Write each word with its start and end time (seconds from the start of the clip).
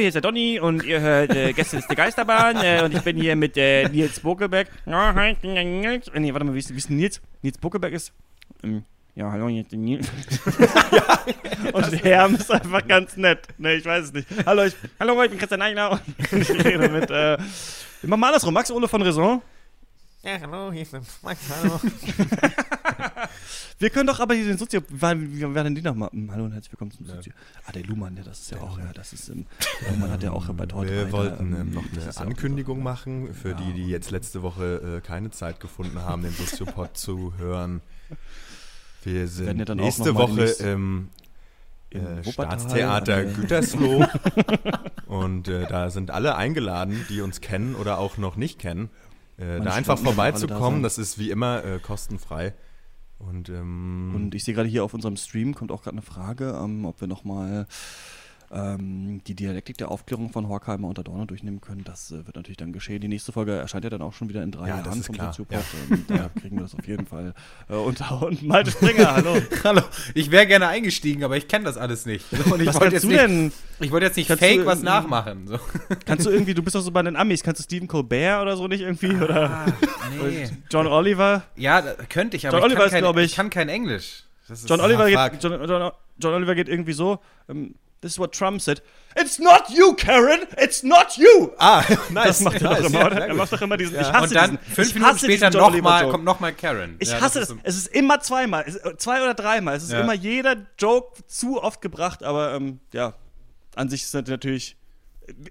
Hier 0.00 0.08
ist 0.08 0.14
der 0.14 0.22
Donny 0.22 0.58
und 0.58 0.82
ihr 0.82 0.98
hört 1.02 1.36
äh, 1.36 1.52
Gäste 1.52 1.76
ist 1.76 1.86
der 1.86 1.94
Geisterbahn 1.94 2.56
äh, 2.62 2.80
und 2.82 2.94
ich 2.94 3.02
bin 3.02 3.18
hier 3.18 3.36
mit 3.36 3.54
äh, 3.58 3.86
Nils 3.86 4.20
Bokelberg. 4.20 4.66
Ja, 4.86 5.14
hi, 5.14 5.32
ich 5.32 5.38
bin 5.40 5.54
der 5.54 5.62
Nils. 5.62 6.08
Äh, 6.08 6.20
nee, 6.20 6.32
warte 6.32 6.46
mal, 6.46 6.54
wie 6.54 6.58
ist, 6.58 6.72
wie 6.72 6.78
ist 6.78 6.88
Nils? 6.88 7.20
Nils 7.42 7.58
Bokelberg 7.58 7.92
ist. 7.92 8.10
Ähm, 8.64 8.84
ja, 9.14 9.30
hallo, 9.30 9.48
hier 9.48 9.60
ist 9.60 9.72
der 9.72 9.78
Nils. 9.78 10.08
und 11.74 12.02
Herm 12.02 12.34
ist 12.34 12.50
einfach 12.50 12.88
ganz 12.88 13.18
nett. 13.18 13.40
Nee, 13.58 13.74
ich 13.74 13.84
weiß 13.84 14.06
es 14.06 14.12
nicht. 14.14 14.26
Hallo, 14.46 14.64
ich, 14.64 14.74
hallo, 14.98 15.22
ich 15.22 15.28
bin 15.28 15.38
Christian 15.38 15.60
Eichler 15.60 15.90
und 15.92 16.00
ich 16.32 16.48
rede 16.48 16.88
mit. 16.88 17.10
Äh, 17.10 17.36
wir 17.36 18.08
machen 18.08 18.20
mal 18.20 18.28
andersrum. 18.28 18.54
Max 18.54 18.70
Ole 18.70 18.88
von 18.88 19.02
Raison. 19.02 19.42
Ja, 20.22 20.38
hallo, 20.42 20.70
hier 20.70 20.82
ist 20.82 20.92
der 20.92 21.00
Max, 21.22 21.40
hallo. 21.48 21.80
Wir 23.78 23.88
können 23.88 24.06
doch 24.06 24.20
aber 24.20 24.34
hier 24.34 24.44
den 24.44 24.58
Sozio. 24.58 24.82
War 24.90 25.14
denn 25.14 25.74
die 25.74 25.80
nochmal? 25.80 26.10
Hm, 26.12 26.30
Hallo 26.30 26.44
und 26.44 26.52
herzlich 26.52 26.72
willkommen 26.72 26.90
zum 26.90 27.06
Sozio. 27.06 27.32
Ah, 27.64 27.72
der 27.72 27.84
Luhmann, 27.84 28.14
ja, 28.18 28.22
das 28.22 28.40
ist 28.40 28.50
ja 28.50 28.60
auch, 28.60 28.78
ja, 28.78 28.92
das 28.92 29.14
ist. 29.14 29.30
Ähm, 29.30 29.46
Luhmann 29.88 30.10
hat 30.10 30.22
ja 30.22 30.32
auch 30.32 30.46
bei 30.52 30.66
Torte. 30.66 30.90
Wir 30.90 31.10
wollten 31.12 31.54
ähm, 31.58 31.70
noch 31.72 31.84
eine 31.90 32.16
Ankündigung 32.18 32.82
machen 32.82 33.32
für 33.32 33.54
die, 33.54 33.72
die 33.72 33.86
jetzt 33.88 34.10
letzte 34.10 34.42
Woche 34.42 34.98
äh, 34.98 35.00
keine 35.06 35.30
Zeit 35.30 35.58
gefunden 35.60 35.98
haben, 36.00 36.22
den 36.22 36.32
Soziopod 36.32 36.98
zu 36.98 37.32
hören. 37.38 37.80
Wir 39.02 39.26
sind 39.26 39.46
werden 39.46 39.64
ja 39.66 39.74
nächste 39.74 40.14
Woche 40.14 40.34
demnächst 40.34 40.60
im 40.60 41.08
im 41.88 42.18
äh, 42.18 42.24
Staatstheater 42.30 43.24
der- 43.24 43.32
Gütersloh. 43.32 44.04
Und 45.06 45.48
äh, 45.48 45.66
da 45.66 45.88
sind 45.90 46.10
alle 46.10 46.36
eingeladen, 46.36 47.06
die 47.08 47.20
uns 47.22 47.40
kennen 47.40 47.74
oder 47.74 47.98
auch 47.98 48.16
noch 48.18 48.36
nicht 48.36 48.58
kennen, 48.60 48.90
äh, 49.40 49.60
da 49.60 49.72
einfach 49.72 49.96
alle 49.96 50.04
da 50.04 50.10
vorbeizukommen. 50.12 50.82
Das 50.82 50.98
ist 50.98 51.18
wie 51.18 51.30
immer 51.30 51.64
äh, 51.64 51.78
kostenfrei. 51.78 52.54
Und, 53.18 53.48
ähm, 53.48 54.12
Und 54.14 54.34
ich 54.34 54.44
sehe 54.44 54.54
gerade 54.54 54.68
hier 54.68 54.84
auf 54.84 54.94
unserem 54.94 55.16
Stream 55.16 55.54
kommt 55.54 55.72
auch 55.72 55.82
gerade 55.82 55.96
eine 55.96 56.02
Frage, 56.02 56.58
ähm, 56.62 56.84
ob 56.84 57.00
wir 57.00 57.08
nochmal 57.08 57.66
ähm, 58.52 59.20
die 59.26 59.34
Dialektik 59.34 59.78
der 59.78 59.90
Aufklärung 59.90 60.30
von 60.32 60.48
Horkheimer 60.48 60.88
und 60.88 60.98
Adorno 60.98 61.24
durchnehmen 61.24 61.60
können. 61.60 61.84
Das 61.84 62.10
äh, 62.10 62.26
wird 62.26 62.34
natürlich 62.36 62.56
dann 62.56 62.72
geschehen. 62.72 63.00
Die 63.00 63.08
nächste 63.08 63.30
Folge 63.32 63.52
erscheint 63.52 63.84
ja 63.84 63.90
dann 63.90 64.02
auch 64.02 64.12
schon 64.12 64.28
wieder 64.28 64.42
in 64.42 64.50
drei 64.50 64.68
Ja, 64.68 64.76
das 64.78 64.86
Jahren 64.86 64.98
ist 65.00 65.06
vom. 65.06 65.16
Soziopod. 65.16 65.58
Und 65.90 66.10
da 66.10 66.30
kriegen 66.40 66.56
wir 66.56 66.62
das 66.62 66.74
auf 66.74 66.86
jeden 66.86 67.06
Fall 67.06 67.32
äh, 67.68 67.74
unter. 67.74 68.22
Und 68.22 68.42
Malte 68.42 68.72
Springer, 68.72 69.12
hallo. 69.14 69.36
hallo, 69.62 69.82
ich 70.14 70.30
wäre 70.32 70.46
gerne 70.46 70.66
eingestiegen, 70.68 71.22
aber 71.22 71.36
ich 71.36 71.46
kenne 71.48 71.64
das 71.64 71.76
alles 71.76 72.06
nicht. 72.06 72.24
Und 72.32 72.60
ich 72.60 72.66
Was 72.66 72.74
wollte 72.74 72.78
kannst 72.78 72.92
jetzt 72.92 73.02
du 73.04 73.08
nicht, 73.08 73.20
denn? 73.20 73.52
Ich 73.80 73.90
wollte 73.92 74.06
jetzt 74.06 74.16
nicht 74.16 74.26
fake 74.30 74.60
du, 74.60 74.66
was 74.66 74.80
ähm, 74.80 74.84
nachmachen. 74.84 75.46
So. 75.46 75.58
Kannst 76.06 76.26
du 76.26 76.30
irgendwie, 76.30 76.54
du 76.54 76.62
bist 76.62 76.74
doch 76.74 76.80
so 76.82 76.90
bei 76.90 77.02
den 77.02 77.16
Amis, 77.16 77.42
kannst 77.42 77.60
du 77.60 77.62
Stephen 77.64 77.86
Colbert 77.88 78.42
oder 78.42 78.56
so 78.56 78.66
nicht 78.68 78.80
irgendwie? 78.80 79.14
Oder 79.14 79.50
Ah, 79.50 79.66
nee. 80.22 80.48
John 80.70 80.86
Oliver? 80.86 81.44
Ja, 81.56 81.82
könnte 82.08 82.36
ich, 82.36 82.46
aber 82.48 82.58
John 82.58 82.70
ich, 82.70 82.76
Oliver 82.76 82.88
kann 82.90 82.98
ist, 82.98 83.04
kein, 83.14 83.18
ich- 83.24 83.30
ich 83.30 83.36
kann 83.36 83.50
kein 83.50 83.68
Englisch. 83.68 84.24
John 84.66 84.80
Oliver, 84.80 85.06
geht, 85.30 85.42
John, 85.42 85.52
John, 85.68 85.92
John 86.18 86.34
Oliver 86.34 86.54
geht 86.56 86.68
irgendwie 86.68 86.92
so. 86.92 87.20
ähm, 87.48 87.74
This 88.02 88.12
is 88.12 88.18
what 88.18 88.32
Trump 88.32 88.62
said. 88.62 88.80
It's 89.14 89.38
not 89.38 89.68
you, 89.68 89.92
Karen! 89.94 90.40
It's 90.56 90.82
not 90.82 91.16
you! 91.18 91.50
ah, 91.58 91.82
nice. 92.10 92.38
Das 92.38 92.40
macht 92.44 92.62
er 92.62 92.70
nice, 92.70 92.78
doch 92.82 92.86
immer, 92.88 92.98
ja, 93.00 93.06
oder? 93.06 93.26
Er 93.28 93.34
macht 93.34 93.52
doch 93.52 93.60
immer 93.60 93.76
diesen. 93.76 93.94
Ja. 93.96 94.00
Ich 94.02 94.12
hasse 94.12 94.24
Und 94.28 94.34
dann 94.36 94.50
diesen, 94.58 94.74
fünf 94.74 94.94
Minuten 94.94 95.12
hasse 95.12 95.26
später 95.26 95.50
noch 95.50 95.80
mal, 95.82 96.08
kommt 96.08 96.24
nochmal 96.24 96.52
Karen. 96.54 96.96
Ich 96.98 97.10
Ja, 97.10 97.20
hasse 97.20 97.40
das 97.40 97.48
das. 97.48 97.56
ist 97.58 97.62
Es 97.64 97.76
ist 97.76 97.86
immer 97.88 98.20
zweimal, 98.20 98.64
es 98.66 98.76
ist, 98.76 99.00
zwei 99.00 99.20
oder 99.22 99.34
dreimal. 99.34 99.76
Es 99.76 99.82
ist 99.82 99.92
Ja. 99.92 100.00
immer 100.00 100.14
jeder 100.14 100.56
Joke 100.78 101.22
zu 101.26 101.62
oft 101.62 101.82
gebracht, 101.82 102.22
aber 102.22 102.54
ähm, 102.54 102.80
ja, 102.94 103.14
an 103.74 103.88
sich 103.90 104.02
ist 104.02 104.14
das 104.14 104.26
natürlich. 104.28 104.76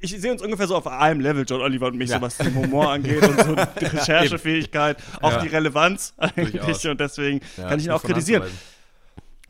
Ich 0.02 0.12
sehe 0.20 0.32
uns 0.32 0.42
ungefähr 0.42 0.68
so 0.68 0.76
auf 0.76 0.88
einem 0.88 1.20
Level, 1.22 1.46
John 1.48 1.62
Oliver 1.62 1.88
und 1.88 1.98
mich, 1.98 2.10
Ja. 2.10 2.18
so 2.18 2.22
was 2.24 2.38
den 2.38 2.54
Humor 2.56 2.90
angeht 2.94 3.22
und 3.22 3.40
so 3.46 3.56
die 3.80 3.86
Recherchefähigkeit, 3.86 4.98
auch 5.22 5.32
Ja. 5.34 5.42
die 5.42 5.48
Relevanz 5.50 6.14
eigentlich. 6.18 6.52
Durchaus. 6.62 6.84
Und 6.86 7.00
deswegen 7.00 7.42
Ja, 7.58 7.70
kann 7.70 7.80
ich 7.80 7.86
ihn 7.86 7.92
auch 7.92 8.04
kritisieren. 8.04 8.44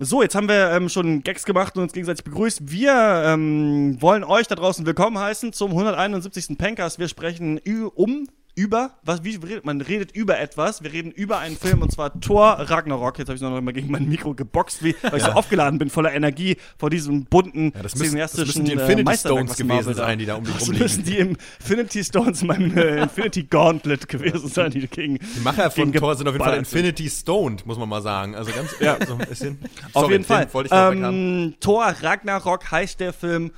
So, 0.02 0.22
jetzt 0.22 0.34
haben 0.34 0.48
wir 0.48 0.72
ähm, 0.72 0.88
schon 0.88 1.24
Gags 1.24 1.44
gemacht 1.44 1.76
und 1.76 1.84
uns 1.84 1.92
gegenseitig 1.92 2.24
begrüßt. 2.24 2.72
Wir 2.72 3.24
ähm, 3.26 4.02
wollen 4.02 4.24
euch 4.24 4.48
da 4.48 4.56
draußen 4.56 4.86
willkommen 4.86 5.20
heißen 5.20 5.52
zum 5.52 5.72
171. 5.72 6.58
Pencast. 6.58 7.00
Wir 7.00 7.10
sprechen 7.10 7.60
um, 7.96 8.26
über, 8.60 8.92
was, 9.04 9.24
wie 9.24 9.36
redet 9.38 9.66
man? 9.66 9.80
redet 9.80 10.12
über 10.12 10.38
etwas. 10.40 10.84
Wir 10.84 10.92
reden 10.92 11.12
über 11.12 11.40
einen 11.40 11.56
Film 11.56 11.82
und 11.82 11.92
zwar 11.92 12.20
Thor 12.20 12.58
Ragnarok. 12.60 13.18
Jetzt 13.18 13.30
habe 13.30 13.36
ich 13.38 13.42
noch 13.42 13.62
mal 13.62 13.72
gegen 13.72 13.90
mein 13.90 14.10
Mikro 14.10 14.34
geboxt, 14.34 14.84
wie, 14.84 14.96
weil 15.02 15.18
ich 15.18 15.24
so 15.24 15.32
aufgeladen 15.32 15.80
bin, 15.80 15.90
voller 15.90 16.14
Energie 16.14 16.58
vor 16.78 16.90
diesem 16.90 17.24
bunten, 17.26 17.72
Ja, 17.74 17.84
das, 17.84 17.96
müssen, 17.96 18.18
das 18.18 18.36
müssen 18.36 18.66
die 18.66 18.72
äh, 18.72 18.76
Infinity 18.76 19.04
Meisterwerk, 19.04 19.50
Stones 19.50 19.58
gewesen 19.58 19.94
sein, 19.94 20.20
die 20.20 20.26
da 20.26 20.36
um 20.36 20.44
dich 20.44 20.54
Das 20.60 20.64
rumliegen. 20.64 20.84
müssen 20.84 21.04
die 21.06 21.18
Infinity 21.18 22.04
Stones 22.04 22.42
in 22.42 22.48
meinem 22.48 22.78
äh, 22.78 23.02
Infinity 23.04 23.44
Gauntlet 23.44 24.08
gewesen 24.10 24.50
sein, 24.50 24.72
die 24.72 24.86
gegen. 24.88 25.18
Die 25.20 25.40
Macher 25.42 25.72
von 25.72 25.94
Thor 25.94 26.16
sind 26.16 26.28
auf 26.28 26.34
jeden 26.34 26.44
Fall. 26.44 26.58
Infinity 26.58 27.10
Stoned, 27.10 27.66
muss 27.66 27.78
man 27.78 27.88
mal 27.88 28.02
sagen. 28.02 28.36
Also 28.36 28.52
ganz 28.52 28.76
Ja. 28.82 28.98
so 29.08 29.14
ein 29.14 29.20
bisschen. 29.20 29.60
Auf 29.94 30.02
Sorry, 30.04 30.12
jeden 30.14 30.26
Fall. 30.26 30.48
haben. 30.70 31.04
Ähm, 31.04 31.54
Thor 31.62 31.86
Ragnarok 32.02 32.70
heißt 32.72 33.00
der 33.00 33.14
Film 33.14 33.52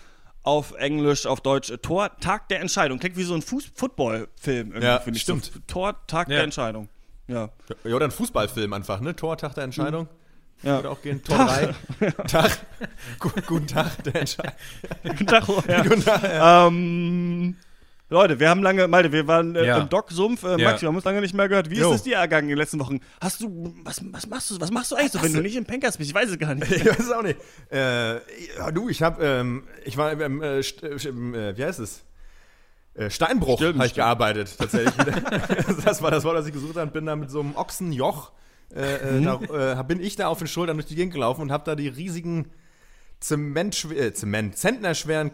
auf 0.43 0.71
Englisch, 0.73 1.25
auf 1.25 1.41
Deutsch 1.41 1.69
äh, 1.69 1.77
Thor 1.77 2.09
Tag 2.19 2.49
der 2.49 2.59
Entscheidung. 2.61 2.99
Klingt 2.99 3.17
wie 3.17 3.23
so 3.23 3.33
ein 3.35 3.41
Fuß 3.41 3.71
Football-Film 3.75 4.69
irgendwie, 4.71 4.85
Ja, 4.85 4.99
finde 4.99 5.17
ich. 5.17 5.23
stimmt. 5.23 5.45
So, 5.45 5.59
Thor 5.67 5.95
Tag 6.07 6.27
Ja. 6.29 6.35
der 6.35 6.43
Entscheidung. 6.45 6.89
Ja. 7.27 7.49
Ja, 7.83 7.95
oder 7.95 8.05
ein 8.05 8.11
Fußballfilm 8.11 8.73
einfach, 8.73 8.99
ne? 9.01 9.15
Tor, 9.15 9.37
Tag 9.37 9.53
der 9.55 9.63
Entscheidung. 9.63 10.07
ja. 10.63 10.77
Würde 10.77 10.89
auch 10.89 11.01
gehen. 11.01 11.23
Tor 11.23 11.37
3. 11.37 12.11
Tag. 12.27 12.57
Gu- 13.19 13.29
Guten 13.47 13.67
Tag, 13.67 14.03
der 14.03 14.15
Entscheidung. 14.15 14.53
Guten 15.03 15.27
Tag, 15.27 15.47
ja. 15.67 15.81
Guten 15.83 16.03
Tag. 16.03 16.23
Ja. 16.23 16.67
ähm, 16.67 17.55
Leute, 18.11 18.41
wir 18.41 18.49
haben 18.49 18.61
lange, 18.61 18.89
Malte, 18.89 19.13
wir 19.13 19.25
waren 19.25 19.55
äh, 19.55 19.65
Ja. 19.65 19.77
im 19.77 19.87
Doc-Sumpf. 19.87 20.43
Äh. 20.43 20.57
Max, 20.61 20.81
wir 20.81 20.89
haben 20.89 20.95
uns 20.97 21.05
lange 21.05 21.21
nicht 21.21 21.33
mehr 21.33 21.47
gehört. 21.47 21.69
Wie 21.69 21.77
Jo. 21.77 21.89
ist 21.91 21.95
es 21.95 22.03
dir 22.03 22.17
ergangen 22.17 22.43
in 22.43 22.49
den 22.49 22.57
letzten 22.57 22.77
Wochen? 22.81 22.99
Hast 23.21 23.39
du, 23.39 23.73
was, 23.85 24.01
was 24.11 24.27
machst 24.27 24.51
du, 24.51 24.59
was 24.59 24.69
machst 24.69 24.91
du 24.91 24.97
eigentlich 24.97 25.13
so, 25.13 25.23
wenn 25.23 25.31
du 25.33 25.41
nicht 25.41 25.55
im 25.55 25.63
Pankers 25.65 25.95
bist? 25.97 26.09
Ich 26.09 26.13
weiß 26.13 26.29
es 26.29 26.37
gar 26.37 26.53
nicht. 26.53 26.69
Ich 26.71 26.85
weiß 26.85 26.99
es 26.99 27.11
auch 27.11 27.21
nicht. 27.23 27.39
Äh, 27.71 28.15
ja, 28.57 28.71
du, 28.73 28.89
ich 28.89 29.01
hab, 29.01 29.21
ähm, 29.23 29.63
ich 29.85 29.95
war 29.95 30.11
im, 30.11 30.41
äh, 30.43 30.59
äh, 30.59 30.61
äh, 30.61 31.57
wie 31.57 31.63
heißt 31.63 31.79
es? 31.79 32.03
Äh, 32.95 33.09
Steinbruch 33.09 33.61
habe 33.61 33.85
ich 33.85 33.93
gearbeitet, 33.93 34.53
tatsächlich. 34.57 34.93
das 35.85 36.01
war 36.01 36.11
das 36.11 36.25
Wort, 36.25 36.35
das 36.35 36.45
ich 36.47 36.53
gesucht 36.53 36.75
habe. 36.75 36.91
Bin 36.91 37.05
da 37.05 37.15
mit 37.15 37.31
so 37.31 37.39
einem 37.39 37.55
Ochsenjoch, 37.55 38.33
äh, 38.75 39.19
Mhm. 39.19 39.23
da, 39.23 39.83
bin 39.83 40.01
ich 40.01 40.17
da 40.17 40.27
auf 40.27 40.39
den 40.39 40.47
Schultern 40.47 40.75
durch 40.75 40.87
die 40.87 40.95
Gegend 40.95 41.13
gelaufen 41.13 41.41
und 41.43 41.51
habe 41.53 41.63
da 41.65 41.75
die 41.75 41.87
riesigen 41.87 42.51
Zement, 43.21 43.85
äh, 43.91 44.13
Zement, 44.13 44.57
Zentnerschweren 44.57 45.31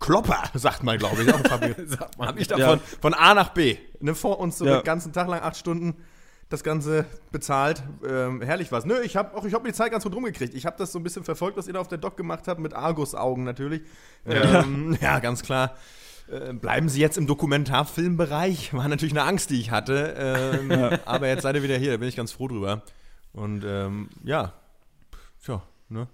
Klopper, 0.00 0.42
sagt 0.54 0.82
man, 0.82 0.98
glaube 0.98 1.22
ich. 1.22 1.28
Sagt 1.88 2.18
man. 2.18 2.28
Hab 2.28 2.38
ich 2.40 2.48
da 2.48 2.56
Ja. 2.56 2.78
von, 3.00 3.14
A 3.14 3.34
nach 3.34 3.50
B, 3.50 3.76
ne, 4.00 4.14
vor 4.14 4.40
uns 4.40 4.58
so 4.58 4.64
Ja. 4.66 4.78
den 4.80 4.84
ganzen 4.84 5.12
Tag 5.12 5.28
lang, 5.28 5.40
acht 5.42 5.56
Stunden, 5.56 5.96
das 6.48 6.62
Ganze 6.64 7.04
bezahlt. 7.32 7.82
Ähm, 8.08 8.40
herrlich 8.42 8.70
was. 8.72 8.84
Nö, 8.84 9.00
ich 9.02 9.16
habe 9.16 9.36
auch, 9.36 9.44
ich 9.44 9.54
habe 9.54 9.66
die 9.66 9.74
Zeit 9.74 9.92
ganz 9.92 10.04
gut 10.04 10.14
rumgekriegt. 10.14 10.54
Ich 10.54 10.66
habe 10.66 10.76
das 10.78 10.92
so 10.92 10.98
ein 10.98 11.02
bisschen 11.02 11.24
verfolgt, 11.24 11.56
was 11.56 11.66
ihr 11.66 11.72
da 11.74 11.80
auf 11.80 11.88
der 11.88 11.98
Doc 11.98 12.16
gemacht 12.16 12.48
habt, 12.48 12.60
mit 12.60 12.74
Argus-Augen 12.74 13.44
natürlich. 13.44 13.82
Ja, 14.26 14.60
ähm, 14.62 14.96
ja 15.00 15.18
ganz 15.20 15.42
klar. 15.42 15.74
Äh, 16.30 16.54
bleiben 16.54 16.88
Sie 16.88 17.00
jetzt 17.00 17.18
im 17.18 17.26
Dokumentarfilmbereich? 17.26 18.72
War 18.72 18.88
natürlich 18.88 19.12
eine 19.12 19.24
Angst, 19.24 19.50
die 19.50 19.60
ich 19.60 19.70
hatte. 19.70 20.14
Ähm, 20.16 20.98
Aber 21.04 21.28
jetzt 21.28 21.42
seid 21.42 21.54
ihr 21.56 21.62
wieder 21.62 21.76
hier, 21.76 21.92
da 21.92 21.96
bin 21.98 22.08
ich 22.08 22.16
ganz 22.16 22.32
froh 22.32 22.48
drüber. 22.48 22.82
Und 23.32 23.62
ähm, 23.66 24.08
ja, 24.22 24.52
tja, 25.44 25.62
ne? 25.88 26.08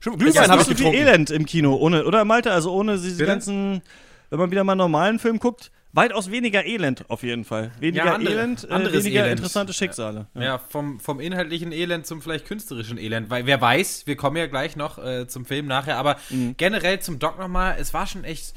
Es 0.00 0.04
Glühwein 0.18 0.50
habe 0.50 0.60
ich 0.62 0.68
so 0.68 0.74
viel 0.74 0.76
getrunken. 0.76 0.98
Elend 1.08 1.30
im 1.30 1.44
Kino, 1.46 1.74
ohne, 1.76 2.04
oder 2.04 2.24
Malte? 2.24 2.52
Also 2.52 2.72
ohne 2.72 2.98
diese 2.98 3.24
ganzen, 3.26 3.82
wenn 4.30 4.38
man 4.38 4.50
wieder 4.50 4.64
mal 4.64 4.72
einen 4.72 4.78
normalen 4.78 5.18
Film 5.18 5.38
guckt, 5.38 5.70
weitaus 5.92 6.30
weniger 6.30 6.64
Elend 6.64 7.04
auf 7.08 7.22
jeden 7.22 7.44
Fall. 7.44 7.72
Weniger 7.80 8.04
Ja, 8.04 8.14
andere- 8.14 8.34
Elend, 8.34 8.64
äh, 8.70 8.92
weniger 8.92 9.20
Elend. 9.24 9.32
interessante 9.40 9.72
Schicksale. 9.72 10.26
Ja, 10.34 10.58
vom, 10.58 11.00
vom 11.00 11.18
inhaltlichen 11.18 11.72
Elend 11.72 12.06
zum 12.06 12.22
vielleicht 12.22 12.46
künstlerischen 12.46 12.98
Elend. 12.98 13.30
Weil 13.30 13.46
wer 13.46 13.60
weiß, 13.60 14.06
wir 14.06 14.16
kommen 14.16 14.36
ja 14.36 14.46
gleich 14.46 14.76
noch 14.76 14.98
äh, 15.04 15.26
zum 15.26 15.44
Film 15.46 15.66
nachher, 15.66 15.96
aber 15.96 16.16
Mhm. 16.30 16.54
generell 16.56 17.00
zum 17.00 17.18
Doc 17.18 17.38
nochmal, 17.38 17.76
es 17.80 17.92
war 17.94 18.06
schon 18.06 18.22
echt 18.24 18.54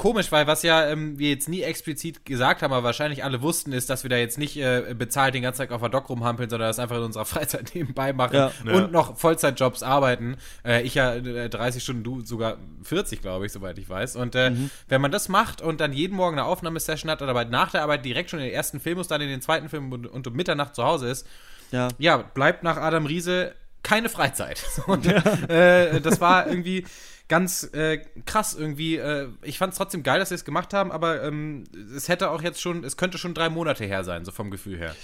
komisch, 0.00 0.32
weil 0.32 0.46
was 0.46 0.62
ja 0.62 0.86
ähm, 0.88 1.18
wir 1.18 1.28
jetzt 1.28 1.46
nie 1.48 1.60
explizit 1.60 2.24
gesagt 2.24 2.62
haben, 2.62 2.72
aber 2.72 2.84
wahrscheinlich 2.84 3.22
alle 3.22 3.42
wussten, 3.42 3.72
ist, 3.72 3.90
dass 3.90 4.02
wir 4.02 4.08
da 4.08 4.16
jetzt 4.16 4.38
nicht 4.38 4.56
äh, 4.56 4.94
bezahlt 4.98 5.34
den 5.34 5.42
ganzen 5.42 5.58
Tag 5.60 5.72
auf 5.72 5.80
der 5.82 5.90
Doc 5.90 6.08
rumhampeln, 6.08 6.48
sondern 6.48 6.70
das 6.70 6.78
einfach 6.78 6.96
in 6.96 7.02
unserer 7.02 7.24
Freizeit 7.26 7.72
nebenbei 7.74 8.14
machen 8.14 8.34
Ja. 8.34 8.46
und 8.64 8.70
Ja. 8.72 8.86
noch 8.88 9.18
Vollzeitjobs 9.18 9.82
arbeiten. 9.82 10.36
Äh, 10.64 10.82
ich 10.82 10.94
ja 10.94 11.14
äh, 11.14 11.50
30 11.50 11.82
Stunden, 11.82 12.02
du 12.02 12.22
sogar 12.24 12.56
40, 12.82 13.20
glaube 13.20 13.44
ich, 13.44 13.52
soweit 13.52 13.76
ich 13.78 13.88
weiß. 13.90 14.16
Und 14.16 14.34
äh, 14.34 14.52
wenn 14.88 15.00
man 15.02 15.12
das 15.12 15.28
macht 15.28 15.60
und 15.60 15.80
dann 15.82 15.92
jeden 15.92 16.16
Morgen 16.16 16.38
eine 16.38 16.46
Aufnahmesession 16.46 17.10
hat, 17.10 17.20
aber 17.20 17.44
nach 17.44 17.70
der 17.70 17.82
Arbeit 17.82 18.04
direkt 18.06 18.30
schon 18.30 18.38
in 18.40 18.46
den 18.46 18.54
ersten 18.54 18.80
Film 18.80 18.96
muss, 18.96 19.08
dann 19.08 19.20
in 19.20 19.28
den 19.28 19.42
zweiten 19.42 19.68
Film 19.68 19.92
und, 19.92 20.06
und 20.06 20.26
um 20.26 20.32
Mitternacht 20.34 20.74
zu 20.74 20.82
Hause 20.82 21.08
ist, 21.10 21.26
Ja. 21.72 21.88
ja, 21.98 22.16
bleibt 22.16 22.62
nach 22.62 22.78
Adam 22.78 23.04
Riese 23.04 23.54
keine 23.82 24.08
Freizeit. 24.08 24.62
Und, 24.86 25.06
äh, 25.06 26.00
das 26.02 26.20
war 26.20 26.46
irgendwie 26.46 26.84
ganz 27.30 27.70
äh, 27.72 27.98
krass 28.26 28.54
irgendwie. 28.54 28.96
Äh, 28.96 29.28
ich 29.42 29.56
fand 29.56 29.72
es 29.72 29.78
trotzdem 29.78 30.02
geil, 30.02 30.18
dass 30.18 30.28
sie 30.28 30.34
es 30.34 30.44
gemacht 30.44 30.74
haben, 30.74 30.92
aber 30.92 31.22
ähm, 31.22 31.64
es 31.96 32.08
hätte 32.08 32.30
auch 32.30 32.42
jetzt 32.42 32.60
schon, 32.60 32.84
es 32.84 32.98
könnte 32.98 33.16
schon 33.16 33.32
drei 33.32 33.48
Monate 33.48 33.84
her 33.86 34.04
sein, 34.04 34.26
so 34.26 34.32
vom 34.32 34.50
Gefühl 34.50 34.76
her. 34.76 34.94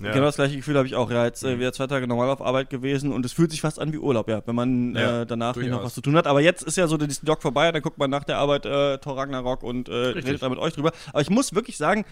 Ja. 0.00 0.10
Genau 0.12 0.24
das 0.24 0.34
gleiche 0.34 0.56
Gefühl 0.56 0.76
habe 0.76 0.88
ich 0.88 0.96
auch. 0.96 1.08
Ja, 1.12 1.24
jetzt 1.24 1.44
Mhm. 1.44 1.50
äh, 1.50 1.58
wieder 1.60 1.72
zwei 1.72 1.86
Tage 1.86 2.08
normal 2.08 2.28
auf 2.30 2.42
Arbeit 2.42 2.68
gewesen 2.70 3.12
und 3.12 3.24
es 3.24 3.32
fühlt 3.32 3.52
sich 3.52 3.60
fast 3.60 3.78
an 3.78 3.92
wie 3.92 3.98
Urlaub, 3.98 4.28
ja, 4.28 4.42
wenn 4.44 4.56
man 4.56 4.94
Ja, 4.96 5.22
äh, 5.22 5.26
danach 5.26 5.54
nicht 5.54 5.66
noch 5.66 5.76
durchaus. 5.76 5.86
was 5.90 5.94
zu 5.94 6.00
tun 6.00 6.16
hat. 6.16 6.26
Aber 6.26 6.40
jetzt 6.40 6.62
ist 6.64 6.76
ja 6.76 6.88
so 6.88 6.96
der 6.96 7.06
Doc 7.22 7.42
vorbei, 7.42 7.70
dann 7.70 7.80
guckt 7.82 7.98
man 7.98 8.10
nach 8.10 8.24
der 8.24 8.38
Arbeit 8.38 8.66
äh, 8.66 8.98
Thor 8.98 9.16
Ragnarok 9.16 9.62
und 9.62 9.88
äh, 9.88 9.92
Richtig. 9.94 10.26
redet 10.26 10.42
da 10.42 10.48
mit 10.48 10.58
euch 10.58 10.72
drüber. 10.74 10.90
Aber 11.12 11.20
ich 11.20 11.30
muss 11.30 11.54
wirklich 11.54 11.76
sagen, 11.76 12.04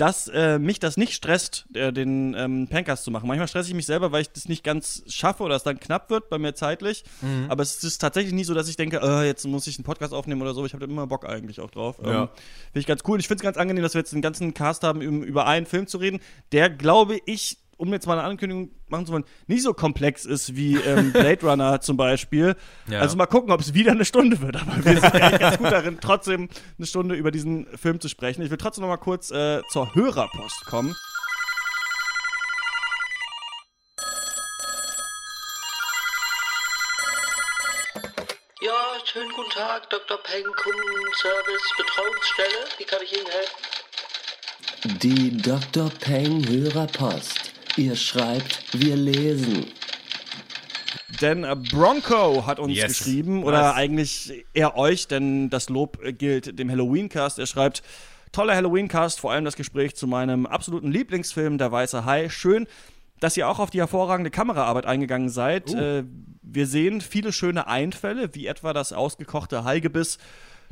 dass 0.00 0.28
äh, 0.28 0.58
mich 0.58 0.78
das 0.78 0.96
nicht 0.96 1.12
stresst, 1.12 1.66
äh, 1.74 1.92
den 1.92 2.34
ähm, 2.34 2.68
Pancast 2.68 3.04
zu 3.04 3.10
machen. 3.10 3.28
Manchmal 3.28 3.48
stresse 3.48 3.68
ich 3.68 3.74
mich 3.74 3.84
selber, 3.84 4.12
weil 4.12 4.22
ich 4.22 4.30
das 4.30 4.48
nicht 4.48 4.64
ganz 4.64 5.02
schaffe 5.08 5.42
oder 5.42 5.56
es 5.56 5.62
dann 5.62 5.78
knapp 5.78 6.08
wird 6.08 6.30
bei 6.30 6.38
mir 6.38 6.54
zeitlich. 6.54 7.04
Mhm. 7.20 7.46
Aber 7.50 7.62
es 7.62 7.84
ist 7.84 7.98
tatsächlich 7.98 8.32
nie 8.32 8.44
so, 8.44 8.54
dass 8.54 8.66
ich 8.66 8.76
denke, 8.76 8.98
äh, 9.02 9.26
jetzt 9.26 9.46
muss 9.46 9.66
ich 9.66 9.76
einen 9.76 9.84
Podcast 9.84 10.14
aufnehmen 10.14 10.40
oder 10.40 10.54
so. 10.54 10.64
Ich 10.64 10.72
habe 10.72 10.86
da 10.86 10.90
immer 10.90 11.06
Bock 11.06 11.28
eigentlich 11.28 11.60
auch 11.60 11.70
drauf. 11.70 11.96
Ja. 12.02 12.22
Ähm, 12.22 12.28
finde 12.28 12.80
ich 12.80 12.86
ganz 12.86 13.02
cool. 13.06 13.20
Ich 13.20 13.28
finde 13.28 13.42
es 13.42 13.44
ganz 13.44 13.58
angenehm, 13.58 13.82
dass 13.82 13.92
wir 13.92 13.98
jetzt 13.98 14.14
den 14.14 14.22
ganzen 14.22 14.54
Cast 14.54 14.84
haben, 14.84 15.06
um 15.06 15.22
über 15.22 15.46
einen 15.46 15.66
Film 15.66 15.86
zu 15.86 15.98
reden, 15.98 16.20
der, 16.52 16.70
glaube 16.70 17.18
ich, 17.26 17.58
um 17.80 17.90
jetzt 17.92 18.06
mal 18.06 18.18
eine 18.18 18.28
Ankündigung 18.28 18.70
machen 18.88 19.06
zu 19.06 19.12
wollen, 19.12 19.24
nicht 19.46 19.62
so 19.62 19.72
komplex 19.72 20.26
ist 20.26 20.54
wie 20.54 20.76
ähm, 20.76 21.12
Blade 21.14 21.46
Runner 21.46 21.80
zum 21.80 21.96
Beispiel. 21.96 22.54
Ja. 22.88 23.00
Also 23.00 23.16
mal 23.16 23.26
gucken, 23.26 23.50
ob 23.52 23.60
es 23.60 23.72
wieder 23.72 23.92
eine 23.92 24.04
Stunde 24.04 24.40
wird. 24.42 24.56
Aber 24.56 24.84
wir 24.84 25.00
sind 25.00 25.04
eigentlich 25.04 25.40
ganz 25.40 25.58
gut 25.58 25.72
darin, 25.72 25.98
trotzdem 26.00 26.48
eine 26.76 26.86
Stunde 26.86 27.14
über 27.14 27.30
diesen 27.30 27.66
Film 27.78 27.98
zu 27.98 28.08
sprechen. 28.08 28.42
Ich 28.42 28.50
will 28.50 28.58
trotzdem 28.58 28.82
noch 28.82 28.88
mal 28.88 28.98
kurz 28.98 29.30
äh, 29.30 29.62
zur 29.70 29.94
Hörerpost 29.94 30.66
kommen. 30.66 30.94
Ja, 38.60 38.74
schönen 39.06 39.32
guten 39.32 39.50
Tag, 39.50 39.88
Dr. 39.88 40.18
Peng, 40.18 40.44
Kundenservice, 40.44 41.72
Betreuungsstelle. 41.78 42.66
Wie 42.76 42.84
kann 42.84 43.00
ich 43.02 43.16
Ihnen 43.16 43.26
helfen? 43.26 43.70
Die 45.02 45.36
Dr. 45.38 45.90
Peng 45.98 46.46
Hörerpost. 46.46 47.49
Ihr 47.76 47.96
schreibt, 47.96 48.64
wir 48.72 48.96
lesen. 48.96 49.66
Denn 51.20 51.44
äh, 51.44 51.54
Bronco 51.70 52.46
hat 52.46 52.58
uns 52.58 52.74
Yes. 52.76 52.98
geschrieben, 52.98 53.44
oder 53.44 53.62
Was? 53.62 53.74
eigentlich 53.76 54.44
eher 54.54 54.76
euch, 54.76 55.06
denn 55.08 55.50
das 55.50 55.68
Lob 55.68 55.98
äh, 56.02 56.12
gilt 56.12 56.58
dem 56.58 56.70
Halloween-Cast. 56.70 57.38
Er 57.38 57.46
schreibt, 57.46 57.82
toller 58.32 58.54
Halloween-Cast, 58.54 59.20
vor 59.20 59.32
allem 59.32 59.44
das 59.44 59.56
Gespräch 59.56 59.94
zu 59.96 60.06
meinem 60.06 60.46
absoluten 60.46 60.90
Lieblingsfilm, 60.90 61.58
Der 61.58 61.70
Weiße 61.72 62.04
Hai. 62.04 62.28
Schön, 62.28 62.66
dass 63.20 63.36
ihr 63.36 63.48
auch 63.48 63.58
auf 63.58 63.70
die 63.70 63.80
hervorragende 63.80 64.30
Kameraarbeit 64.30 64.86
eingegangen 64.86 65.28
seid. 65.28 65.72
Äh, 65.74 66.04
wir 66.42 66.66
sehen 66.66 67.00
viele 67.00 67.32
schöne 67.32 67.66
Einfälle, 67.66 68.34
wie 68.34 68.46
etwa 68.46 68.72
das 68.72 68.92
ausgekochte 68.92 69.64
Haigebiss, 69.64 70.18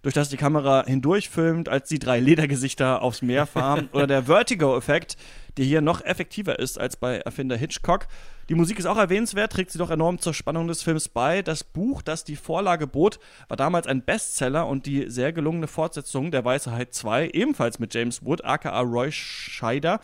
durch 0.03 0.15
das 0.15 0.29
die 0.31 0.37
Kamera 0.37 0.85
hindurch 0.87 1.29
filmt, 1.29 1.69
als 1.69 1.89
die 1.89 1.99
drei 1.99 2.21
Ledergesichter 2.21 3.03
aufs 3.03 3.21
Meer 3.21 3.47
fahren. 3.47 3.89
Oder 3.93 4.07
der 4.07 4.23
Vertigo-Effekt, 4.25 5.17
der 5.59 5.67
hier 5.67 5.81
noch 5.81 6.05
effektiver 6.05 6.59
ist 6.59 6.79
als 6.79 6.97
bei 6.97 7.19
Erfinder 7.19 7.57
Hitchcock. 7.57 8.07
Die 8.49 8.55
Musik 8.55 8.79
ist 8.79 8.87
auch 8.87 8.97
erwähnenswert, 8.97 9.53
trägt 9.53 9.73
sie 9.73 9.79
doch 9.79 9.91
enorm 9.91 10.21
zur 10.21 10.33
Spannung 10.33 10.69
des 10.69 10.83
Films 10.83 11.09
bei. 11.09 11.43
Das 11.43 11.65
Buch, 11.65 12.01
das 12.01 12.25
die 12.25 12.37
Vorlage 12.37 12.87
bot, 12.87 13.19
war 13.49 13.57
damals 13.57 13.87
ein 13.87 14.03
Bestseller 14.03 14.67
und 14.67 14.87
die 14.87 15.11
sehr 15.11 15.33
gelungene 15.33 15.67
Fortsetzung 15.67 16.31
der 16.31 16.45
Weiße 16.45 16.73
Hai 16.73 16.87
2, 16.87 17.31
ebenfalls 17.35 17.79
mit 17.79 17.93
James 17.93 18.25
Wood, 18.25 18.45
aka 18.45 18.81
Roy 18.81 19.11
Scheider, 19.13 20.01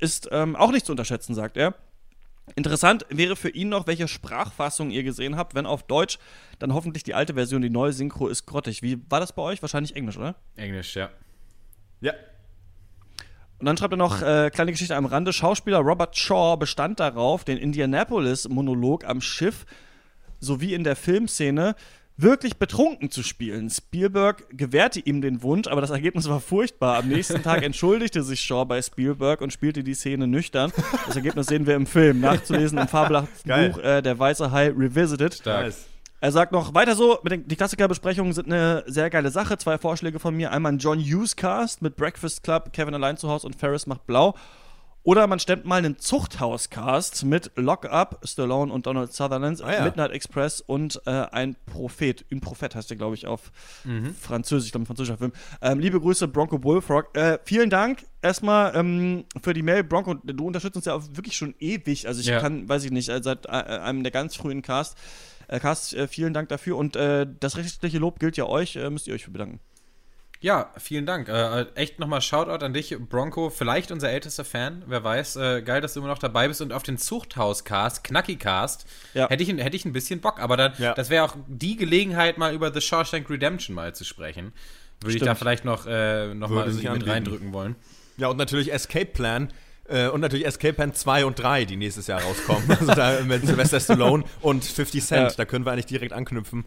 ist 0.00 0.28
ähm, 0.32 0.56
auch 0.56 0.72
nicht 0.72 0.84
zu 0.84 0.92
unterschätzen, 0.92 1.34
sagt 1.34 1.56
er. 1.56 1.74
Interessant 2.56 3.06
wäre 3.10 3.36
für 3.36 3.50
ihn 3.50 3.68
noch, 3.68 3.86
welche 3.86 4.08
Sprachfassung 4.08 4.90
ihr 4.90 5.02
gesehen 5.02 5.36
habt. 5.36 5.54
Wenn 5.54 5.66
auf 5.66 5.82
Deutsch, 5.84 6.18
dann 6.58 6.74
hoffentlich 6.74 7.04
die 7.04 7.14
alte 7.14 7.34
Version, 7.34 7.62
die 7.62 7.70
neue 7.70 7.92
Synchro 7.92 8.28
ist 8.28 8.46
grottig. 8.46 8.82
Wie 8.82 8.98
war 9.08 9.20
das 9.20 9.32
bei 9.32 9.42
euch? 9.42 9.62
Wahrscheinlich 9.62 9.96
Englisch, 9.96 10.16
oder? 10.16 10.34
Englisch, 10.56 10.96
ja. 10.96 11.10
Ja. 12.00 12.12
Und 13.58 13.66
dann 13.66 13.76
schreibt 13.76 13.94
er 13.94 13.96
noch, 13.96 14.22
äh, 14.22 14.50
kleine 14.50 14.70
Geschichte 14.70 14.94
am 14.94 15.06
Rande, 15.06 15.32
Schauspieler 15.32 15.78
Robert 15.78 16.16
Shaw 16.16 16.56
bestand 16.56 17.00
darauf, 17.00 17.44
den 17.44 17.58
Indianapolis-Monolog 17.58 19.04
am 19.04 19.20
Schiff 19.20 19.66
sowie 20.38 20.74
in 20.74 20.84
der 20.84 20.94
Filmszene 20.94 21.74
wirklich 22.16 22.56
betrunken 22.56 23.10
zu 23.10 23.22
spielen. 23.22 23.70
Spielberg 23.70 24.44
gewährte 24.50 25.00
ihm 25.00 25.20
den 25.20 25.42
Wunsch, 25.42 25.68
aber 25.68 25.80
das 25.80 25.90
Ergebnis 25.90 26.28
war 26.28 26.40
furchtbar. 26.40 26.98
Am 26.98 27.08
nächsten 27.08 27.42
Tag 27.42 27.62
entschuldigte 27.64 28.22
sich 28.22 28.40
Shaw 28.40 28.64
bei 28.64 28.82
Spielberg 28.82 29.40
und 29.40 29.52
spielte 29.52 29.84
die 29.84 29.94
Szene 29.94 30.26
nüchtern. 30.26 30.72
Das 31.06 31.16
Ergebnis 31.16 31.46
sehen 31.46 31.66
wir 31.66 31.76
im 31.76 31.86
Film, 31.86 32.20
nachzulesen 32.20 32.78
im 32.78 32.88
fabelhaften. 32.88 33.72
Buch 33.72 33.78
äh, 33.78 34.02
Der 34.02 34.18
Weiße 34.18 34.50
Hai 34.50 34.68
Revisited. 34.68 35.34
Stark. 35.34 35.72
Er 36.20 36.32
sagt 36.32 36.50
noch, 36.52 36.74
weiter 36.74 36.96
so, 36.96 37.16
den, 37.18 37.46
die 37.46 37.54
Klassikerbesprechungen 37.56 38.32
sind 38.32 38.46
eine 38.46 38.82
sehr 38.86 39.08
geile 39.08 39.30
Sache. 39.30 39.56
Zwei 39.56 39.78
Vorschläge 39.78 40.18
von 40.18 40.34
mir. 40.34 40.50
Einmal 40.50 40.72
ein 40.72 40.78
John 40.78 40.98
Hughes 40.98 41.36
Cast 41.36 41.80
mit 41.80 41.96
Breakfast 41.96 42.42
Club, 42.42 42.72
Kevin 42.72 42.94
allein 42.94 43.16
zu 43.16 43.28
Hause 43.28 43.46
und 43.46 43.54
Ferris 43.56 43.86
macht 43.86 44.04
blau. 44.06 44.34
Oder 45.04 45.26
man 45.28 45.38
stemmt 45.38 45.64
mal 45.64 45.76
einen 45.76 45.96
Zuchthaus-Cast 45.98 47.24
mit 47.24 47.52
Lock 47.54 47.86
Up, 47.86 48.20
Stallone 48.24 48.70
und 48.70 48.84
Donald 48.86 49.12
Sutherland, 49.12 49.62
Ah 49.62 49.72
ja. 49.72 49.84
Midnight 49.84 50.10
Express 50.10 50.60
und 50.60 51.00
äh, 51.06 51.10
ein 51.10 51.56
Prophet. 51.66 52.26
Un 52.32 52.40
Prophet 52.40 52.74
heißt 52.74 52.90
der, 52.90 52.96
glaube 52.98 53.14
ich, 53.14 53.26
auf 53.26 53.50
Französisch, 54.20 54.66
ich 54.66 54.72
glaube, 54.72 54.82
ein 54.82 54.86
französischer 54.86 55.16
Film. 55.16 55.32
Ähm, 55.62 55.78
liebe 55.78 56.00
Grüße, 56.00 56.28
Bronco 56.28 56.58
Bullfrog. 56.58 57.16
Äh, 57.16 57.38
vielen 57.44 57.70
Dank 57.70 58.04
erstmal 58.20 58.74
ähm, 58.76 59.24
für 59.40 59.54
die 59.54 59.62
Mail, 59.62 59.84
Bronco. 59.84 60.14
Du 60.14 60.46
unterstützt 60.46 60.76
uns 60.76 60.84
ja 60.84 60.94
auch 60.94 61.02
wirklich 61.12 61.36
schon 61.36 61.54
ewig. 61.60 62.06
Also 62.06 62.20
ich 62.20 62.26
Ja. 62.26 62.40
kann, 62.40 62.68
weiß 62.68 62.84
ich 62.84 62.90
nicht, 62.90 63.08
äh, 63.08 63.22
seit 63.22 63.46
äh, 63.46 63.50
einem 63.50 64.02
der 64.02 64.12
ganz 64.12 64.34
frühen 64.36 64.62
Cast. 64.62 64.98
Äh, 65.48 65.60
Cast, 65.60 65.94
äh, 65.94 66.06
vielen 66.08 66.32
Dank 66.34 66.48
dafür. 66.50 66.76
Und 66.76 66.94
äh, 66.96 67.26
das 67.40 67.56
rechtliche 67.56 67.98
Lob 67.98 68.18
gilt 68.20 68.36
ja 68.36 68.44
euch, 68.46 68.76
äh, 68.76 68.88
müsst 68.90 69.06
ihr 69.08 69.14
euch 69.14 69.24
für 69.24 69.30
bedanken. 69.30 69.60
Ja, 70.40 70.72
vielen 70.76 71.04
Dank. 71.04 71.28
Äh, 71.28 71.62
echt 71.74 71.98
nochmal 71.98 72.20
Shoutout 72.22 72.64
an 72.64 72.72
dich, 72.72 72.96
Bronco. 72.96 73.50
Vielleicht 73.50 73.90
unser 73.90 74.08
ältester 74.10 74.44
Fan, 74.44 74.84
wer 74.86 75.02
weiß. 75.02 75.34
Äh, 75.34 75.62
geil, 75.62 75.80
dass 75.80 75.94
du 75.94 76.00
immer 76.00 76.08
noch 76.08 76.18
dabei 76.20 76.46
bist. 76.46 76.60
Und 76.60 76.72
auf 76.72 76.84
den 76.84 76.96
Zuchthaus-Cast, 76.96 78.04
Knacki-Cast, 78.04 78.86
Ja. 79.14 79.28
hätte, 79.28 79.42
ich, 79.42 79.48
hätte 79.48 79.74
ich 79.76 79.84
ein 79.84 79.92
bisschen 79.92 80.20
Bock. 80.20 80.38
Aber 80.40 80.56
dann, 80.56 80.74
Ja. 80.78 80.94
das 80.94 81.10
wäre 81.10 81.24
auch 81.24 81.34
die 81.48 81.76
Gelegenheit, 81.76 82.38
mal 82.38 82.54
über 82.54 82.72
The 82.72 82.80
Shawshank 82.80 83.28
Redemption 83.28 83.74
mal 83.74 83.94
zu 83.96 84.04
sprechen. 84.04 84.52
Würde 85.00 85.10
ich 85.10 85.16
Stimmt. 85.16 85.28
da 85.28 85.34
vielleicht 85.34 85.64
noch, 85.64 85.86
äh, 85.86 86.32
noch 86.34 86.50
mal 86.50 86.66
Würde 86.66 86.76
mit 86.76 86.86
anbieten. 86.86 87.10
reindrücken 87.10 87.52
wollen. 87.52 87.74
Ja, 88.16 88.28
und 88.28 88.36
natürlich 88.36 88.72
Escape 88.72 89.06
Plan. 89.06 89.52
Äh, 89.88 90.08
und 90.08 90.20
natürlich 90.20 90.46
Escape 90.46 90.74
Plan 90.74 90.94
2 90.94 91.24
und 91.24 91.38
3, 91.38 91.64
die 91.64 91.76
nächstes 91.76 92.06
Jahr 92.06 92.22
rauskommen. 92.22 92.64
Also 92.68 92.94
da 92.94 93.20
mit 93.24 93.46
Sylvester 93.46 93.80
Stallone 93.80 94.24
und 94.40 94.64
50 94.64 95.04
Cent. 95.04 95.30
Ja. 95.30 95.36
Da 95.36 95.44
können 95.44 95.64
wir 95.64 95.72
eigentlich 95.72 95.86
direkt 95.86 96.12
anknüpfen. 96.12 96.64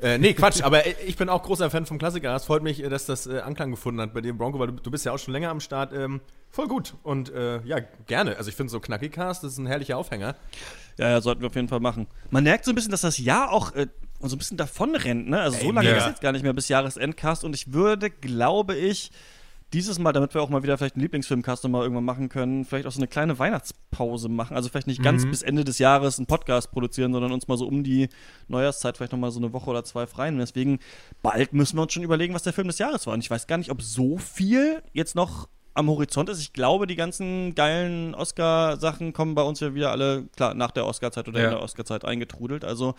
Äh, 0.00 0.18
nee, 0.18 0.34
Quatsch, 0.34 0.62
aber 0.62 0.84
äh, 0.84 0.94
ich 1.06 1.16
bin 1.16 1.28
auch 1.28 1.42
großer 1.42 1.70
Fan 1.70 1.86
vom 1.86 1.98
Klassiker. 1.98 2.34
Es 2.34 2.44
freut 2.44 2.62
mich, 2.62 2.82
äh, 2.82 2.88
dass 2.88 3.06
das 3.06 3.26
äh, 3.26 3.38
Anklang 3.38 3.70
gefunden 3.70 4.00
hat 4.00 4.12
bei 4.12 4.20
dir, 4.20 4.34
Bronco, 4.34 4.58
weil 4.58 4.66
du, 4.68 4.72
du 4.74 4.90
bist 4.90 5.04
ja 5.04 5.12
auch 5.12 5.18
schon 5.18 5.32
länger 5.32 5.50
am 5.50 5.60
Start. 5.60 5.92
Ähm, 5.92 6.20
voll 6.50 6.66
gut. 6.66 6.94
Und 7.02 7.32
äh, 7.32 7.62
ja, 7.62 7.78
gerne. 8.06 8.36
Also 8.36 8.50
ich 8.50 8.56
finde 8.56 8.70
so 8.70 8.80
Knackigcast, 8.80 9.44
das 9.44 9.52
ist 9.52 9.58
ein 9.58 9.66
herrlicher 9.66 9.96
Aufhänger. 9.96 10.34
Ja, 10.98 11.10
ja, 11.10 11.20
sollten 11.20 11.42
wir 11.42 11.46
auf 11.46 11.54
jeden 11.54 11.68
Fall 11.68 11.80
machen. 11.80 12.06
Man 12.30 12.44
merkt 12.44 12.64
so 12.64 12.72
ein 12.72 12.74
bisschen, 12.74 12.90
dass 12.90 13.02
das 13.02 13.18
Jahr 13.18 13.52
auch 13.52 13.74
äh, 13.74 13.86
so 14.20 14.34
ein 14.34 14.38
bisschen 14.38 14.56
davon 14.56 14.96
rennt, 14.96 15.28
ne? 15.28 15.40
Also 15.40 15.58
so 15.58 15.70
lange 15.70 15.88
ja. 15.88 15.96
ist 15.96 16.06
jetzt 16.06 16.20
gar 16.20 16.32
nicht 16.32 16.42
mehr 16.42 16.52
bis 16.52 16.68
Jahresendcast 16.68 17.44
und 17.44 17.54
ich 17.54 17.72
würde, 17.72 18.10
glaube 18.10 18.74
ich, 18.74 19.10
dieses 19.74 19.98
Mal, 19.98 20.12
damit 20.12 20.32
wir 20.34 20.40
auch 20.42 20.48
mal 20.48 20.62
wieder 20.62 20.78
vielleicht 20.78 20.94
einen 20.94 21.02
Lieblingsfilmcast 21.02 21.64
nochmal 21.64 21.82
irgendwann 21.82 22.04
machen 22.04 22.28
können, 22.28 22.64
vielleicht 22.64 22.86
auch 22.86 22.92
so 22.92 23.00
eine 23.00 23.08
kleine 23.08 23.38
Weihnachtspause 23.38 24.28
machen. 24.28 24.56
Also 24.56 24.68
vielleicht 24.68 24.86
nicht 24.86 25.02
ganz 25.02 25.26
bis 25.26 25.42
Ende 25.42 25.64
des 25.64 25.78
Jahres 25.78 26.18
einen 26.18 26.26
Podcast 26.26 26.70
produzieren, 26.70 27.12
sondern 27.12 27.32
uns 27.32 27.48
mal 27.48 27.58
so 27.58 27.66
um 27.66 27.82
die 27.84 28.08
Neujahrszeit 28.48 28.96
vielleicht 28.96 29.12
nochmal 29.12 29.30
so 29.32 29.40
eine 29.40 29.52
Woche 29.52 29.68
oder 29.68 29.84
zwei 29.84 30.06
freien. 30.06 30.38
Deswegen 30.38 30.78
bald 31.22 31.52
müssen 31.52 31.76
wir 31.76 31.82
uns 31.82 31.92
schon 31.92 32.02
überlegen, 32.04 32.34
was 32.34 32.44
der 32.44 32.52
Film 32.52 32.68
des 32.68 32.78
Jahres 32.78 33.06
war. 33.06 33.14
Und 33.14 33.20
ich 33.20 33.30
weiß 33.30 33.46
gar 33.46 33.58
nicht, 33.58 33.70
ob 33.70 33.82
so 33.82 34.16
viel 34.16 34.82
jetzt 34.92 35.14
noch 35.14 35.48
am 35.74 35.90
Horizont 35.90 36.28
ist. 36.28 36.40
Ich 36.40 36.52
glaube, 36.52 36.86
die 36.86 36.94
ganzen 36.94 37.54
geilen 37.56 38.14
Oscar-Sachen 38.14 39.12
kommen 39.12 39.34
bei 39.34 39.42
uns 39.42 39.58
ja 39.58 39.74
wieder 39.74 39.90
alle, 39.90 40.28
klar, 40.36 40.54
nach 40.54 40.70
der 40.70 40.86
Oscar-Zeit 40.86 41.26
oder 41.28 41.40
Ja. 41.40 41.44
in 41.46 41.50
der 41.50 41.62
Oscar-Zeit 41.62 42.04
eingetrudelt. 42.04 42.64
Also 42.64 42.94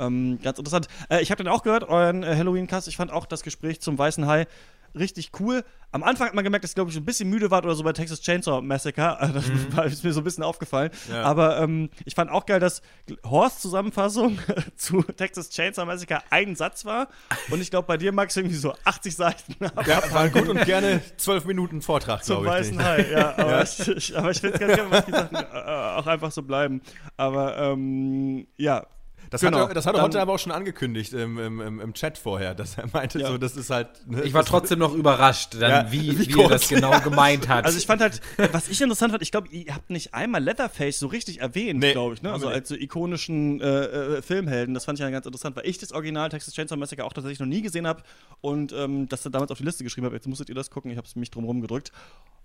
ähm, 0.00 0.40
ganz 0.42 0.58
interessant. 0.58 0.88
Äh, 1.10 1.22
ich 1.22 1.30
habe 1.30 1.42
den 1.44 1.50
auch 1.52 1.62
gehört, 1.62 1.88
euren 1.88 2.24
äh, 2.24 2.34
Halloween-Cast. 2.36 2.88
Ich 2.88 2.96
fand 2.96 3.12
auch 3.12 3.24
das 3.26 3.42
Gespräch 3.44 3.80
zum 3.80 3.96
Weißen 3.98 4.26
Hai 4.26 4.46
richtig 4.94 5.30
cool. 5.40 5.64
Am 5.90 6.02
Anfang 6.02 6.28
hat 6.28 6.34
man 6.34 6.44
gemerkt, 6.44 6.64
dass 6.64 6.72
ich 6.72 6.74
glaube 6.74 6.90
ich 6.90 6.96
ein 6.96 7.04
bisschen 7.04 7.30
müde 7.30 7.50
war 7.50 7.64
oder 7.64 7.74
so 7.74 7.82
bei 7.82 7.92
Texas 7.92 8.20
Chainsaw 8.20 8.60
Massacre. 8.60 9.18
Also, 9.18 9.40
Das 9.68 9.76
war, 9.76 9.86
ist 9.86 10.04
mir 10.04 10.12
so 10.12 10.20
ein 10.20 10.24
bisschen 10.24 10.44
aufgefallen. 10.44 10.90
Ja. 11.10 11.22
Aber 11.22 11.58
ähm, 11.60 11.88
ich 12.04 12.14
fand 12.14 12.30
auch 12.30 12.44
geil, 12.46 12.60
dass 12.60 12.82
Horst 13.24 13.62
Zusammenfassung 13.62 14.38
zu 14.76 15.02
Texas 15.02 15.50
Chainsaw 15.50 15.86
Massacre 15.86 16.20
ein 16.30 16.56
Satz 16.56 16.84
war. 16.84 17.08
Und 17.50 17.60
ich 17.60 17.70
glaube 17.70 17.86
bei 17.86 17.96
dir, 17.96 18.12
Max, 18.12 18.36
irgendwie 18.36 18.56
so 18.56 18.74
80 18.84 19.16
Seiten. 19.16 19.54
Ja, 19.86 20.02
war 20.12 20.28
gut 20.28 20.48
und 20.48 20.64
gerne 20.64 21.00
12 21.16 21.44
Minuten 21.46 21.80
Vortrag, 21.82 22.22
Zum 22.24 22.42
glaube 22.42 22.46
ich. 22.46 22.52
weißen 22.52 22.84
Hai, 22.84 23.10
ja. 23.10 23.38
Aber 23.38 23.62
ich, 23.62 23.88
ich, 23.88 24.18
aber 24.18 24.30
ich 24.30 24.40
finde 24.40 24.54
es 24.54 24.60
ganz 24.60 24.74
gerne, 24.74 24.90
dass 24.90 25.06
die 25.06 25.12
Sachen 25.12 25.36
äh, 25.36 25.98
auch 25.98 26.06
einfach 26.06 26.30
so 26.32 26.42
bleiben. 26.42 26.82
Aber 27.16 27.56
ähm, 27.56 28.46
ja. 28.56 28.86
Das 29.30 29.40
Genau. 29.42 29.58
hat 29.60 29.68
er, 29.70 29.74
das 29.74 29.84
hat 29.86 29.94
er 29.94 29.98
Dann- 29.98 30.04
heute 30.06 30.20
aber 30.20 30.32
auch 30.34 30.38
schon 30.38 30.52
angekündigt 30.52 31.12
im, 31.12 31.38
im, 31.38 31.60
im, 31.60 31.80
im 31.80 31.92
Chat 31.94 32.16
vorher, 32.18 32.54
dass 32.54 32.78
er 32.78 32.86
meinte, 32.92 33.20
Ja. 33.20 33.28
so, 33.28 33.38
das 33.38 33.56
ist 33.56 33.70
halt. 33.70 33.88
Ne, 34.06 34.22
Ich 34.22 34.32
war 34.32 34.44
trotzdem 34.44 34.78
noch 34.78 34.94
überrascht, 34.94 35.54
dann, 35.58 35.70
Ja, 35.86 35.92
wie, 35.92 36.18
wie 36.18 36.34
wie, 36.34 36.40
er 36.40 36.48
das 36.48 36.68
genau 36.68 36.98
gemeint 37.00 37.48
hat. 37.48 37.64
Also 37.64 37.76
ich 37.78 37.86
fand 37.86 38.00
halt, 38.00 38.20
was 38.52 38.68
ich 38.68 38.80
interessant 38.80 39.10
fand, 39.12 39.22
ich 39.22 39.30
glaube, 39.30 39.48
ihr 39.48 39.74
habt 39.74 39.90
nicht 39.90 40.14
einmal 40.14 40.42
Leatherface 40.42 40.98
so 40.98 41.06
richtig 41.08 41.40
erwähnt, 41.40 41.80
Nee, 41.80 41.92
glaube 41.92 42.14
ich, 42.14 42.22
ne? 42.22 42.32
Also 42.32 42.48
als 42.48 42.68
so 42.68 42.74
ikonischen 42.74 43.60
äh, 43.60 43.84
äh, 44.16 44.22
Filmhelden. 44.22 44.74
Das 44.74 44.84
fand 44.86 44.98
ich 44.98 45.02
ja 45.02 45.10
ganz 45.10 45.26
interessant, 45.26 45.56
weil 45.56 45.66
ich 45.66 45.78
das 45.78 45.92
Original 45.92 46.28
Texas 46.28 46.54
Chainsaw 46.54 46.76
Massacre 46.78 47.04
auch 47.04 47.12
tatsächlich 47.12 47.40
noch 47.40 47.46
nie 47.46 47.62
gesehen 47.62 47.86
habe 47.86 48.02
und 48.40 48.72
ähm, 48.72 49.08
das 49.08 49.22
dann 49.22 49.32
damals 49.32 49.50
auf 49.50 49.58
die 49.58 49.64
Liste 49.64 49.84
geschrieben 49.84 50.06
habe. 50.06 50.16
Jetzt 50.16 50.26
musstet 50.26 50.48
ihr 50.48 50.54
das 50.54 50.70
gucken, 50.70 50.90
ich 50.90 50.96
habe 50.96 51.06
es 51.06 51.16
mich 51.16 51.30
drum 51.30 51.44
rumgedrückt. 51.44 51.92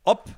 Ob 0.04 0.30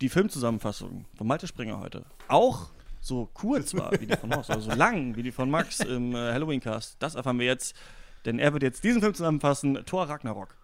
die 0.00 0.08
Filmzusammenfassung 0.08 1.04
von 1.16 1.26
Malte 1.26 1.46
Springer 1.46 1.78
heute 1.80 2.04
auch 2.28 2.70
so 3.04 3.28
kurz 3.34 3.74
war 3.74 3.92
wie 4.00 4.06
die 4.06 4.16
von 4.16 4.34
Horst, 4.34 4.50
oder 4.50 4.60
so 4.60 4.70
lang 4.76 5.14
wie 5.16 5.22
die 5.22 5.32
von 5.32 5.50
Max 5.50 5.80
im 5.80 6.14
äh, 6.14 6.32
Halloween-Cast, 6.32 6.96
das 6.98 7.14
erfahren 7.14 7.38
wir 7.38 7.46
jetzt, 7.46 7.76
denn 8.24 8.38
er 8.38 8.52
wird 8.52 8.62
jetzt 8.62 8.82
diesen 8.82 9.00
Film 9.00 9.14
zusammenfassen, 9.14 9.84
Thor 9.84 10.08
Ragnarok. 10.08 10.56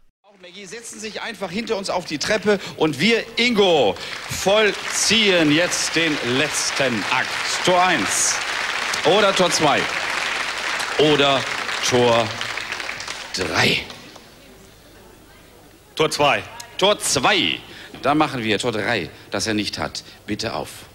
Maggie 0.42 0.64
setzen 0.64 0.99
sich 0.99 1.20
einfach 1.20 1.50
hinter 1.50 1.76
uns 1.76 1.90
auf 1.90 2.06
die 2.06 2.16
Treppe 2.16 2.59
und 2.78 2.99
wir, 2.99 3.23
Ingo, 3.37 3.94
vollziehen 4.30 5.52
jetzt 5.52 5.94
den 5.94 6.16
letzten 6.38 7.04
Akt. 7.11 7.28
Tor 7.66 7.82
1 7.82 8.37
oder 9.04 9.35
Tor 9.35 9.50
2 9.50 9.80
oder 11.12 11.42
Tor 11.87 12.26
3. 13.35 13.82
Tor 15.94 16.11
2. 16.11 16.42
Tor 16.78 16.99
2. 16.99 17.61
Da 18.00 18.14
machen 18.14 18.42
wir 18.42 18.59
Tor 18.59 18.73
3, 18.73 19.11
das 19.30 19.47
er 19.47 19.52
nicht 19.52 19.78
hat. 19.78 20.02
Bitte 20.26 20.54
auf. 20.54 20.89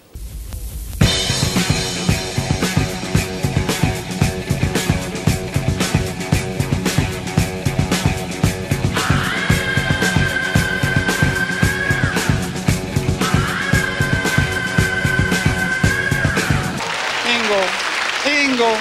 Ingo, 18.55 18.63
Ingo, 18.63 18.77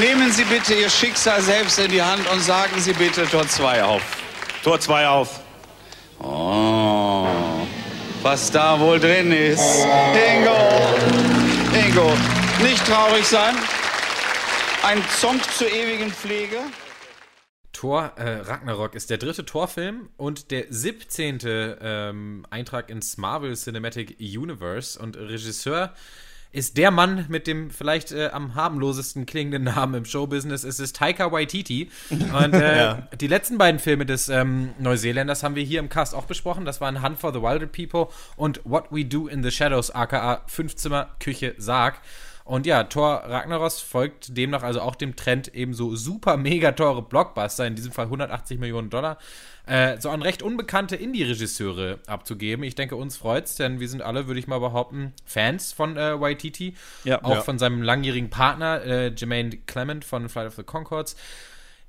nehmen 0.00 0.32
Sie 0.32 0.42
bitte 0.42 0.74
Ihr 0.74 0.90
Schicksal 0.90 1.40
selbst 1.40 1.78
in 1.78 1.92
die 1.92 2.02
Hand 2.02 2.28
und 2.28 2.40
sagen 2.40 2.80
Sie 2.80 2.92
bitte 2.92 3.24
Tor 3.28 3.46
2 3.46 3.84
auf. 3.84 4.02
Tor 4.64 4.80
2 4.80 5.06
auf. 5.06 5.40
Oh, 6.18 7.28
was 8.22 8.50
da 8.50 8.80
wohl 8.80 8.98
drin 8.98 9.30
ist. 9.30 9.62
Ingo, 9.62 10.56
Ingo, 11.72 12.12
nicht 12.60 12.84
traurig 12.84 13.24
sein. 13.24 13.54
Ein 14.82 15.04
Song 15.08 15.40
zur 15.56 15.70
ewigen 15.70 16.10
Pflege. 16.10 16.56
Thor 17.72 18.12
äh, 18.16 18.40
Ragnarok 18.40 18.96
ist 18.96 19.08
der 19.08 19.18
dritte 19.18 19.44
Torfilm 19.44 20.08
und 20.16 20.50
der 20.50 20.64
17. 20.68 21.38
Ähm, 21.80 22.44
Eintrag 22.50 22.90
ins 22.90 23.18
Marvel 23.18 23.54
Cinematic 23.54 24.16
Universe. 24.18 24.98
Und 24.98 25.16
Regisseur 25.16 25.94
ist 26.50 26.78
der 26.78 26.90
Mann 26.90 27.26
mit 27.28 27.46
dem 27.46 27.70
vielleicht 27.70 28.12
äh, 28.12 28.28
am 28.28 28.54
harmlosesten 28.54 29.26
klingenden 29.26 29.64
Namen 29.64 29.94
im 29.94 30.04
Showbusiness. 30.04 30.64
Es 30.64 30.80
ist 30.80 30.96
Taika 30.96 31.30
Waititi. 31.30 31.90
Und 32.10 32.54
äh, 32.54 32.58
Ja. 32.78 33.08
die 33.20 33.26
letzten 33.26 33.58
beiden 33.58 33.78
Filme 33.78 34.06
des 34.06 34.28
ähm, 34.28 34.70
Neuseeländers 34.78 35.42
haben 35.42 35.54
wir 35.56 35.62
hier 35.62 35.80
im 35.80 35.88
Cast 35.88 36.14
auch 36.14 36.24
besprochen. 36.24 36.64
Das 36.64 36.80
waren 36.80 37.02
Hunt 37.02 37.18
for 37.18 37.32
the 37.32 37.42
Wilder 37.42 37.66
People 37.66 38.08
und 38.36 38.60
What 38.64 38.86
We 38.90 39.04
Do 39.04 39.28
in 39.28 39.42
the 39.42 39.50
Shadows, 39.50 39.90
aka 39.90 40.42
Fünfzimmer, 40.46 41.08
Küche, 41.20 41.54
Sarg. 41.58 42.00
Und 42.44 42.64
ja, 42.64 42.84
Thor 42.84 43.24
Ragnaros 43.26 43.82
folgt 43.82 44.34
demnach 44.34 44.62
also 44.62 44.80
auch 44.80 44.94
dem 44.94 45.16
Trend, 45.16 45.48
eben 45.54 45.74
so 45.74 45.94
super 45.96 46.38
mega 46.38 46.72
teure 46.72 47.02
Blockbuster, 47.02 47.66
in 47.66 47.74
diesem 47.74 47.92
Fall 47.92 48.06
180 48.06 48.58
Millionen 48.58 48.88
Dollar, 48.88 49.18
äh, 49.68 50.00
so 50.00 50.10
an 50.10 50.22
recht 50.22 50.42
unbekannte 50.42 50.96
Indie-Regisseure 50.96 51.98
abzugeben. 52.06 52.64
Ich 52.64 52.74
denke, 52.74 52.96
uns 52.96 53.16
freut's, 53.16 53.56
denn 53.56 53.80
wir 53.80 53.88
sind 53.88 54.02
alle, 54.02 54.26
würde 54.26 54.40
ich 54.40 54.46
mal 54.46 54.58
behaupten, 54.58 55.12
Fans 55.24 55.72
von 55.72 55.96
äh, 55.96 56.20
Waititi. 56.20 56.74
Ja. 57.04 57.22
auch 57.24 57.36
Ja. 57.36 57.40
von 57.42 57.58
seinem 57.58 57.82
langjährigen 57.82 58.30
Partner, 58.30 58.82
äh, 58.84 59.12
Jermaine 59.14 59.56
Clement 59.66 60.04
von 60.04 60.28
Flight 60.28 60.46
of 60.46 60.54
the 60.54 60.62
Concords. 60.62 61.16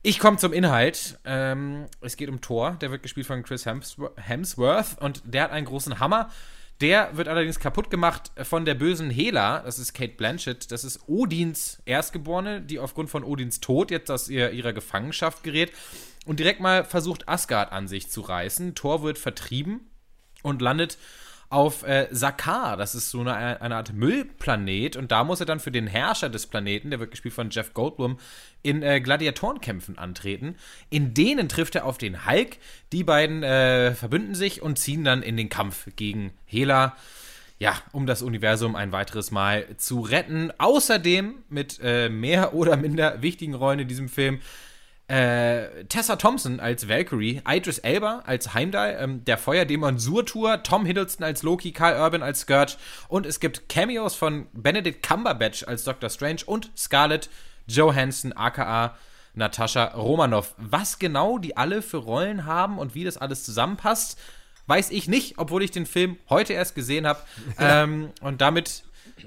Ich 0.01 0.19
komme 0.19 0.37
zum 0.37 0.53
Inhalt. 0.53 1.19
Ähm, 1.25 1.85
es 2.01 2.15
geht 2.15 2.29
um 2.29 2.39
Thor, 2.39 2.77
der 2.79 2.91
wird 2.91 3.03
gespielt 3.03 3.27
von 3.27 3.43
Chris 3.43 3.65
Hemsworth, 3.65 4.13
Hemsworth 4.17 4.97
und 5.01 5.21
der 5.25 5.43
hat 5.43 5.51
einen 5.51 5.65
großen 5.65 5.99
Hammer. 5.99 6.29
Der 6.81 7.17
wird 7.17 7.27
allerdings 7.27 7.59
kaputt 7.59 7.89
gemacht 7.89 8.31
von 8.43 8.63
der 8.63 8.73
bösen 8.73 9.09
Hela, 9.09 9.59
das 9.59 9.79
ist 9.79 9.93
Kate 9.93 10.13
Blanchett, 10.13 10.71
das 10.71 10.85
ist 10.85 11.01
Odins 11.07 11.81
Erstgeborene, 11.85 12.61
die 12.61 12.79
aufgrund 12.79 13.09
von 13.09 13.25
Odins 13.25 13.59
Tod 13.59 13.91
jetzt 13.91 14.09
aus 14.09 14.29
ihr, 14.29 14.51
ihrer 14.51 14.71
Gefangenschaft 14.71 15.43
gerät 15.43 15.73
und 16.25 16.39
direkt 16.39 16.61
mal 16.61 16.85
versucht, 16.85 17.27
Asgard 17.27 17.73
an 17.73 17.89
sich 17.89 18.09
zu 18.09 18.21
reißen. 18.21 18.75
Thor 18.75 19.03
wird 19.03 19.17
vertrieben 19.17 19.89
und 20.41 20.61
landet 20.61 20.97
auf 21.49 21.83
äh, 21.83 22.07
Sakaar. 22.11 22.77
Das 22.77 22.93
ist 22.93 23.09
so 23.09 23.21
eine, 23.21 23.61
eine 23.61 23.75
Art 23.75 23.93
Müllplanet. 23.93 24.95
Und 24.95 25.11
da 25.11 25.23
muss 25.23 25.39
er 25.39 25.45
dann 25.45 25.59
für 25.59 25.71
den 25.71 25.87
Herrscher 25.87 26.29
des 26.29 26.45
Planeten, 26.47 26.91
der 26.91 26.99
wird 26.99 27.11
gespielt 27.11 27.33
von 27.33 27.49
Jeff 27.49 27.73
Goldblum, 27.73 28.19
in 28.61 28.83
äh, 28.83 29.01
Gladiatorenkämpfen 29.01 29.97
antreten. 29.97 30.55
In 30.89 31.13
denen 31.13 31.49
trifft 31.49 31.75
er 31.75 31.85
auf 31.85 31.97
den 31.97 32.25
Hulk. 32.27 32.57
Die 32.91 33.03
beiden 33.03 33.41
äh, 33.43 33.95
verbünden 33.95 34.35
sich 34.35 34.61
und 34.61 34.77
ziehen 34.77 35.03
dann 35.03 35.23
in 35.23 35.37
den 35.37 35.49
Kampf 35.49 35.87
gegen 35.95 36.31
Hela. 36.45 36.95
Ja, 37.57 37.75
um 37.91 38.05
das 38.05 38.21
Universum 38.21 38.75
ein 38.75 38.91
weiteres 38.91 39.31
Mal 39.31 39.65
zu 39.77 40.01
retten. 40.01 40.51
Außerdem 40.59 41.35
mit 41.49 41.79
äh, 41.83 42.09
mehr 42.09 42.53
oder 42.53 42.77
minder 42.77 43.21
wichtigen 43.21 43.55
Rollen 43.55 43.79
in 43.79 43.87
diesem 43.87 44.07
Film 44.07 44.39
äh, 45.09 45.85
Tessa 45.85 46.17
Thompson 46.17 46.59
als 46.59 46.87
Valkyrie, 46.87 47.41
Idris 47.47 47.79
Elba 47.79 48.21
als 48.25 48.53
Heimdall, 48.53 48.97
ähm, 48.99 49.25
der 49.25 49.39
Feuerdämon 49.39 49.97
Surtur, 49.97 50.61
Tom 50.61 50.85
Hiddleston 50.85 51.25
als 51.25 51.41
Loki, 51.41 51.71
Carl 51.71 51.99
Urban 51.99 52.21
als 52.21 52.41
Scourge 52.41 52.77
und 53.07 53.25
es 53.25 53.39
gibt 53.39 53.69
Cameos 53.69 54.13
von 54.13 54.45
Benedict 54.53 55.01
Cumberbatch 55.01 55.63
als 55.63 55.83
Doctor 55.83 56.11
Strange 56.11 56.41
und 56.45 56.69
Scarlett 56.77 57.29
Johansson 57.67 58.33
aka 58.33 58.95
Natascha 59.33 59.85
Romanoff. 59.95 60.53
Was 60.57 60.99
genau 60.99 61.39
die 61.39 61.57
alle 61.57 61.81
für 61.81 61.97
Rollen 61.97 62.45
haben 62.45 62.77
und 62.77 62.93
wie 62.93 63.03
das 63.03 63.17
alles 63.17 63.43
zusammenpasst, 63.43 64.19
weiß 64.67 64.91
ich 64.91 65.07
nicht, 65.07 65.39
obwohl 65.39 65.63
ich 65.63 65.71
den 65.71 65.87
Film 65.87 66.17
heute 66.29 66.53
erst 66.53 66.75
gesehen 66.75 67.07
habe. 67.07 67.19
Ähm, 67.57 68.11
und 68.21 68.41
damit 68.41 68.83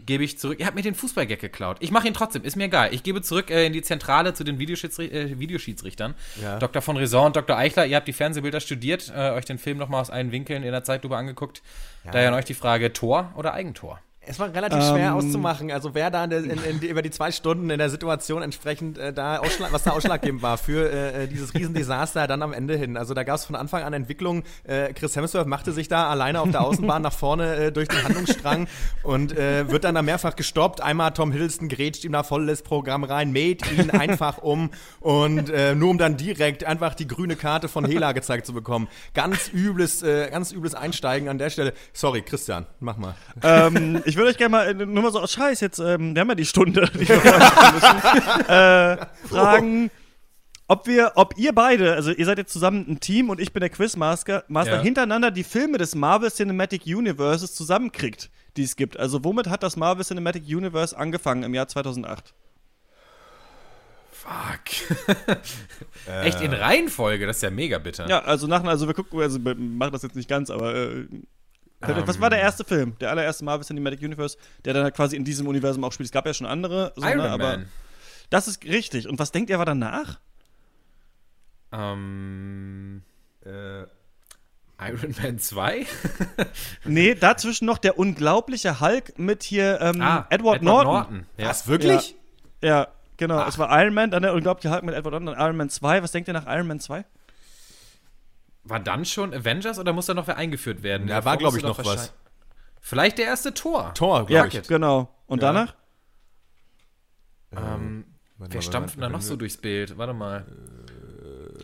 gebe 0.06 0.24
ich 0.24 0.38
zurück. 0.38 0.58
Ihr 0.60 0.66
habt 0.66 0.76
mir 0.76 0.82
den 0.82 0.94
Fußballgag 0.94 1.40
geklaut. 1.40 1.76
Ich 1.80 1.90
mache 1.90 2.08
ihn 2.08 2.14
trotzdem, 2.14 2.44
ist 2.44 2.56
mir 2.56 2.64
egal. 2.64 2.92
Ich 2.92 3.02
gebe 3.02 3.22
zurück 3.22 3.50
äh, 3.50 3.66
in 3.66 3.72
die 3.72 3.82
Zentrale 3.82 4.34
zu 4.34 4.44
den 4.44 4.58
Videoschiedsri 4.58 5.06
äh, 5.06 5.38
Videoschiedsrichtern. 5.38 6.14
Ja. 6.42 6.58
Dr. 6.58 6.82
von 6.82 6.96
Raison 6.96 7.26
und 7.26 7.36
Dr. 7.36 7.56
Eichler, 7.56 7.86
ihr 7.86 7.96
habt 7.96 8.08
die 8.08 8.12
Fernsehbilder 8.12 8.60
studiert, 8.60 9.12
äh, 9.14 9.30
euch 9.30 9.44
den 9.44 9.58
Film 9.58 9.78
nochmal 9.78 10.00
aus 10.00 10.10
allen 10.10 10.32
Winkeln 10.32 10.62
in 10.62 10.72
der 10.72 10.84
Zeitlupe 10.84 11.16
angeguckt. 11.16 11.62
Daher 12.10 12.28
an 12.28 12.34
euch 12.34 12.44
die 12.44 12.54
Frage: 12.54 12.92
Tor 12.92 13.32
oder 13.36 13.54
Eigentor? 13.54 14.00
Es 14.24 14.38
war 14.38 14.54
relativ 14.54 14.78
schwer 14.84 15.14
auszumachen, 15.16 15.72
also 15.72 15.94
wer 15.96 16.08
da 16.10 16.22
in, 16.24 16.30
der- 16.30 16.44
in, 16.44 16.50
in, 16.50 16.80
über 16.82 17.02
die 17.02 17.10
zwei 17.10 17.32
Stunden 17.32 17.68
in 17.70 17.78
der 17.78 17.90
Situation 17.90 18.40
entsprechend 18.40 18.96
äh, 18.96 19.12
da 19.12 19.38
ausschlag, 19.38 19.72
was 19.72 19.82
da 19.82 19.90
ausschlaggebend 19.90 20.42
war 20.42 20.58
für 20.58 20.88
äh, 20.92 21.24
äh, 21.24 21.26
dieses 21.26 21.52
Riesendesaster 21.54 22.28
dann 22.28 22.40
am 22.42 22.52
Ende 22.52 22.76
hin. 22.76 22.96
Also 22.96 23.14
da 23.14 23.24
gab 23.24 23.34
es 23.36 23.44
von 23.44 23.56
Anfang 23.56 23.82
an 23.82 23.92
Entwicklung. 23.92 24.44
Äh, 24.62 24.92
Chris 24.92 25.16
Hemsworth 25.16 25.48
machte 25.48 25.72
sich 25.72 25.88
da 25.88 26.08
alleine 26.08 26.40
auf 26.40 26.48
der 26.52 26.60
Außenbahn 26.60 27.02
nach 27.02 27.12
vorne 27.12 27.56
äh, 27.56 27.72
durch 27.72 27.88
den 27.88 28.04
Handlungsstrang 28.04 28.68
und 29.02 29.36
äh, 29.36 29.68
wird 29.68 29.82
dann 29.82 29.96
da 29.96 30.02
mehrfach 30.02 30.36
gestoppt. 30.36 30.80
Einmal 30.80 31.10
Tom 31.14 31.32
Hiddleston 31.32 31.68
grätscht 31.68 32.04
ihm 32.04 32.12
da 32.12 32.22
volles 32.22 32.62
Programm 32.62 33.02
rein, 33.02 33.32
mäht 33.32 33.70
ihn 33.72 33.90
einfach 33.90 34.38
um 34.38 34.70
und 35.00 35.52
nur 35.74 35.90
um 35.90 35.98
dann 35.98 36.16
direkt 36.16 36.62
einfach 36.64 36.94
die 36.94 37.08
grüne 37.08 37.34
Karte 37.34 37.66
von 37.68 37.84
Hela 37.84 38.12
gezeigt 38.12 38.46
zu 38.46 38.52
bekommen. 38.52 38.86
Ganz 39.14 39.50
übles, 39.52 40.02
ganz 40.30 40.52
übles 40.52 40.74
Einsteigen 40.74 41.28
an 41.28 41.38
der 41.38 41.50
Stelle. 41.50 41.72
Sorry, 41.92 42.22
Christian, 42.22 42.66
mach 42.80 42.96
mal. 42.96 43.14
ähm, 43.42 44.00
ich 44.12 44.16
würde 44.18 44.30
euch 44.30 44.36
gerne 44.36 44.50
mal, 44.50 44.68
äh, 44.68 44.74
nur 44.74 45.02
mal 45.02 45.10
so 45.10 45.20
aus 45.20 45.32
Scheiß, 45.32 45.60
jetzt, 45.60 45.78
ähm, 45.78 46.14
wir 46.14 46.20
haben 46.20 46.28
ja 46.28 46.34
die 46.34 46.44
Stunde, 46.44 46.88
die 46.94 47.08
wir 47.08 47.16
machen 47.16 47.74
müssen, 47.74 48.48
äh, 48.48 49.06
fragen, 49.28 49.90
ob 50.68 50.86
wir, 50.86 51.12
ob 51.16 51.36
ihr 51.38 51.54
beide, 51.54 51.94
also 51.94 52.10
ihr 52.12 52.24
seid 52.26 52.36
jetzt 52.38 52.52
zusammen 52.52 52.84
ein 52.88 53.00
Team 53.00 53.30
und 53.30 53.40
ich 53.40 53.52
bin 53.52 53.60
der 53.60 53.70
Quizmaster, 53.70 54.44
Master, 54.48 54.76
Ja. 54.76 54.82
hintereinander 54.82 55.30
die 55.30 55.44
Filme 55.44 55.78
des 55.78 55.94
Marvel 55.94 56.30
Cinematic 56.30 56.82
Universes 56.86 57.54
zusammenkriegt, 57.54 58.30
die 58.56 58.62
es 58.64 58.76
gibt. 58.76 58.98
Also 58.98 59.24
womit 59.24 59.48
hat 59.48 59.62
das 59.62 59.76
Marvel 59.76 60.04
Cinematic 60.04 60.44
Universe 60.46 60.96
angefangen 60.96 61.42
im 61.42 61.54
Jahr 61.54 61.68
2008? 61.68 62.34
Fuck. 64.12 65.36
Echt 66.22 66.40
in 66.40 66.52
Reihenfolge, 66.52 67.26
das 67.26 67.36
ist 67.36 67.42
ja 67.42 67.50
mega 67.50 67.78
bitter. 67.78 68.08
Ja, 68.08 68.20
also 68.20 68.46
nach, 68.46 68.62
also 68.64 68.86
wir 68.86 68.94
gucken, 68.94 69.20
also 69.20 69.44
wir 69.44 69.54
machen 69.56 69.92
das 69.92 70.02
jetzt 70.02 70.14
nicht 70.16 70.28
ganz, 70.28 70.48
aber 70.50 70.74
äh, 70.74 71.06
was 71.82 72.20
war 72.20 72.30
der 72.30 72.40
erste 72.40 72.64
Film, 72.64 72.96
der 73.00 73.10
allererste 73.10 73.44
Marvel 73.44 73.66
Cinematic 73.66 74.00
Universe, 74.02 74.36
der 74.64 74.74
dann 74.74 74.84
halt 74.84 74.94
quasi 74.94 75.16
in 75.16 75.24
diesem 75.24 75.46
Universum 75.46 75.84
auch 75.84 75.92
spielt? 75.92 76.06
Es 76.06 76.12
gab 76.12 76.26
ja 76.26 76.34
schon 76.34 76.46
andere, 76.46 76.92
so, 76.96 77.06
Iron 77.06 77.18
ne, 77.18 77.30
aber 77.30 77.56
Man. 77.58 77.68
das 78.30 78.48
ist 78.48 78.64
richtig. 78.64 79.08
Und 79.08 79.18
was 79.18 79.32
denkt 79.32 79.50
ihr 79.50 79.58
war 79.58 79.66
danach? 79.66 80.18
Ähm, 81.72 83.02
Äh, 83.44 83.82
Iron 84.80 85.14
Man 85.22 85.38
2? 85.38 85.86
Nee, 86.84 87.14
dazwischen 87.14 87.66
noch 87.66 87.78
der 87.78 87.98
unglaubliche 87.98 88.80
Hulk 88.80 89.18
mit 89.18 89.42
hier 89.42 89.80
ähm, 89.80 90.00
Ah, 90.00 90.26
Edward, 90.30 90.62
Norton. 90.62 91.26
Ja. 91.36 91.48
Was, 91.48 91.66
wirklich? 91.68 92.16
Ja, 92.62 92.88
genau. 93.16 93.46
Es 93.46 93.58
war 93.58 93.80
Iron 93.82 93.94
Man, 93.94 94.10
dann 94.10 94.22
der 94.22 94.34
unglaubliche 94.34 94.72
Hulk 94.72 94.82
mit 94.82 94.94
Edward 94.94 95.12
Norton, 95.12 95.26
dann 95.26 95.40
Iron 95.40 95.56
Man 95.56 95.70
2. 95.70 96.02
Was 96.02 96.12
denkt 96.12 96.28
ihr 96.28 96.34
nach 96.34 96.46
Iron 96.46 96.66
Man 96.66 96.80
2? 96.80 97.04
War 98.64 98.80
dann 98.80 99.04
schon 99.04 99.34
Avengers 99.34 99.78
oder 99.78 99.92
muss 99.92 100.06
da 100.06 100.14
noch 100.14 100.26
wer 100.28 100.36
eingeführt 100.36 100.82
werden? 100.82 101.06
Da 101.08 101.16
Davor 101.16 101.24
war, 101.32 101.36
glaub 101.38 101.52
musste 101.54 101.68
ich, 101.70 101.76
noch 101.78 101.84
was. 101.84 102.12
Vielleicht 102.80 103.18
der 103.18 103.26
erste 103.26 103.54
Tor. 103.54 103.92
Tor, 103.94 104.26
Ja, 104.28 104.44
glaube 104.46 104.48
ich. 104.62 104.68
genau. 104.68 105.08
Und 105.26 105.42
Ja. 105.42 105.52
danach? 105.52 105.74
Ähm, 107.56 108.04
wer 108.38 108.62
stampft 108.62 108.94
denn 108.96 109.02
da 109.02 109.08
noch 109.08 109.20
so 109.22 109.36
durchs 109.36 109.56
Bild? 109.56 109.96
Warte 109.98 110.12
mal. 110.14 110.46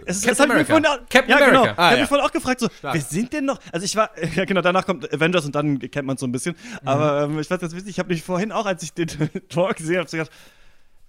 Es 0.06 0.18
ist, 0.18 0.24
Captain 0.26 0.28
das 0.28 0.40
hab 0.40 0.44
ich 0.44 0.48
mir 0.48 0.52
America. 0.54 0.66
vorhin 0.72 0.86
auch, 0.86 1.08
Captain 1.10 1.28
ja, 1.30 1.38
genau. 1.46 1.60
America. 1.62 1.72
ich 1.72 1.78
Ah, 1.78 1.82
habe 1.84 1.94
ja. 1.96 2.00
mich 2.02 2.08
vorhin 2.08 2.26
auch 2.26 2.32
gefragt, 2.32 2.60
so, 2.60 2.68
wer 2.82 3.00
sind 3.00 3.32
denn 3.32 3.44
noch? 3.46 3.58
Also 3.72 3.84
ich 3.84 3.96
war, 3.96 4.10
ja 4.34 4.44
genau, 4.44 4.60
danach 4.60 4.86
kommt 4.86 5.12
Avengers 5.12 5.44
und 5.44 5.54
dann 5.54 5.78
kennt 5.78 6.06
man 6.06 6.16
so 6.16 6.26
ein 6.26 6.32
bisschen. 6.32 6.56
Mhm. 6.82 6.88
Aber 6.88 7.22
ähm, 7.24 7.38
ich 7.38 7.50
weiß 7.50 7.60
jetzt 7.60 7.74
wichtig, 7.74 7.90
ich 7.90 7.98
habe 7.98 8.08
mich 8.10 8.22
vorhin 8.22 8.52
auch, 8.52 8.66
als 8.66 8.82
ich 8.82 8.92
den 8.92 9.08
Talk 9.48 9.76
gesehen 9.76 9.98
habe, 9.98 10.08
so 10.08 10.16
gedacht, 10.16 10.32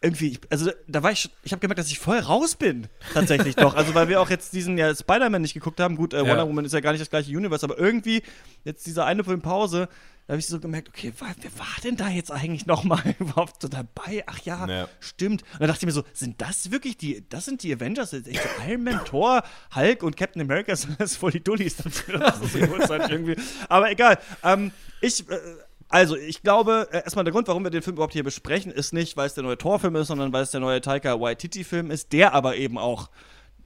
irgendwie, 0.02 0.28
ich- 0.30 0.40
also 0.50 0.72
da 0.88 1.04
war 1.04 1.12
ich, 1.12 1.20
schon- 1.22 1.32
ich 1.44 1.52
habe 1.52 1.60
gemerkt, 1.60 1.80
dass 1.80 1.92
ich 1.92 2.00
voll 2.00 2.20
raus 2.20 2.56
bin, 2.56 2.88
tatsächlich 3.14 3.56
doch. 3.56 3.76
Also 3.76 3.94
weil 3.96 4.08
wir 4.08 4.22
auch 4.22 4.30
jetzt 4.30 4.54
diesen 4.54 4.78
ja 4.78 4.96
Spider-Man 4.96 5.42
nicht 5.42 5.54
geguckt 5.54 5.80
haben. 5.80 5.96
Gut, 5.98 6.14
äh, 6.14 6.22
Wonder 6.22 6.48
Woman 6.48 6.64
ist 6.66 6.74
ja 6.74 6.80
gar 6.80 6.92
nicht 6.92 7.02
das 7.02 7.10
gleiche 7.10 7.36
Universe, 7.36 7.66
aber 7.66 7.78
irgendwie 7.78 8.24
jetzt 8.64 8.86
diese 8.88 9.04
eine 9.04 9.24
Filmpause, 9.26 9.90
da 10.28 10.34
habe 10.34 10.40
ich 10.40 10.48
so 10.48 10.60
gemerkt, 10.60 10.88
okay, 10.90 11.12
wa- 11.20 11.26
wer 11.42 11.58
war 11.60 11.68
denn 11.84 11.98
da 11.98 12.08
jetzt 12.08 12.32
eigentlich 12.32 12.66
noch 12.66 12.84
mal 12.84 13.02
überhaupt 13.20 13.62
so 13.62 13.68
dabei? 13.68 14.24
Ach 14.28 14.40
ja, 14.46 14.68
Ja. 14.68 14.88
stimmt. 15.02 15.42
Und 15.54 15.60
dann 15.62 15.68
dachte 15.68 15.80
ich 15.82 15.86
mir 15.88 15.92
so, 15.92 16.04
sind 16.14 16.40
das 16.40 16.72
wirklich 16.72 16.96
die, 16.98 17.26
das 17.30 17.46
sind 17.46 17.64
die 17.64 17.74
Avengers? 17.74 18.12
Das 18.12 18.22
ist 18.22 18.28
echt 18.28 18.42
so 18.44 18.50
Iron 18.70 18.84
Man, 18.84 19.04
Thor, 19.06 19.44
Hulk 19.76 20.04
und 20.04 20.16
Captain 20.16 20.42
America, 20.42 20.72
das 20.98 21.12
ist 21.12 21.18
voll 21.18 21.32
die 21.32 21.44
Dullis. 21.44 21.76
Das 21.78 21.86
ist 21.88 22.06
so 22.54 22.58
die 22.60 22.70
Uhrzeit 22.70 23.10
irgendwie. 23.10 23.36
Aber 23.68 23.92
egal. 23.92 24.18
Ähm, 24.44 24.72
ich, 25.02 25.28
äh, 25.30 25.38
also, 25.90 26.16
ich 26.16 26.42
glaube, 26.44 26.88
äh, 26.92 26.98
erstmal 27.04 27.26
der 27.26 27.34
Grund, 27.34 27.48
warum 27.48 27.64
wir 27.64 27.72
den 27.72 27.82
Film 27.82 27.96
überhaupt 27.96 28.14
hier 28.14 28.24
besprechen, 28.24 28.72
ist 28.72 28.94
nicht, 28.94 29.18
weil 29.18 29.28
es 29.28 29.34
der 29.34 29.44
neue 29.44 29.58
Torfilm 29.58 29.96
ist, 29.96 30.08
sondern 30.08 30.32
weil 30.32 30.44
es 30.44 30.52
der 30.52 30.60
neue 30.60 30.82
Taika 30.82 31.20
Waititi-Film 31.20 31.92
ist, 31.92 32.14
der 32.14 32.34
aber 32.34 32.56
eben 32.58 32.78
auch. 32.78 33.10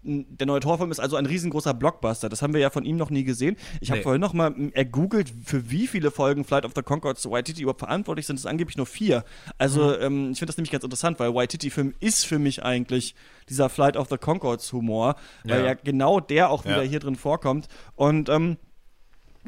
Der 0.05 0.45
neue 0.47 0.59
Torfilm 0.59 0.91
ist 0.91 0.99
also 0.99 1.15
ein 1.15 1.25
riesengroßer 1.25 1.73
Blockbuster. 1.73 2.27
Das 2.27 2.41
haben 2.41 2.53
wir 2.53 2.59
ja 2.59 2.69
von 2.69 2.83
ihm 2.83 2.97
noch 2.97 3.09
nie 3.09 3.23
gesehen. 3.23 3.55
Ich 3.79 3.89
habe 3.89 3.99
Nee. 3.99 4.03
vorhin 4.03 4.19
noch 4.19 4.33
mal 4.33 4.53
ergoogelt, 4.73 5.31
für 5.45 5.71
wie 5.71 5.87
viele 5.87 6.11
Folgen 6.11 6.43
Flight 6.43 6.65
of 6.65 6.73
the 6.75 6.81
Conchords 6.81 7.25
Waititi 7.29 7.61
überhaupt 7.61 7.79
verantwortlich 7.79 8.25
sind. 8.27 8.35
Es 8.35 8.41
sind 8.41 8.51
angeblich 8.51 8.75
nur 8.75 8.85
vier. 8.85 9.23
Also, 9.57 9.97
ähm, 9.97 10.31
ich 10.31 10.39
finde 10.39 10.47
das 10.51 10.57
nämlich 10.57 10.71
ganz 10.71 10.83
interessant, 10.83 11.21
weil 11.21 11.33
Waititi-Film 11.33 11.93
ist 12.01 12.25
für 12.25 12.37
mich 12.37 12.63
eigentlich 12.63 13.15
dieser 13.47 13.69
Flight 13.69 13.95
of 13.95 14.09
the 14.09 14.17
Conchords 14.17 14.73
Humor, 14.73 15.15
weil 15.45 15.61
Ja. 15.61 15.67
ja 15.67 15.73
genau 15.75 16.19
der 16.19 16.49
auch 16.49 16.65
wieder 16.65 16.83
Ja. 16.83 16.89
hier 16.89 16.99
drin 16.99 17.15
vorkommt. 17.15 17.69
Und 17.95 18.27
ähm, 18.27 18.57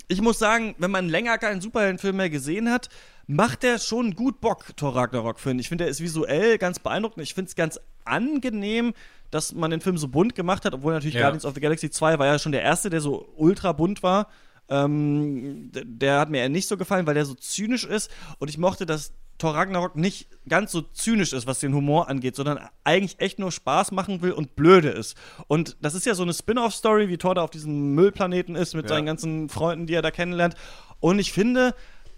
ich 0.07 0.21
muss 0.21 0.39
sagen, 0.39 0.75
wenn 0.77 0.91
man 0.91 1.09
länger 1.09 1.37
keinen 1.37 1.61
Superheldenfilm 1.61 2.15
mehr 2.17 2.29
gesehen 2.29 2.69
hat, 2.71 2.89
macht 3.27 3.63
der 3.63 3.79
schon 3.79 4.15
gut 4.15 4.41
Bock, 4.41 4.75
Thor 4.75 4.95
Ragnarok, 4.95 5.39
finde 5.39 5.61
ich. 5.61 5.65
Ich 5.65 5.69
finde, 5.69 5.85
der 5.85 5.91
ist 5.91 6.01
visuell 6.01 6.57
ganz 6.57 6.79
beeindruckend. 6.79 7.23
Ich 7.23 7.33
finde 7.33 7.49
es 7.49 7.55
ganz 7.55 7.79
angenehm, 8.03 8.93
dass 9.31 9.53
man 9.53 9.71
den 9.71 9.81
Film 9.81 9.97
so 9.97 10.07
bunt 10.07 10.35
gemacht 10.35 10.65
hat, 10.65 10.73
obwohl 10.73 10.93
natürlich 10.93 11.15
Ja. 11.15 11.21
Guardians 11.21 11.45
of 11.45 11.55
the 11.55 11.59
Galaxy 11.61 11.89
2 11.89 12.19
war 12.19 12.25
ja 12.25 12.37
schon 12.39 12.51
der 12.51 12.61
erste, 12.61 12.89
der 12.89 13.01
so 13.01 13.27
ultra 13.35 13.71
bunt 13.71 14.03
war. 14.03 14.29
Ähm, 14.69 15.71
der 15.73 16.19
hat 16.19 16.29
mir 16.29 16.39
eher 16.39 16.49
nicht 16.49 16.67
so 16.67 16.77
gefallen, 16.77 17.05
weil 17.07 17.13
der 17.15 17.25
so 17.25 17.33
zynisch 17.35 17.83
ist. 17.85 18.09
Und 18.39 18.49
ich 18.49 18.57
mochte, 18.57 18.85
dass 18.85 19.13
Thor 19.37 19.53
Ragnarok 19.53 19.95
nicht 19.97 20.29
ganz 20.47 20.71
so 20.71 20.81
zynisch 20.81 21.33
ist, 21.33 21.45
was 21.45 21.59
den 21.59 21.73
Humor 21.73 22.07
angeht, 22.07 22.35
sondern 22.35 22.59
eigentlich 22.83 23.19
echt 23.19 23.37
nur 23.37 23.51
Spaß 23.51 23.91
machen 23.91 24.21
will 24.21 24.31
und 24.31 24.55
blöde 24.55 24.89
ist. 24.89 25.17
Und 25.47 25.75
das 25.81 25.93
ist 25.93 26.05
ja 26.05 26.15
so 26.15 26.23
eine 26.23 26.33
Spin-off-Story, 26.33 27.09
wie 27.09 27.17
Thor 27.17 27.35
da 27.35 27.41
auf 27.41 27.49
diesem 27.49 27.95
Müllplaneten 27.95 28.55
ist 28.55 28.75
mit 28.75 28.85
Ja. 28.85 28.89
seinen 28.95 29.05
ganzen 29.05 29.49
Freunden, 29.49 29.87
die 29.87 29.93
er 29.93 30.01
da 30.01 30.11
kennenlernt. 30.11 30.55
Und 31.01 31.19
ich 31.19 31.33
finde, 31.33 31.75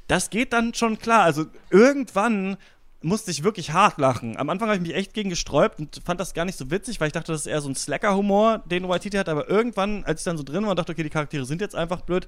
das 0.08 0.30
geht 0.30 0.54
dann 0.54 0.74
schon 0.74 1.00
klar. 1.00 1.24
Also 1.24 1.46
irgendwann 1.72 2.58
musste 3.02 3.32
ich 3.32 3.44
wirklich 3.44 3.72
hart 3.74 3.98
lachen. 4.00 4.38
Am 4.38 4.50
Anfang 4.50 4.70
habe 4.70 4.78
ich 4.78 4.88
mich 4.88 4.96
echt 4.96 5.14
gegen 5.14 5.30
gesträubt 5.30 5.80
und 5.80 6.02
fand 6.04 6.20
das 6.20 6.34
gar 6.34 6.46
nicht 6.46 6.58
so 6.58 6.72
witzig, 6.72 7.00
weil 7.00 7.08
ich 7.08 7.14
dachte, 7.14 7.32
das 7.32 7.42
ist 7.42 7.48
eher 7.48 7.62
so 7.62 7.70
ein 7.70 7.76
Slacker-Humor, 7.76 8.64
den 8.66 8.88
Waititi 8.90 9.18
hat. 9.18 9.30
Aber 9.30 9.50
irgendwann, 9.50 10.04
als 10.04 10.22
ich 10.22 10.26
dann 10.26 10.38
so 10.38 10.44
drin 10.44 10.64
war 10.64 10.72
und 10.72 10.80
dachte, 10.80 10.92
okay, 10.92 11.04
die 11.04 11.10
Charaktere 11.10 11.46
sind 11.46 11.62
jetzt 11.62 11.76
einfach 11.76 12.02
blöd, 12.02 12.28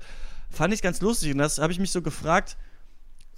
fand 0.50 0.74
ich 0.74 0.82
ganz 0.82 1.02
lustig. 1.02 1.32
Und 1.32 1.40
das 1.40 1.58
habe 1.60 1.72
ich 1.74 1.80
mich 1.80 1.92
so 1.92 2.02
gefragt, 2.02 2.56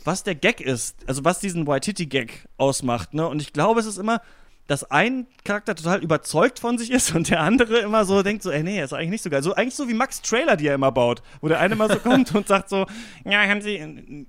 was 0.05 0.23
der 0.23 0.35
Gag 0.35 0.61
ist, 0.61 0.95
also 1.07 1.23
was 1.23 1.39
diesen 1.39 1.67
Waititi-Gag 1.67 2.47
ausmacht, 2.57 3.13
ne? 3.13 3.27
Und 3.27 3.41
ich 3.41 3.53
glaube, 3.53 3.79
es 3.79 3.85
ist 3.85 3.97
immer, 3.97 4.21
dass 4.67 4.89
ein 4.89 5.27
Charakter 5.43 5.75
total 5.75 6.01
überzeugt 6.01 6.59
von 6.59 6.77
sich 6.77 6.91
ist 6.91 7.13
und 7.13 7.29
der 7.29 7.41
andere 7.41 7.79
immer 7.79 8.05
so 8.05 8.23
denkt 8.23 8.41
so, 8.43 8.51
ey, 8.51 8.63
nee, 8.63 8.81
ist 8.81 8.93
eigentlich 8.93 9.09
nicht 9.09 9.23
so 9.23 9.29
geil. 9.29 9.43
So 9.43 9.53
eigentlich 9.53 9.75
so 9.75 9.89
wie 9.89 9.93
Max 9.93 10.21
Trailer, 10.21 10.55
die 10.55 10.67
er 10.67 10.75
immer 10.75 10.91
baut, 10.93 11.21
wo 11.41 11.49
der 11.49 11.59
eine 11.59 11.75
mal 11.75 11.89
so 11.91 11.97
kommt 11.99 12.33
und 12.33 12.47
sagt 12.47 12.69
so, 12.69 12.85
ja, 13.25 13.41
haben 13.47 13.61
Sie, 13.61 13.75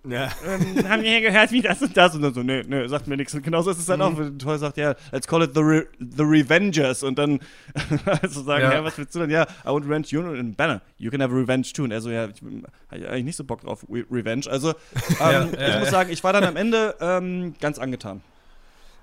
Ja. 0.08 0.30
ähm, 0.44 0.88
haben 0.88 1.02
wir 1.02 1.10
hier 1.10 1.20
gehört, 1.20 1.52
wie 1.52 1.60
das 1.62 1.80
und 1.82 1.96
das? 1.96 2.14
Und 2.16 2.22
dann 2.22 2.34
so, 2.34 2.42
nee, 2.42 2.62
nee, 2.66 2.88
sagt 2.88 3.06
mir 3.06 3.16
nichts. 3.16 3.34
Und 3.34 3.42
genauso 3.42 3.70
ist 3.70 3.78
es 3.78 3.86
dann 3.86 4.00
Mhm. 4.00 4.04
auch, 4.06 4.18
wenn 4.18 4.38
Toy 4.38 4.58
sagt, 4.58 4.78
ja, 4.78 4.94
let's 5.12 5.28
call 5.28 5.42
it 5.42 5.52
the, 5.54 5.60
Re 5.60 5.86
the 6.00 6.22
Revengers. 6.24 7.02
Und 7.04 7.18
dann 7.18 7.38
also 8.22 8.42
sagen, 8.42 8.64
ja. 8.64 8.72
Ja. 8.74 8.84
was 8.84 8.98
willst 8.98 9.14
du 9.14 9.20
denn? 9.20 9.30
Ja, 9.30 9.42
I 9.64 9.68
want 9.68 9.84
revenge 9.84 10.06
you 10.08 10.22
and 10.22 10.56
Banner. 10.56 10.80
You 10.98 11.10
can 11.10 11.22
have 11.22 11.32
revenge 11.32 11.68
too. 11.72 11.84
Und 11.84 11.92
er 11.92 12.00
so, 12.00 12.10
ja, 12.10 12.26
ich 12.26 12.42
habe 12.42 13.08
eigentlich 13.10 13.24
nicht 13.24 13.36
so 13.36 13.44
Bock 13.44 13.60
drauf, 13.60 13.84
Re 13.88 14.04
Revenge. 14.10 14.46
Also, 14.50 14.70
ähm, 15.20 15.50
Ja, 15.58 15.68
ich 15.74 15.78
muss 15.78 15.90
sagen, 15.90 16.10
ich 16.10 16.24
war 16.24 16.32
dann 16.32 16.44
am 16.44 16.56
Ende 16.56 16.96
ähm, 17.00 17.54
ganz 17.60 17.78
angetan. 17.78 18.22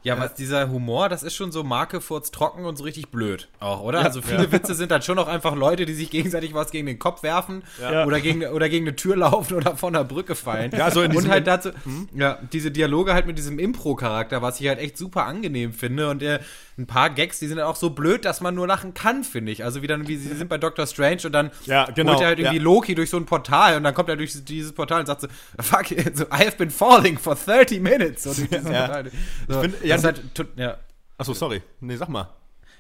Ja, 0.04 0.18
was 0.20 0.34
dieser 0.34 0.70
Humor, 0.70 1.10
das 1.10 1.24
ist 1.24 1.36
schon 1.36 1.52
so 1.52 1.64
Marke 1.64 2.00
furz 2.02 2.32
trocken 2.32 2.66
und 2.66 2.78
so 2.78 2.84
richtig 2.86 3.10
blöd 3.10 3.50
auch, 3.60 3.82
oder? 3.82 4.00
also 4.00 4.22
viele 4.22 4.52
Witze 4.52 4.74
sind 4.74 4.92
dann 4.92 5.02
schon 5.02 5.20
auch 5.20 5.28
einfach 5.28 5.56
Leute, 5.56 5.86
die 5.86 5.94
sich 5.94 6.10
gegenseitig 6.10 6.54
was 6.54 6.72
gegen 6.72 6.86
den 6.88 7.00
Kopf 7.00 7.22
werfen 7.24 7.64
Ja. 7.82 8.06
oder, 8.06 8.22
gegen, 8.22 8.46
oder 8.46 8.70
gegen 8.70 8.88
eine 8.88 8.96
Tür 8.96 9.18
laufen 9.18 9.56
oder 9.56 9.76
von 9.76 9.94
der 9.94 10.06
Brücke 10.06 10.36
fallen. 10.36 10.72
Ja, 10.76 10.90
so 10.92 11.02
in 11.02 11.16
und 11.16 11.28
halt 11.30 11.48
dazu, 11.48 11.72
ja, 12.16 12.40
diese 12.54 12.72
Dialoge 12.72 13.14
halt 13.14 13.28
mit 13.28 13.38
diesem 13.38 13.60
Impro-Charakter, 13.60 14.42
was 14.42 14.60
ich 14.62 14.68
halt 14.68 14.80
echt 14.80 14.98
super 14.98 15.26
angenehm 15.26 15.74
finde 15.74 16.10
und 16.10 16.22
der, 16.22 16.40
ein 16.78 16.88
paar 16.88 17.10
Gags, 17.10 17.40
die 17.40 17.48
sind 17.48 17.58
dann 17.58 17.68
auch 17.68 17.76
so 17.76 17.90
blöd, 17.90 18.24
dass 18.24 18.40
man 18.40 18.56
nur 18.56 18.66
lachen 18.66 18.94
kann, 18.94 19.26
finde 19.26 19.52
ich. 19.52 19.66
Also 19.66 19.82
wie 19.82 19.88
dann, 19.88 20.08
wie 20.08 20.16
sie 20.16 20.34
sind 20.34 20.48
bei 20.48 20.58
Doctor 20.58 20.88
Strange 20.88 21.24
und 21.26 21.34
dann 21.34 21.52
Ja, 21.66 21.86
genau, 21.94 22.14
holt 22.14 22.22
er 22.22 22.28
halt 22.28 22.40
irgendwie 22.40 22.56
ja. 22.58 22.64
Loki 22.64 22.96
durch 22.96 23.10
so 23.10 23.18
ein 23.18 23.26
Portal 23.26 23.76
und 23.76 23.84
dann 23.84 23.94
kommt 23.94 24.08
er 24.08 24.16
durch 24.16 24.32
dieses 24.46 24.72
Portal 24.72 25.02
und 25.02 25.06
sagt 25.08 25.20
so, 25.22 25.28
fuck, 25.60 25.88
so, 26.14 26.24
I 26.26 26.46
have 26.46 26.56
been 26.58 26.70
falling 26.70 27.18
for 27.18 27.36
30 27.36 27.82
minutes. 27.82 28.24
So, 28.24 28.32
Ja. 28.52 28.60
Portal. 28.88 29.12
So, 29.50 29.62
find- 29.62 29.76
das 29.82 29.89
ja, 29.90 29.96
ist 29.96 30.04
halt, 30.06 30.22
ja. 30.56 30.78
Achso, 31.18 31.34
sorry. 31.34 31.62
Nee, 31.80 31.96
sag 31.96 32.10
mal. 32.10 32.30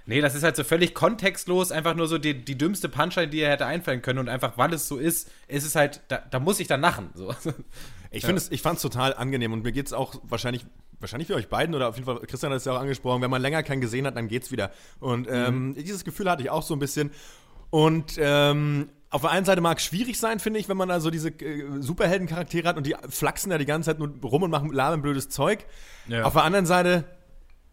Nee, 0.05 0.21
das 0.21 0.33
ist 0.33 0.41
halt 0.41 0.55
so 0.55 0.63
völlig 0.63 0.95
kontextlos, 0.95 1.71
einfach 1.71 1.93
nur 1.95 2.07
so 2.07 2.17
die, 2.17 2.33
die 2.33 2.57
dümmste 2.57 2.89
Punchline, 2.89 3.27
die 3.27 3.41
er 3.41 3.51
hätte 3.51 3.67
einfallen 3.67 4.01
können 4.01 4.17
und 4.17 4.27
einfach, 4.27 4.57
weil 4.57 4.73
es 4.73 4.87
so 4.87 4.97
ist, 4.97 5.29
ist 5.47 5.65
es 5.65 5.75
halt, 5.75 6.01
da, 6.07 6.17
da 6.17 6.39
muss 6.39 6.59
ich 6.59 6.67
dann 6.67 6.81
lachen. 6.81 7.09
So. 7.13 7.33
Ich 8.11 8.25
finde 8.25 8.41
es, 8.41 8.49
ich 8.51 8.63
fand 8.63 8.77
es 8.77 8.81
total 8.81 9.13
angenehm 9.13 9.53
und 9.53 9.63
mir 9.63 9.71
geht 9.71 9.85
es 9.85 9.93
auch 9.93 10.15
wahrscheinlich, 10.23 10.65
wahrscheinlich 10.99 11.27
für 11.27 11.35
euch 11.35 11.47
beiden 11.47 11.75
oder 11.75 11.89
auf 11.89 11.95
jeden 11.95 12.07
Fall, 12.07 12.19
Christian 12.21 12.51
hat 12.51 12.57
es 12.57 12.65
ja 12.65 12.73
auch 12.73 12.79
angesprochen, 12.79 13.21
wenn 13.21 13.29
man 13.29 13.39
länger 13.39 13.61
keinen 13.61 13.81
gesehen 13.81 14.07
hat, 14.07 14.17
dann 14.17 14.27
geht's 14.27 14.51
wieder. 14.51 14.71
Und 14.99 15.27
ähm, 15.29 15.75
dieses 15.75 16.03
Gefühl 16.03 16.27
hatte 16.27 16.41
ich 16.41 16.49
auch 16.49 16.63
so 16.63 16.73
ein 16.73 16.79
bisschen. 16.79 17.11
Und 17.69 18.15
ähm, 18.17 18.89
auf 19.09 19.21
der 19.21 19.31
einen 19.31 19.45
Seite 19.45 19.61
mag 19.61 19.77
es 19.79 19.83
schwierig 19.83 20.19
sein, 20.19 20.39
finde 20.39 20.59
ich, 20.59 20.69
wenn 20.69 20.77
man 20.77 20.91
also 20.91 21.09
diese 21.09 21.29
äh, 21.29 21.81
Superheldencharaktere 21.81 22.67
hat 22.67 22.77
und 22.77 22.85
die 22.85 22.95
flachsen 23.09 23.49
da 23.49 23.57
die 23.57 23.65
ganze 23.65 23.89
Zeit 23.89 23.99
nur 23.99 24.09
rum 24.23 24.43
und 24.43 24.51
machen 24.51 24.71
labern 24.71 25.01
blödes 25.01 25.29
Zeug. 25.29 25.65
Ja. 26.07 26.23
Auf 26.23 26.33
der 26.33 26.43
anderen 26.43 26.65
Seite 26.65 27.05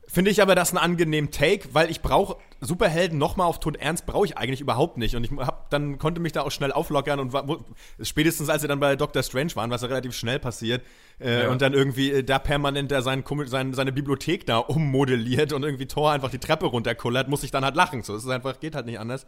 Finde 0.09 0.31
ich 0.31 0.41
aber 0.41 0.55
das 0.55 0.71
einen 0.71 0.79
angenehmen 0.79 1.33
Take, 1.33 1.69
weil 1.73 1.91
ich 1.91 2.01
brauche 2.01 2.37
Superhelden 2.61 3.19
nochmal 3.19 3.49
auf 3.49 3.59
Ton 3.59 3.75
ernst 3.75 4.07
brauche 4.07 4.25
ich 4.25 4.39
eigentlich 4.39 4.61
überhaupt 4.61 4.99
nicht 4.99 5.17
und 5.17 5.25
ich 5.25 5.33
hab, 5.33 5.69
dann 5.71 5.99
konnte 5.99 6.21
mich 6.21 6.31
da 6.31 6.43
auch 6.43 6.53
schnell 6.53 6.71
auflockern 6.71 7.19
und 7.19 7.33
war, 7.33 7.49
wo, 7.49 7.65
spätestens 8.01 8.49
als 8.49 8.63
sie 8.63 8.69
dann 8.69 8.79
bei 8.79 8.95
Doctor 8.95 9.25
Strange 9.25 9.57
waren, 9.57 9.69
was 9.71 9.83
ja 9.83 9.89
relativ 9.89 10.15
schnell 10.15 10.39
passiert 10.39 10.85
äh, 11.21 11.43
Ja. 11.43 11.51
und 11.51 11.61
dann 11.61 11.75
irgendwie 11.75 12.13
äh, 12.13 12.23
da 12.23 12.39
permanent 12.39 12.93
da 12.93 13.03
sein, 13.03 13.25
sein, 13.47 13.75
seine 13.75 13.91
Bibliothek 13.91 14.47
da 14.47 14.59
ummodelliert 14.59 15.53
und 15.53 15.65
irgendwie 15.65 15.87
Thor 15.87 16.13
einfach 16.13 16.31
die 16.31 16.39
Treppe 16.39 16.67
runterkullert, 16.67 17.29
muss 17.29 17.43
ich 17.43 17.51
dann 17.51 17.65
halt 17.65 17.75
lachen. 17.75 18.05
So, 18.05 18.15
es 18.15 18.23
ist 18.23 18.31
einfach 18.31 18.61
geht 18.61 18.77
halt 18.77 18.87
nicht 18.87 19.01
anders. 19.01 19.27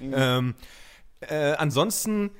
Ähm, 0.00 0.54
äh, 1.30 1.54
ansonsten, 1.58 2.30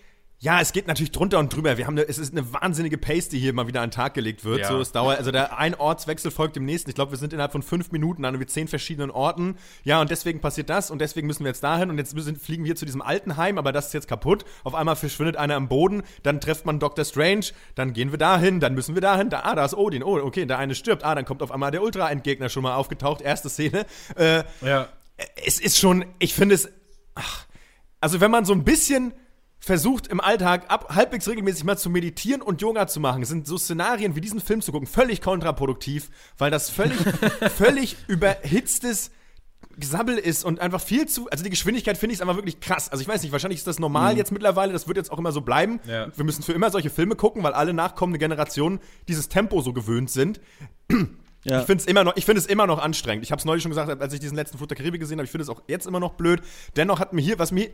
ja, 0.40 0.60
es 0.60 0.72
geht 0.72 0.88
natürlich 0.88 1.12
drunter 1.12 1.38
und 1.38 1.54
drüber. 1.54 1.78
Wir 1.78 1.86
haben 1.86 1.94
eine, 1.96 2.06
es 2.06 2.18
ist 2.18 2.32
eine 2.36 2.52
wahnsinnige 2.52 2.98
Pace, 2.98 3.30
die 3.30 3.38
hier 3.38 3.54
mal 3.54 3.66
wieder 3.66 3.80
an 3.80 3.88
den 3.88 3.94
Tag 3.94 4.12
gelegt 4.12 4.44
wird. 4.44 4.60
Ja. 4.60 4.68
So, 4.68 4.78
es 4.80 4.92
dauert, 4.92 5.16
also 5.16 5.30
der 5.30 5.56
ein 5.58 5.74
Ortswechsel 5.74 6.30
folgt 6.30 6.56
dem 6.56 6.66
nächsten. 6.66 6.90
Ich 6.90 6.94
glaube, 6.96 7.12
wir 7.12 7.18
sind 7.18 7.32
innerhalb 7.32 7.52
von 7.52 7.62
fünf 7.62 7.92
Minuten 7.92 8.26
an 8.26 8.34
irgendwie 8.34 8.48
zehn 8.50 8.68
verschiedenen 8.68 9.10
Orten. 9.10 9.56
Ja, 9.84 10.02
und 10.02 10.10
deswegen 10.10 10.40
passiert 10.40 10.68
das 10.68 10.90
und 10.90 10.98
deswegen 11.00 11.26
müssen 11.26 11.44
wir 11.44 11.50
jetzt 11.50 11.62
dahin 11.62 11.88
und 11.88 11.96
jetzt 11.96 12.14
müssen, 12.14 12.36
fliegen 12.36 12.64
wir 12.64 12.76
zu 12.76 12.84
diesem 12.84 13.00
Altenheim, 13.00 13.56
aber 13.56 13.72
das 13.72 13.86
ist 13.86 13.94
jetzt 13.94 14.08
kaputt. 14.08 14.44
Auf 14.64 14.74
einmal 14.74 14.96
verschwindet 14.96 15.36
einer 15.36 15.54
am 15.54 15.68
Boden, 15.68 16.02
dann 16.24 16.40
trifft 16.42 16.66
man 16.66 16.78
Dr. 16.78 17.06
Strange, 17.06 17.46
dann 17.74 17.94
gehen 17.94 18.10
wir 18.10 18.18
dahin, 18.18 18.60
dann 18.60 18.74
müssen 18.74 18.94
wir 18.94 19.00
dahin. 19.02 19.30
Da, 19.30 19.40
ah, 19.44 19.54
da 19.54 19.64
ist 19.64 19.74
Odin. 19.74 20.02
Oh, 20.02 20.18
okay, 20.18 20.44
der 20.44 20.58
eine 20.58 20.74
stirbt. 20.74 21.04
Ah, 21.04 21.14
dann 21.14 21.24
kommt 21.24 21.42
auf 21.42 21.52
einmal 21.52 21.70
der 21.70 21.82
Ultra-Endgegner 21.82 22.50
schon 22.50 22.64
mal 22.64 22.74
aufgetaucht. 22.74 23.22
Erste 23.22 23.48
Szene. 23.48 23.86
Äh, 24.16 24.42
Ja. 24.60 24.88
es 25.46 25.58
ist 25.58 25.78
schon, 25.78 26.04
ich 26.18 26.34
finde 26.34 26.54
es, 26.56 26.68
ach, 27.14 27.43
also 28.04 28.20
wenn 28.20 28.30
man 28.30 28.44
so 28.44 28.52
ein 28.52 28.64
bisschen 28.64 29.14
versucht 29.60 30.08
im 30.08 30.20
Alltag 30.20 30.66
ab, 30.68 30.94
halbwegs 30.94 31.26
regelmäßig 31.26 31.64
mal 31.64 31.78
zu 31.78 31.88
meditieren 31.88 32.42
und 32.42 32.60
Yoga 32.60 32.86
zu 32.86 33.00
machen, 33.00 33.24
sind 33.24 33.46
so 33.46 33.56
Szenarien 33.56 34.14
wie 34.14 34.20
diesen 34.20 34.40
Film 34.40 34.60
zu 34.60 34.72
gucken 34.72 34.86
völlig 34.86 35.22
kontraproduktiv, 35.22 36.10
weil 36.36 36.50
das 36.50 36.68
völlig, 36.68 36.98
völlig 37.56 37.96
überhitztes 38.06 39.10
Gesabbel 39.78 40.18
ist 40.18 40.44
und 40.44 40.60
einfach 40.60 40.82
viel 40.82 41.06
zu, 41.08 41.30
also 41.30 41.42
die 41.42 41.48
Geschwindigkeit 41.48 41.96
finde 41.96 42.12
ich 42.12 42.18
es 42.18 42.20
einfach 42.20 42.36
wirklich 42.36 42.60
krass. 42.60 42.90
Also 42.90 43.00
ich 43.00 43.08
weiß 43.08 43.22
nicht, 43.22 43.32
wahrscheinlich 43.32 43.60
ist 43.60 43.66
das 43.66 43.78
normal 43.78 44.18
jetzt 44.18 44.32
mittlerweile, 44.32 44.74
das 44.74 44.86
wird 44.86 44.98
jetzt 44.98 45.10
auch 45.10 45.18
immer 45.18 45.32
so 45.32 45.40
bleiben. 45.40 45.80
Ja. 45.88 46.14
Wir 46.14 46.26
müssen 46.26 46.42
für 46.42 46.52
immer 46.52 46.70
solche 46.70 46.90
Filme 46.90 47.16
gucken, 47.16 47.42
weil 47.42 47.54
alle 47.54 47.72
nachkommende 47.72 48.18
Generationen 48.18 48.80
dieses 49.08 49.30
Tempo 49.30 49.62
so 49.62 49.72
gewöhnt 49.72 50.10
sind. 50.10 50.42
Ja. 51.44 51.60
Ich 51.60 51.66
finde 51.66 51.82
es 51.82 51.86
immer 51.86 52.04
noch, 52.04 52.16
ich 52.16 52.26
es 52.28 52.46
immer 52.46 52.66
noch 52.66 52.78
anstrengend. 52.78 53.24
Ich 53.24 53.30
habe 53.30 53.38
es 53.38 53.44
neulich 53.44 53.62
schon 53.62 53.70
gesagt, 53.70 54.00
als 54.00 54.12
ich 54.14 54.20
diesen 54.20 54.36
letzten 54.36 54.58
Futter 54.58 54.74
Karibik 54.74 55.00
gesehen 55.00 55.18
habe. 55.18 55.24
Ich 55.24 55.30
finde 55.30 55.42
es 55.42 55.48
auch 55.48 55.62
jetzt 55.68 55.86
immer 55.86 56.00
noch 56.00 56.14
blöd. 56.14 56.40
Dennoch 56.76 57.00
hat 57.00 57.12
mir 57.12 57.20
hier, 57.20 57.38
was 57.38 57.52
mir, 57.52 57.68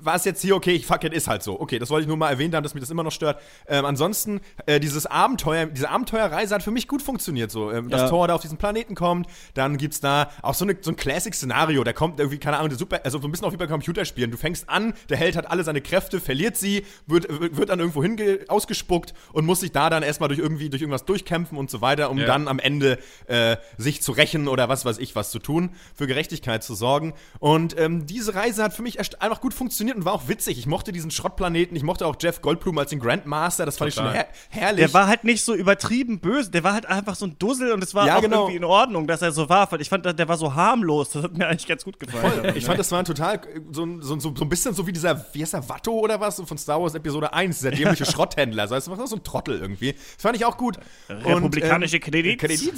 war 0.00 0.14
es 0.14 0.24
jetzt 0.24 0.42
hier 0.42 0.54
okay. 0.54 0.72
Ich 0.72 0.86
fuck 0.86 1.02
it 1.04 1.12
ist 1.12 1.26
halt 1.28 1.42
so. 1.42 1.58
Okay, 1.60 1.78
das 1.78 1.90
wollte 1.90 2.02
ich 2.02 2.08
nur 2.08 2.16
mal 2.16 2.30
erwähnt 2.30 2.54
haben, 2.54 2.62
dass 2.62 2.74
mich 2.74 2.82
das 2.82 2.90
immer 2.90 3.02
noch 3.02 3.12
stört. 3.12 3.40
Ähm, 3.66 3.84
ansonsten 3.84 4.40
äh, 4.66 4.78
dieses 4.78 5.06
Abenteuer, 5.06 5.66
diese 5.66 5.88
Abenteuerreise 5.90 6.54
hat 6.54 6.62
für 6.62 6.70
mich 6.70 6.86
gut 6.88 7.02
funktioniert. 7.02 7.50
So, 7.50 7.70
ähm, 7.72 7.88
dass 7.88 8.02
Ja. 8.02 8.08
Thor 8.08 8.28
da 8.28 8.34
auf 8.34 8.42
diesen 8.42 8.58
Planeten 8.58 8.94
kommt, 8.94 9.26
dann 9.54 9.76
gibt's 9.78 10.00
da 10.00 10.30
auch 10.42 10.54
so, 10.54 10.64
eine, 10.64 10.76
so 10.80 10.90
ein 10.90 10.96
Classic-Szenario. 10.96 11.84
Da 11.84 11.92
kommt 11.92 12.20
irgendwie 12.20 12.38
keine 12.38 12.58
Ahnung, 12.58 12.68
der 12.68 12.78
Super, 12.78 13.00
also 13.04 13.18
so 13.20 13.26
ein 13.28 13.30
bisschen 13.30 13.46
auch 13.46 13.52
wie 13.52 13.56
bei 13.56 13.66
Computerspielen. 13.66 14.30
Du 14.30 14.36
fängst 14.36 14.68
an, 14.68 14.94
der 15.08 15.16
Held 15.16 15.36
hat 15.36 15.50
alle 15.50 15.64
seine 15.64 15.80
Kräfte, 15.80 16.20
verliert 16.20 16.56
sie, 16.56 16.84
wird, 17.06 17.28
wird 17.28 17.56
wird 17.56 17.70
dann 17.70 17.78
irgendwo 17.80 18.02
hinge 18.02 18.40
ausgespuckt 18.48 19.14
und 19.32 19.46
muss 19.46 19.60
sich 19.60 19.70
da 19.72 19.88
dann 19.88 20.02
erstmal 20.02 20.28
durch 20.28 20.40
irgendwie 20.40 20.68
durch 20.68 20.82
irgendwas 20.82 21.04
durchkämpfen 21.04 21.56
und 21.56 21.70
so 21.70 21.80
weiter, 21.80 22.10
um 22.10 22.18
Ja. 22.18 22.26
dann 22.26 22.48
am 22.48 22.58
Ende 22.58 22.81
Ende 22.82 22.98
äh, 23.26 23.56
sich 23.78 24.02
zu 24.02 24.12
rächen 24.12 24.48
oder 24.48 24.68
was 24.68 24.84
weiß 24.84 24.98
ich 24.98 25.14
was 25.14 25.30
zu 25.30 25.38
tun, 25.38 25.70
für 25.94 26.06
Gerechtigkeit 26.06 26.62
zu 26.64 26.74
sorgen. 26.74 27.14
Und 27.38 27.78
ähm, 27.78 28.06
diese 28.06 28.34
Reise 28.34 28.62
hat 28.62 28.74
für 28.74 28.82
mich 28.82 28.98
einfach 29.20 29.40
gut 29.40 29.54
funktioniert 29.54 29.96
und 29.96 30.04
war 30.04 30.12
auch 30.12 30.28
witzig. 30.28 30.58
Ich 30.58 30.66
mochte 30.66 30.92
diesen 30.92 31.10
Schrottplaneten, 31.10 31.76
ich 31.76 31.82
mochte 31.82 32.06
auch 32.06 32.16
Jeff 32.20 32.42
Goldblum 32.42 32.76
als 32.78 32.90
den 32.90 32.98
Grandmaster, 33.00 33.64
das 33.66 33.78
fand 33.78 33.94
Total. 33.94 34.06
ich 34.06 34.12
schon 34.12 34.16
her 34.16 34.28
herrlich. 34.50 34.84
Der 34.86 34.94
war 34.94 35.06
halt 35.06 35.24
nicht 35.24 35.44
so 35.44 35.54
übertrieben 35.54 36.18
böse, 36.20 36.50
der 36.50 36.64
war 36.64 36.72
halt 36.74 36.86
einfach 36.86 37.14
so 37.14 37.26
ein 37.26 37.36
Dussel 37.38 37.72
und 37.72 37.82
es 37.82 37.94
war 37.94 38.06
Ja, 38.06 38.16
auch 38.16 38.22
genau. 38.22 38.42
irgendwie 38.42 38.56
in 38.56 38.64
Ordnung, 38.64 39.06
dass 39.06 39.22
er 39.22 39.32
so 39.32 39.48
war. 39.48 39.72
Ich 39.80 39.88
fand, 39.88 40.04
der 40.18 40.28
war 40.28 40.36
so 40.36 40.54
harmlos, 40.54 41.10
das 41.10 41.24
hat 41.24 41.36
mir 41.36 41.46
eigentlich 41.48 41.66
ganz 41.66 41.84
gut 41.84 41.98
gefallen. 41.98 42.52
Ich 42.56 42.64
fand, 42.64 42.78
das 42.78 42.90
war 42.90 42.98
ein 42.98 43.04
total, 43.04 43.40
so, 43.70 43.84
ein- 43.84 44.02
so, 44.02 44.18
so, 44.18 44.34
so 44.34 44.44
ein 44.44 44.48
bisschen 44.48 44.74
so 44.74 44.86
wie 44.86 44.92
dieser, 44.92 45.24
wie 45.32 45.42
heißt 45.42 45.54
der, 45.54 45.68
Watto 45.68 45.92
oder 45.92 46.20
was, 46.20 46.40
von 46.44 46.58
Star 46.58 46.80
Wars 46.82 46.94
Episode 46.94 47.32
1, 47.32 47.58
dieser 47.58 47.70
dämliche 47.72 48.04
Schrotthändler. 48.06 48.66
So, 48.68 48.74
das 48.74 48.88
war 48.90 49.06
so 49.06 49.16
ein 49.16 49.22
Trottel 49.24 49.60
irgendwie. 49.60 49.92
Das 49.92 50.02
fand 50.22 50.36
ich 50.36 50.44
auch 50.44 50.56
gut. 50.56 50.78
Und, 51.08 51.24
Republikanische 51.26 51.96
ähm, 51.96 52.02
Kredits. 52.02 52.40
Kredits. 52.40 52.71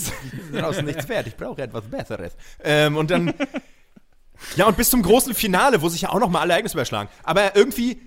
Draußen 0.53 0.85
nichts 0.85 1.09
wert, 1.09 1.27
ich 1.27 1.37
brauche 1.37 1.63
etwas 1.63 1.85
Besseres. 1.85 2.33
Ähm, 2.63 2.97
und 2.97 3.11
dann, 3.11 3.35
ja, 4.57 4.67
und 4.67 4.77
bis 4.77 4.91
zum 4.91 5.03
großen 5.03 5.35
Finale, 5.35 5.83
wo 5.83 5.89
sich 5.89 6.03
ja 6.03 6.11
auch 6.11 6.21
noch 6.21 6.31
mal 6.31 6.41
alle 6.41 6.53
Ereignisse 6.53 6.77
überschlagen. 6.77 7.09
Aber 7.23 7.57
irgendwie 7.57 8.01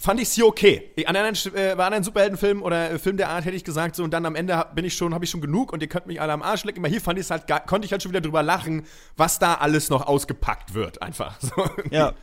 fand 0.00 0.18
ich 0.18 0.28
es 0.28 0.34
hier 0.34 0.46
okay. 0.46 0.90
An 1.06 1.14
anderen, 1.14 1.36
äh, 1.54 1.74
bei 1.76 1.84
anderen 1.84 2.04
Superheldenfilmen 2.04 2.62
oder 2.62 2.90
äh, 2.90 2.98
Film 2.98 3.18
der 3.18 3.28
Art 3.28 3.44
hätte 3.44 3.56
ich 3.56 3.64
gesagt, 3.64 3.94
so 3.96 4.02
und 4.02 4.12
dann 4.12 4.24
am 4.24 4.34
Ende 4.34 4.66
bin 4.74 4.84
ich 4.84 4.94
schon, 4.94 5.14
habe 5.14 5.24
ich 5.24 5.30
schon 5.30 5.42
genug 5.42 5.72
und 5.72 5.82
ihr 5.82 5.88
könnt 5.88 6.06
mich 6.06 6.20
alle 6.20 6.32
am 6.32 6.42
Arsch 6.42 6.64
lecken. 6.64 6.80
Aber 6.80 6.88
hier 6.88 7.00
fand 7.00 7.18
ich 7.18 7.30
halt, 7.30 7.44
konnte 7.66 7.84
ich 7.84 7.92
halt 7.92 8.02
schon 8.02 8.10
wieder 8.10 8.22
drüber 8.22 8.42
lachen, 8.42 8.86
was 9.16 9.38
da 9.38 9.54
alles 9.54 9.90
noch 9.90 10.06
ausgepackt 10.06 10.74
wird, 10.74 11.02
einfach. 11.02 11.38
So. 11.50 11.68
Ja. 11.90 12.14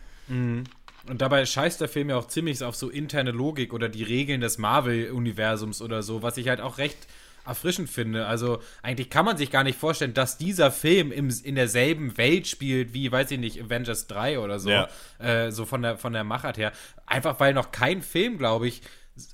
Und 1.10 1.22
dabei 1.22 1.46
scheißt 1.46 1.82
der 1.82 1.88
Film 1.88 2.10
ja 2.10 2.18
auch 2.18 2.28
ziemlich 2.28 2.64
auf 2.64 2.76
so 2.76 2.90
interne 2.90 3.32
Logik 3.32 3.74
oder 3.74 3.90
die 3.90 4.04
Regeln 4.04 4.42
des 4.42 4.58
Marvel-Universums 4.58 5.82
oder 5.82 6.04
so, 6.04 6.22
was 6.22 6.38
ich 6.38 6.50
halt 6.50 6.62
auch 6.62 6.78
recht 6.78 7.08
erfrischend 7.48 7.90
finde. 7.90 8.26
Also 8.28 8.60
eigentlich 8.84 9.10
kann 9.10 9.26
man 9.26 9.38
sich 9.38 9.50
gar 9.52 9.64
nicht 9.64 9.80
vorstellen, 9.80 10.14
dass 10.14 10.38
dieser 10.38 10.72
Film 10.72 11.12
im, 11.12 11.30
in 11.44 11.56
derselben 11.56 12.18
Welt 12.18 12.48
spielt 12.48 12.94
wie, 12.94 13.12
weiß 13.12 13.32
ich 13.32 13.40
nicht, 13.40 13.62
Avengers 13.64 14.08
3 14.08 14.40
oder 14.40 14.60
so. 14.60 14.70
Ja. 14.70 14.88
Äh, 15.20 15.52
so 15.52 15.66
von 15.66 15.82
der, 15.82 15.98
von 15.98 16.14
der 16.14 16.24
Machart 16.24 16.58
her. 16.58 16.72
Einfach 17.06 17.40
weil 17.40 17.54
noch 17.54 17.72
kein 17.72 18.02
Film, 18.02 18.38
glaube 18.38 18.68
ich, 18.68 18.82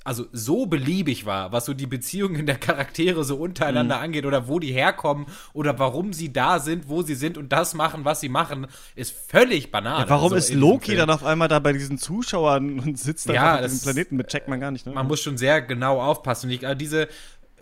also 0.02 0.24
so 0.32 0.64
beliebig 0.64 1.26
war, 1.26 1.52
was 1.52 1.66
so 1.66 1.74
die 1.74 1.86
Beziehungen 1.86 2.46
der 2.46 2.56
Charaktere 2.56 3.22
so 3.22 3.36
Mhm. 3.36 3.42
untereinander 3.42 4.00
angeht 4.00 4.24
oder 4.24 4.48
wo 4.48 4.58
die 4.58 4.72
herkommen 4.72 5.26
oder 5.52 5.78
warum 5.78 6.14
sie 6.14 6.32
da 6.32 6.58
sind, 6.58 6.88
wo 6.88 7.02
sie 7.02 7.14
sind 7.14 7.36
und 7.36 7.52
das 7.52 7.74
machen, 7.74 8.06
was 8.06 8.20
sie 8.22 8.30
machen, 8.30 8.66
ist 8.94 9.14
völlig 9.14 9.70
banal. 9.70 10.08
Warum 10.08 10.32
Also 10.32 10.36
ist 10.36 10.54
Loki 10.54 10.96
dann 10.96 11.10
auf 11.10 11.22
einmal 11.22 11.48
da 11.48 11.58
bei 11.58 11.74
diesen 11.74 11.98
Zuschauern 11.98 12.80
und 12.80 12.98
sitzt 12.98 13.28
da 13.28 13.34
Ja, 13.34 13.54
auf 13.56 13.60
diesem 13.60 13.80
Planeten 13.82 14.16
mit? 14.16 14.28
Checkt 14.28 14.48
man 14.48 14.58
gar 14.58 14.70
nicht, 14.70 14.86
ne? 14.86 14.92
Man 14.94 15.06
muss 15.06 15.20
schon 15.20 15.36
sehr 15.36 15.60
genau 15.60 16.00
aufpassen. 16.00 16.46
Und 16.46 16.52
ich, 16.54 16.66
also 16.66 16.78
diese 16.78 17.08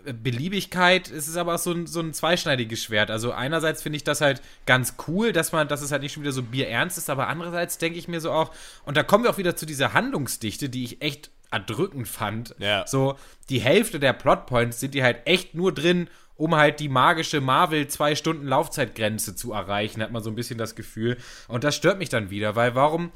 Beliebigkeit, 0.05 1.09
es 1.09 1.27
ist 1.27 1.37
aber 1.37 1.55
auch 1.55 1.59
so 1.59 1.71
ein, 1.71 1.87
so 1.87 1.99
ein 1.99 2.13
zweischneidiges 2.13 2.83
Schwert. 2.83 3.09
Also 3.09 3.31
einerseits 3.31 3.81
finde 3.81 3.97
ich 3.97 4.03
das 4.03 4.21
halt 4.21 4.41
ganz 4.65 4.95
cool, 5.07 5.31
dass 5.31 5.51
man, 5.51 5.67
dass 5.67 5.81
es 5.81 5.91
halt 5.91 6.01
nicht 6.01 6.13
schon 6.13 6.23
wieder 6.23 6.31
so 6.31 6.43
bierernst 6.43 6.97
ist, 6.97 7.09
aber 7.09 7.27
andererseits 7.27 7.77
denke 7.77 7.97
ich 7.97 8.07
mir 8.07 8.19
so 8.19 8.31
auch, 8.31 8.51
und 8.85 8.97
da 8.97 9.03
kommen 9.03 9.23
wir 9.23 9.31
auch 9.31 9.37
wieder 9.37 9.55
zu 9.55 9.65
dieser 9.65 9.93
Handlungsdichte, 9.93 10.69
die 10.69 10.83
ich 10.83 11.01
echt 11.01 11.31
erdrückend 11.51 12.07
fand. 12.07 12.55
Ja. 12.57 12.85
So, 12.87 13.15
die 13.49 13.61
Hälfte 13.61 13.99
der 13.99 14.13
Plotpoints 14.13 14.79
sind 14.79 14.93
die 14.93 15.03
halt 15.03 15.25
echt 15.25 15.53
nur 15.53 15.73
drin, 15.73 16.09
um 16.35 16.55
halt 16.55 16.79
die 16.79 16.89
magische 16.89 17.41
Marvel 17.41 17.87
zwei 17.87 18.15
Stunden 18.15 18.47
Laufzeitgrenze 18.47 19.35
zu 19.35 19.53
erreichen, 19.53 20.01
hat 20.01 20.11
man 20.11 20.23
so 20.23 20.29
ein 20.31 20.35
bisschen 20.35 20.57
das 20.57 20.75
Gefühl. 20.75 21.17
Und 21.47 21.63
das 21.63 21.75
stört 21.75 21.99
mich 21.99 22.09
dann 22.09 22.31
wieder, 22.31 22.55
weil 22.55 22.75
warum 22.75 23.11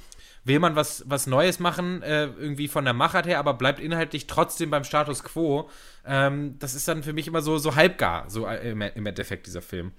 will 0.48 0.60
man 0.60 0.76
was, 0.76 1.04
was 1.08 1.28
Neues 1.28 1.60
machen, 1.60 2.02
äh, 2.02 2.26
irgendwie 2.26 2.68
von 2.68 2.86
der 2.86 2.94
Machart 2.94 3.26
her, 3.26 3.40
aber 3.40 3.54
bleibt 3.54 3.80
inhaltlich 3.80 4.28
trotzdem 4.28 4.70
beim 4.70 4.84
Status 4.84 5.24
quo. 5.24 5.70
Ähm, 6.06 6.56
das 6.60 6.74
ist 6.74 6.88
dann 6.88 7.04
für 7.04 7.14
mich 7.14 7.28
immer 7.28 7.42
so, 7.42 7.58
so 7.58 7.76
halbgar, 7.76 8.30
so 8.30 8.48
äh, 8.48 8.72
im, 8.72 8.82
im 8.82 9.06
Endeffekt 9.06 9.48
dieser 9.48 9.62
Film. 9.62 9.92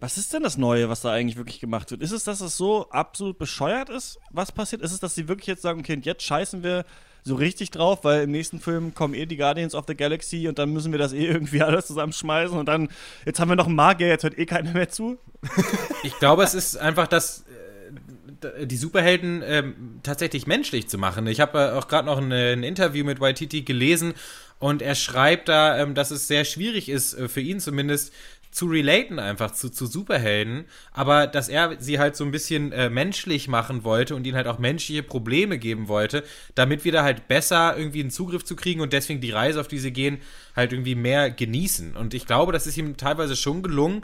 Was 0.00 0.16
ist 0.16 0.32
denn 0.32 0.42
das 0.42 0.56
Neue, 0.56 0.88
was 0.88 1.02
da 1.02 1.12
eigentlich 1.12 1.36
wirklich 1.36 1.60
gemacht 1.60 1.90
wird? 1.90 2.02
Ist 2.02 2.12
es, 2.12 2.24
dass 2.24 2.40
es 2.40 2.56
so 2.56 2.88
absolut 2.90 3.38
bescheuert 3.38 3.90
ist, 3.90 4.18
was 4.30 4.50
passiert? 4.50 4.80
Ist 4.82 4.92
es, 4.92 5.00
dass 5.00 5.14
sie 5.14 5.28
wirklich 5.28 5.46
jetzt 5.46 5.62
sagen, 5.62 5.80
okay, 5.80 6.00
jetzt 6.02 6.22
scheißen 6.22 6.62
wir 6.62 6.84
so 7.22 7.34
richtig 7.34 7.70
drauf, 7.70 8.04
weil 8.04 8.22
im 8.22 8.30
nächsten 8.30 8.60
Film 8.60 8.94
kommen 8.94 9.12
eh 9.12 9.26
die 9.26 9.36
Guardians 9.36 9.74
of 9.74 9.84
the 9.86 9.94
Galaxy 9.94 10.48
und 10.48 10.58
dann 10.58 10.72
müssen 10.72 10.92
wir 10.92 10.98
das 10.98 11.12
eh 11.12 11.26
irgendwie 11.26 11.62
alles 11.62 11.86
zusammenschmeißen 11.86 12.56
und 12.56 12.66
dann, 12.66 12.88
jetzt 13.26 13.40
haben 13.40 13.48
wir 13.48 13.56
noch 13.56 13.66
einen 13.66 13.74
Magier, 13.74 14.08
jetzt 14.08 14.22
hört 14.22 14.38
eh 14.38 14.46
keiner 14.46 14.72
mehr 14.72 14.88
zu. 14.88 15.18
Ich 16.02 16.18
glaube, 16.18 16.44
es 16.44 16.54
ist 16.54 16.78
einfach 16.78 17.08
das, 17.08 17.40
äh, 17.42 17.49
die 18.62 18.76
Superhelden 18.76 19.42
ähm, 19.44 20.00
tatsächlich 20.02 20.46
menschlich 20.46 20.88
zu 20.88 20.98
machen. 20.98 21.26
Ich 21.26 21.40
habe 21.40 21.58
äh, 21.58 21.70
auch 21.72 21.88
gerade 21.88 22.06
noch 22.06 22.18
ein, 22.18 22.32
ein 22.32 22.62
Interview 22.62 23.04
mit 23.04 23.20
Waititi 23.20 23.62
gelesen 23.62 24.14
und 24.58 24.82
er 24.82 24.94
schreibt 24.94 25.48
da, 25.48 25.78
ähm, 25.78 25.94
dass 25.94 26.10
es 26.10 26.28
sehr 26.28 26.44
schwierig 26.44 26.88
ist, 26.88 27.14
äh, 27.14 27.28
für 27.28 27.40
ihn 27.40 27.60
zumindest, 27.60 28.12
zu 28.50 28.66
relaten 28.66 29.18
einfach 29.18 29.52
zu, 29.52 29.70
zu 29.70 29.86
Superhelden, 29.86 30.64
aber 30.92 31.26
dass 31.26 31.48
er 31.48 31.76
sie 31.78 31.98
halt 31.98 32.16
so 32.16 32.24
ein 32.24 32.32
bisschen 32.32 32.72
äh, 32.72 32.90
menschlich 32.90 33.46
machen 33.46 33.84
wollte 33.84 34.16
und 34.16 34.26
ihnen 34.26 34.36
halt 34.36 34.48
auch 34.48 34.58
menschliche 34.58 35.04
Probleme 35.04 35.56
geben 35.56 35.86
wollte, 35.86 36.24
damit 36.56 36.84
wir 36.84 36.92
da 36.92 37.04
halt 37.04 37.28
besser 37.28 37.76
irgendwie 37.76 38.00
einen 38.00 38.10
Zugriff 38.10 38.44
zu 38.44 38.56
kriegen 38.56 38.80
und 38.80 38.92
deswegen 38.92 39.20
die 39.20 39.30
Reise, 39.30 39.60
auf 39.60 39.68
die 39.68 39.78
sie 39.78 39.92
gehen, 39.92 40.18
halt 40.56 40.72
irgendwie 40.72 40.96
mehr 40.96 41.30
genießen. 41.30 41.96
Und 41.96 42.12
ich 42.12 42.26
glaube, 42.26 42.52
das 42.52 42.66
ist 42.66 42.76
ihm 42.76 42.96
teilweise 42.96 43.36
schon 43.36 43.62
gelungen, 43.62 44.02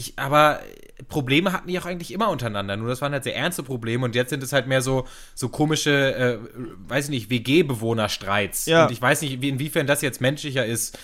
ich, 0.00 0.18
aber 0.18 0.60
Probleme 1.08 1.52
hatten 1.52 1.68
die 1.68 1.78
auch 1.78 1.86
eigentlich 1.86 2.12
immer 2.12 2.30
untereinander. 2.30 2.76
Nur 2.76 2.88
das 2.88 3.00
waren 3.00 3.12
halt 3.12 3.24
sehr 3.24 3.36
ernste 3.36 3.62
Probleme 3.62 4.04
und 4.04 4.14
jetzt 4.14 4.30
sind 4.30 4.42
es 4.42 4.52
halt 4.52 4.66
mehr 4.66 4.82
so, 4.82 5.06
so 5.34 5.48
komische, 5.48 6.14
äh, 6.14 6.38
weiß 6.88 7.04
ich 7.06 7.10
nicht, 7.10 7.30
WG-Bewohner-Streits. 7.30 8.66
Ja. 8.66 8.86
Und 8.86 8.92
ich 8.92 9.00
weiß 9.00 9.22
nicht, 9.22 9.40
wie, 9.40 9.48
inwiefern 9.48 9.86
das 9.86 10.02
jetzt 10.02 10.20
menschlicher 10.20 10.64
ist. 10.66 10.98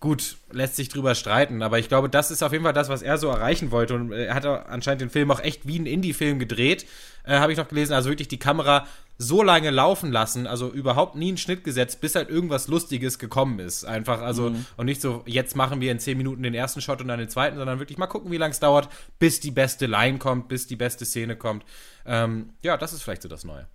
Gut, 0.00 0.36
lässt 0.52 0.76
sich 0.76 0.88
drüber 0.88 1.16
streiten, 1.16 1.60
aber 1.60 1.80
ich 1.80 1.88
glaube, 1.88 2.08
das 2.08 2.30
ist 2.30 2.44
auf 2.44 2.52
jeden 2.52 2.62
Fall 2.62 2.72
das, 2.72 2.88
was 2.88 3.02
er 3.02 3.18
so 3.18 3.28
erreichen 3.28 3.72
wollte. 3.72 3.94
Und 3.94 4.12
er 4.12 4.32
hat 4.32 4.46
anscheinend 4.46 5.00
den 5.00 5.10
Film 5.10 5.28
auch 5.32 5.40
echt 5.40 5.66
wie 5.66 5.76
ein 5.76 5.86
Indie-Film 5.86 6.38
gedreht, 6.38 6.86
äh, 7.24 7.38
habe 7.38 7.50
ich 7.50 7.58
noch 7.58 7.66
gelesen. 7.66 7.94
Also 7.94 8.08
wirklich 8.08 8.28
die 8.28 8.38
Kamera 8.38 8.86
so 9.20 9.42
lange 9.42 9.70
laufen 9.70 10.12
lassen, 10.12 10.46
also 10.46 10.70
überhaupt 10.70 11.16
nie 11.16 11.28
einen 11.28 11.36
Schnitt 11.36 11.64
gesetzt, 11.64 12.00
bis 12.00 12.14
halt 12.14 12.30
irgendwas 12.30 12.68
Lustiges 12.68 13.18
gekommen 13.18 13.58
ist. 13.58 13.84
Einfach, 13.84 14.20
also, 14.22 14.52
und 14.76 14.86
nicht 14.86 15.00
so, 15.00 15.24
jetzt 15.26 15.56
machen 15.56 15.80
wir 15.80 15.90
in 15.90 15.98
zehn 15.98 16.16
Minuten 16.16 16.44
den 16.44 16.54
ersten 16.54 16.80
Shot 16.80 17.00
und 17.00 17.08
dann 17.08 17.18
den 17.18 17.28
zweiten, 17.28 17.56
sondern 17.56 17.80
wirklich 17.80 17.98
mal 17.98 18.06
gucken, 18.06 18.30
wie 18.30 18.36
lange 18.36 18.52
es 18.52 18.60
dauert, 18.60 18.88
bis 19.18 19.40
die 19.40 19.50
beste 19.50 19.86
Line 19.86 20.18
kommt, 20.18 20.46
bis 20.46 20.68
die 20.68 20.76
beste 20.76 21.04
Szene 21.04 21.34
kommt. 21.34 21.64
Ähm, 22.06 22.50
ja, 22.62 22.76
das 22.76 22.92
ist 22.92 23.02
vielleicht 23.02 23.22
so 23.22 23.28
das 23.28 23.42
Neue. 23.42 23.66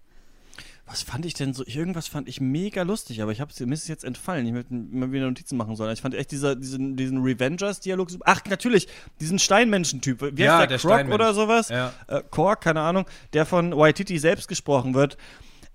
Was 0.85 1.01
fand 1.01 1.25
ich 1.25 1.33
denn 1.33 1.53
so? 1.53 1.63
Irgendwas 1.65 2.07
fand 2.07 2.27
ich 2.27 2.41
mega 2.41 2.81
lustig, 2.83 3.21
aber 3.21 3.31
ich 3.31 3.39
hab's, 3.39 3.57
mir 3.59 3.73
ist 3.73 3.83
es 3.83 3.87
jetzt 3.87 4.03
entfallen. 4.03 4.45
Ich 4.45 4.53
hätte 4.53 4.73
mal 4.73 5.11
wieder 5.13 5.27
Notizen 5.27 5.55
machen 5.55 5.77
sollen. 5.77 5.93
Ich 5.93 6.01
fand 6.01 6.13
echt 6.13 6.31
dieser, 6.31 6.55
diesen, 6.57 6.97
diesen 6.97 7.23
Revengers-Dialog 7.23 8.09
super. 8.09 8.25
Ach, 8.27 8.41
natürlich, 8.49 8.89
diesen 9.21 9.39
Steinmenschen-Typ. 9.39 10.35
Wie 10.37 10.43
Ja, 10.43 10.57
heißt 10.59 10.71
der? 10.71 10.77
der 10.77 11.03
Croc 11.05 11.13
oder 11.13 11.33
sowas? 11.33 11.69
Ja. 11.69 11.93
Äh, 12.07 12.21
Kork, 12.29 12.61
keine 12.61 12.81
Ahnung. 12.81 13.05
Der 13.31 13.45
von 13.45 13.75
Waititi 13.75 14.19
selbst 14.19 14.49
gesprochen 14.49 14.93
wird. 14.93 15.17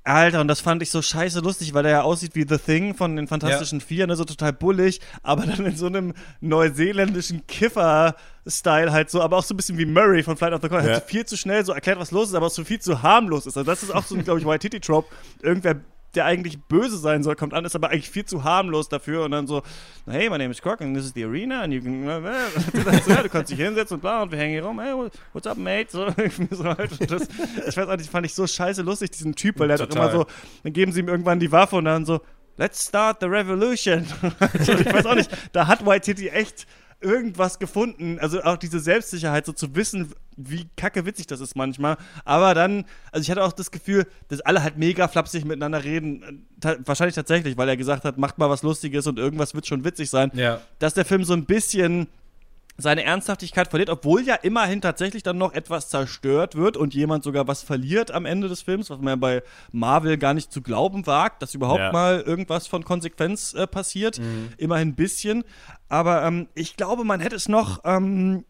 Alter, 0.08 0.40
und 0.40 0.48
das 0.48 0.60
fand 0.60 0.82
ich 0.82 0.90
so 0.90 1.02
scheiße 1.02 1.40
lustig, 1.40 1.74
weil 1.74 1.84
er 1.84 1.90
ja 1.90 2.02
aussieht 2.02 2.34
wie 2.34 2.46
The 2.48 2.58
Thing 2.58 2.94
von 2.94 3.16
den 3.16 3.28
Fantastischen 3.28 3.80
Vier, 3.80 4.06
ne, 4.06 4.16
so 4.16 4.24
total 4.24 4.52
bullig, 4.52 5.00
aber 5.22 5.46
dann 5.46 5.64
in 5.66 5.76
so 5.76 5.86
einem 5.86 6.14
neuseeländischen 6.40 7.46
Kiffer-Style 7.46 8.92
halt 8.92 9.10
so, 9.10 9.22
aber 9.22 9.36
auch 9.36 9.44
so 9.44 9.54
ein 9.54 9.56
bisschen 9.56 9.78
wie 9.78 9.86
Murray 9.86 10.22
von 10.22 10.36
Flight 10.36 10.52
of 10.52 10.62
the 10.62 10.68
Con. 10.68 10.84
Ja. 10.84 10.94
Hat 10.94 11.02
so 11.02 11.08
viel 11.08 11.26
zu 11.26 11.36
schnell 11.36 11.64
so 11.64 11.72
erklärt, 11.72 11.98
was 11.98 12.10
los 12.10 12.28
ist, 12.28 12.34
aber 12.34 12.46
auch 12.46 12.50
so 12.50 12.64
viel 12.64 12.80
zu 12.80 13.02
harmlos 13.02 13.46
ist. 13.46 13.56
Also 13.56 13.70
das 13.70 13.82
ist 13.82 13.94
auch 13.94 14.04
so 14.04 14.14
ein, 14.14 14.24
glaube 14.24 14.40
ich, 14.40 14.46
Waititi-Trope. 14.46 15.08
Irgendwer 15.42 15.76
der 16.14 16.24
eigentlich 16.24 16.58
böse 16.58 16.96
sein 16.96 17.22
soll, 17.22 17.36
kommt 17.36 17.54
an, 17.54 17.64
ist 17.64 17.74
aber 17.74 17.90
eigentlich 17.90 18.10
viel 18.10 18.24
zu 18.24 18.44
harmlos 18.44 18.88
dafür 18.88 19.24
und 19.24 19.30
dann 19.32 19.46
so, 19.46 19.62
hey, 20.06 20.30
my 20.30 20.38
name 20.38 20.50
is 20.50 20.62
Croc 20.62 20.80
and 20.80 20.96
this 20.96 21.04
is 21.04 21.12
the 21.14 21.24
arena 21.24 21.62
and 21.62 21.72
you 21.72 21.82
can, 21.82 22.04
so, 23.04 23.10
ja, 23.10 23.22
du 23.22 23.28
kannst 23.28 23.50
dich 23.50 23.58
hinsetzen 23.58 23.96
und 23.96 24.00
bla 24.00 24.22
und 24.22 24.32
wir 24.32 24.38
hängen 24.38 24.52
hier 24.52 24.64
rum, 24.64 24.80
hey, 24.80 24.94
what's 25.32 25.46
up, 25.46 25.58
mate? 25.58 25.86
So, 25.90 26.06
so 26.50 26.64
halt. 26.64 27.10
Das, 27.10 27.28
ich 27.66 27.76
weiß 27.76 27.88
auch 27.88 27.96
nicht, 27.96 28.10
fand 28.10 28.26
ich 28.26 28.34
so 28.34 28.46
scheiße 28.46 28.82
lustig, 28.82 29.10
diesen 29.10 29.34
Typ, 29.34 29.58
weil 29.58 29.68
der 29.68 29.78
hat 29.78 29.94
immer 29.94 30.10
so, 30.10 30.26
dann 30.62 30.72
geben 30.72 30.92
sie 30.92 31.00
ihm 31.00 31.08
irgendwann 31.08 31.40
die 31.40 31.52
Waffe 31.52 31.76
und 31.76 31.84
dann 31.84 32.04
so, 32.04 32.20
let's 32.56 32.86
start 32.86 33.18
the 33.20 33.26
revolution. 33.26 34.06
also, 34.40 34.72
ich 34.72 34.92
weiß 34.92 35.06
auch 35.06 35.14
nicht, 35.14 35.30
da 35.52 35.66
hat 35.66 35.84
White 35.86 36.06
Titty 36.06 36.28
echt 36.28 36.66
irgendwas 37.00 37.58
gefunden, 37.58 38.18
also 38.18 38.42
auch 38.42 38.56
diese 38.56 38.80
Selbstsicherheit, 38.80 39.46
so 39.46 39.52
zu 39.52 39.74
wissen, 39.76 40.12
wie 40.36 40.68
kacke 40.76 41.04
witzig 41.04 41.26
das 41.26 41.40
ist 41.40 41.56
manchmal. 41.56 41.96
Aber 42.24 42.54
dann, 42.54 42.84
also 43.12 43.22
ich 43.22 43.30
hatte 43.30 43.44
auch 43.44 43.52
das 43.52 43.70
Gefühl, 43.70 44.06
dass 44.28 44.40
alle 44.40 44.62
halt 44.62 44.78
mega 44.78 45.06
flapsig 45.08 45.44
miteinander 45.44 45.84
reden. 45.84 46.22
Äh, 46.22 46.34
Ta 46.60 46.76
wahrscheinlich 46.84 47.14
tatsächlich, 47.14 47.56
weil 47.56 47.68
er 47.68 47.76
gesagt 47.76 48.04
hat, 48.04 48.18
macht 48.18 48.38
mal 48.38 48.50
was 48.50 48.62
Lustiges 48.62 49.06
und 49.06 49.18
irgendwas 49.18 49.54
wird 49.54 49.66
schon 49.66 49.84
witzig 49.84 50.10
sein. 50.10 50.32
Ja. 50.34 50.60
Dass 50.80 50.94
der 50.94 51.04
Film 51.04 51.22
so 51.24 51.34
ein 51.34 51.44
bisschen 51.44 52.08
seine 52.80 53.02
Ernsthaftigkeit 53.02 53.68
verliert, 53.68 53.90
obwohl 53.90 54.22
ja 54.22 54.36
immerhin 54.36 54.80
tatsächlich 54.80 55.24
dann 55.24 55.36
noch 55.36 55.52
etwas 55.52 55.88
zerstört 55.88 56.54
wird 56.54 56.76
und 56.76 56.94
jemand 56.94 57.24
sogar 57.24 57.48
was 57.48 57.62
verliert 57.62 58.12
am 58.12 58.24
Ende 58.24 58.48
des 58.48 58.62
Films, 58.62 58.88
was 58.88 58.98
man 58.98 59.08
ja 59.08 59.16
bei 59.16 59.42
Marvel 59.72 60.16
gar 60.16 60.32
nicht 60.32 60.52
zu 60.52 60.62
glauben 60.62 61.04
wagt, 61.08 61.42
dass 61.42 61.54
überhaupt 61.56 61.80
Ja. 61.80 61.92
mal 61.92 62.20
irgendwas 62.20 62.68
von 62.68 62.84
Konsequenz 62.84 63.52
äh, 63.54 63.66
passiert. 63.66 64.20
Immerhin 64.58 64.88
ein 64.90 64.94
bisschen. 64.94 65.42
Aber 65.88 66.22
ähm, 66.22 66.46
ich 66.54 66.76
glaube, 66.76 67.02
man 67.02 67.18
hätte 67.20 67.34
es 67.34 67.48
noch 67.48 67.80
ähm, 67.84 68.44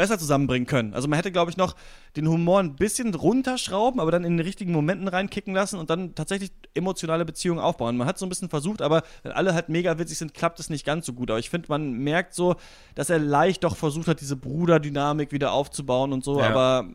besser 0.00 0.18
zusammenbringen 0.18 0.66
können. 0.66 0.94
Also 0.94 1.08
man 1.08 1.18
hätte, 1.18 1.30
glaube 1.30 1.50
ich, 1.50 1.58
noch 1.58 1.76
den 2.16 2.26
Humor 2.26 2.60
ein 2.60 2.74
bisschen 2.74 3.14
runterschrauben, 3.14 4.00
aber 4.00 4.10
dann 4.10 4.24
in 4.24 4.38
den 4.38 4.46
richtigen 4.46 4.72
Momenten 4.72 5.08
reinkicken 5.08 5.52
lassen 5.52 5.78
und 5.78 5.90
dann 5.90 6.14
tatsächlich 6.14 6.52
emotionale 6.72 7.26
Beziehungen 7.26 7.60
aufbauen. 7.60 7.98
Man 7.98 8.06
hat 8.06 8.18
so 8.18 8.24
ein 8.24 8.30
bisschen 8.30 8.48
versucht, 8.48 8.80
aber 8.80 9.02
wenn 9.22 9.32
alle 9.32 9.52
halt 9.52 9.68
mega 9.68 9.98
witzig 9.98 10.16
sind, 10.16 10.32
klappt 10.32 10.58
es 10.58 10.70
nicht 10.70 10.86
ganz 10.86 11.04
so 11.04 11.12
gut. 11.12 11.30
Aber 11.30 11.38
ich 11.38 11.50
finde, 11.50 11.68
man 11.68 11.92
merkt 11.92 12.32
so, 12.34 12.56
dass 12.94 13.10
er 13.10 13.18
leicht 13.18 13.62
doch 13.62 13.76
versucht 13.76 14.08
hat, 14.08 14.22
diese 14.22 14.36
Bruderdynamik 14.36 15.32
wieder 15.32 15.52
aufzubauen 15.52 16.14
und 16.14 16.24
so, 16.24 16.40
Ja. 16.40 16.48
aber 16.48 16.88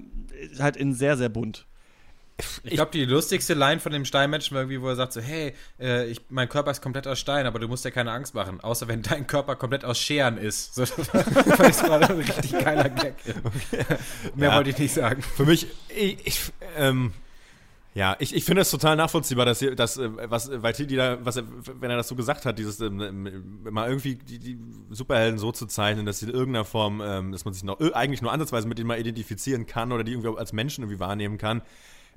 halt 0.57 0.75
in 0.75 0.93
sehr, 0.95 1.15
sehr 1.15 1.29
bunt. 1.29 1.67
Ich 2.63 2.73
glaube, 2.73 2.91
die 2.91 3.05
lustigste 3.05 3.53
Line 3.53 3.79
von 3.79 3.93
dem 3.93 4.03
Steinmenschen 4.03 4.55
war 4.55 4.63
irgendwie, 4.63 4.81
wo 4.81 4.89
er 4.89 4.95
sagt 4.97 5.13
so, 5.13 5.21
hey, 5.21 5.53
äh, 5.79 6.07
ich, 6.07 6.19
mein 6.29 6.49
Körper 6.49 6.71
ist 6.71 6.81
komplett 6.81 7.07
aus 7.07 7.17
Stein, 7.17 7.45
aber 7.45 7.59
du 7.59 7.67
musst 7.69 7.85
dir 7.85 7.91
keine 7.91 8.11
Angst 8.11 8.33
machen, 8.33 8.59
außer 8.59 8.89
wenn 8.89 9.01
dein 9.01 9.25
Körper 9.25 9.55
komplett 9.55 9.85
aus 9.85 9.97
Scheren 9.97 10.37
ist. 10.37 10.75
So, 10.75 10.81
das 11.13 11.87
war, 11.87 12.01
ein 12.01 12.17
richtig 12.17 12.51
geiler 12.51 12.89
Gag. 12.89 13.15
Mehr 14.35 14.49
Ja. 14.49 14.55
wollte 14.57 14.71
ich 14.71 14.77
nicht 14.77 14.93
sagen. 14.93 15.21
Für 15.21 15.45
mich, 15.45 15.67
ich, 15.87 16.25
ich 16.25 16.41
ähm, 16.77 17.13
ja, 17.95 18.17
ich, 18.19 18.35
ich 18.35 18.43
finde 18.43 18.61
es 18.61 18.69
total 18.69 18.97
nachvollziehbar, 18.97 19.45
dass, 19.45 19.59
dass 19.59 19.97
äh, 19.97 20.09
was 20.29 20.49
äh, 20.49 20.61
Waititi 20.61 20.97
da, 20.97 21.17
was 21.23 21.37
er, 21.37 21.45
wenn 21.79 21.89
er 21.89 21.95
das 21.95 22.09
so 22.09 22.15
gesagt 22.15 22.45
hat, 22.45 22.59
dieses 22.59 22.81
ähm, 22.81 22.99
ähm, 22.99 23.59
mal 23.71 23.87
irgendwie 23.87 24.15
die, 24.15 24.37
die 24.37 24.59
Superhelden 24.89 25.39
so 25.39 25.53
zu 25.53 25.65
zeichnen, 25.65 26.05
dass 26.05 26.19
sie 26.19 26.25
in 26.25 26.33
irgendeiner 26.33 26.65
Form, 26.65 27.01
ähm, 27.01 27.31
dass 27.31 27.45
man 27.45 27.53
sich 27.53 27.63
noch 27.63 27.79
äh, 27.79 27.93
eigentlich 27.93 28.21
nur 28.21 28.33
ansatzweise 28.33 28.67
mit 28.67 28.77
denen 28.79 28.89
mal 28.89 28.99
identifizieren 28.99 29.65
kann 29.65 29.93
oder 29.93 30.03
die 30.03 30.11
irgendwie 30.11 30.37
als 30.37 30.51
Menschen 30.51 30.83
irgendwie 30.83 30.99
wahrnehmen 30.99 31.37
kann. 31.37 31.61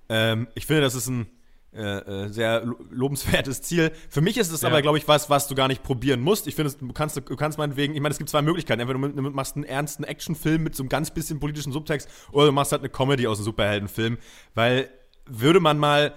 Ähm, 0.09 0.49
ich 0.55 0.67
finde, 0.67 0.83
das 0.83 0.95
ist 0.95 1.09
ein 1.09 1.27
äh, 1.75 1.83
äh, 1.99 2.29
sehr 2.29 2.65
lo- 2.65 2.79
lobenswertes 2.91 3.61
Ziel. 3.63 3.93
Für 4.09 4.23
mich 4.23 4.39
ist 4.39 4.51
es 4.51 4.63
Ja. 4.63 4.69
aber, 4.69 4.81
glaube 4.81 4.97
ich, 4.97 5.07
was, 5.07 5.29
was 5.29 5.49
du 5.49 5.55
gar 5.55 5.69
nicht 5.69 5.83
probieren 5.83 6.21
musst. 6.21 6.47
Ich 6.47 6.55
finde, 6.55 6.73
du 6.73 6.93
kannst, 6.95 7.17
du 7.17 7.37
kannst 7.37 7.59
meinetwegen, 7.59 7.95
ich 7.95 8.01
meine, 8.01 8.13
es 8.13 8.19
gibt 8.19 8.31
zwei 8.31 8.41
Möglichkeiten. 8.41 8.81
Entweder 8.81 8.99
du 9.07 9.23
machst 9.31 9.55
einen 9.55 9.65
ernsten 9.65 10.03
Actionfilm 10.05 10.63
mit 10.63 10.75
so 10.75 10.83
einem 10.83 10.89
ganz 10.89 11.11
bisschen 11.11 11.41
politischen 11.41 11.73
Subtext 11.73 12.09
oder 12.33 12.47
du 12.47 12.53
machst 12.53 12.73
halt 12.73 12.81
eine 12.81 12.89
Comedy 12.89 13.27
aus 13.27 13.39
einem 13.39 13.45
Superheldenfilm. 13.45 14.17
Weil 14.55 14.89
würde 15.27 15.61
man 15.61 15.79
mal, 15.79 16.15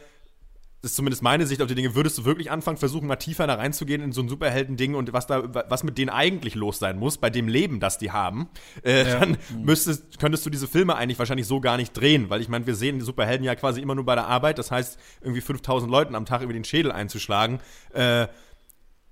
das 0.82 0.92
ist 0.92 0.96
zumindest 0.96 1.22
meine 1.22 1.46
Sicht 1.46 1.62
auf 1.62 1.68
die 1.68 1.76
Dinge, 1.76 1.94
würdest 1.94 2.18
du 2.18 2.26
wirklich 2.26 2.50
anfangen, 2.50 2.78
versuchen, 2.78 3.08
mal 3.08 3.16
tiefer 3.18 3.46
da 3.46 3.54
reinzugehen 3.54 4.02
in 4.02 4.12
so 4.12 4.22
ein 4.22 4.30
Superhelden-Ding 4.30 4.96
und 4.96 5.14
was 5.14 5.28
da, 5.28 5.44
was 5.70 5.84
mit 5.84 6.00
denen 6.00 6.10
eigentlich 6.10 6.56
los 6.56 6.80
sein 6.80 6.98
muss, 6.98 7.20
bei 7.20 7.30
dem 7.30 7.48
Leben, 7.48 7.80
das 7.80 8.00
die 8.00 8.12
haben, 8.12 8.50
äh, 8.82 9.04
dann 9.04 9.38
müsstest, 9.56 10.20
könntest 10.20 10.44
du 10.46 10.50
diese 10.50 10.68
Filme 10.68 10.96
eigentlich 10.96 11.20
wahrscheinlich 11.20 11.46
so 11.46 11.62
gar 11.62 11.78
nicht 11.78 11.94
drehen, 11.94 12.32
weil 12.32 12.42
ich 12.42 12.50
meine, 12.50 12.66
wir 12.66 12.76
sehen 12.76 12.98
die 12.98 13.06
Superhelden 13.06 13.46
ja 13.46 13.54
quasi 13.54 13.80
immer 13.80 13.94
nur 13.94 14.06
bei 14.06 14.16
der 14.16 14.26
Arbeit, 14.26 14.58
das 14.58 14.72
heißt, 14.72 15.00
irgendwie 15.22 15.42
5000 15.42 15.92
Leuten 15.92 16.16
am 16.16 16.26
Tag 16.26 16.42
über 16.42 16.54
den 16.54 16.64
Schädel 16.64 16.92
einzuschlagen, 16.92 17.60
äh, 17.94 18.28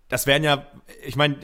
das 0.08 0.26
wären 0.26 0.44
ja, 0.44 0.66
ich 1.06 1.16
meine, 1.16 1.38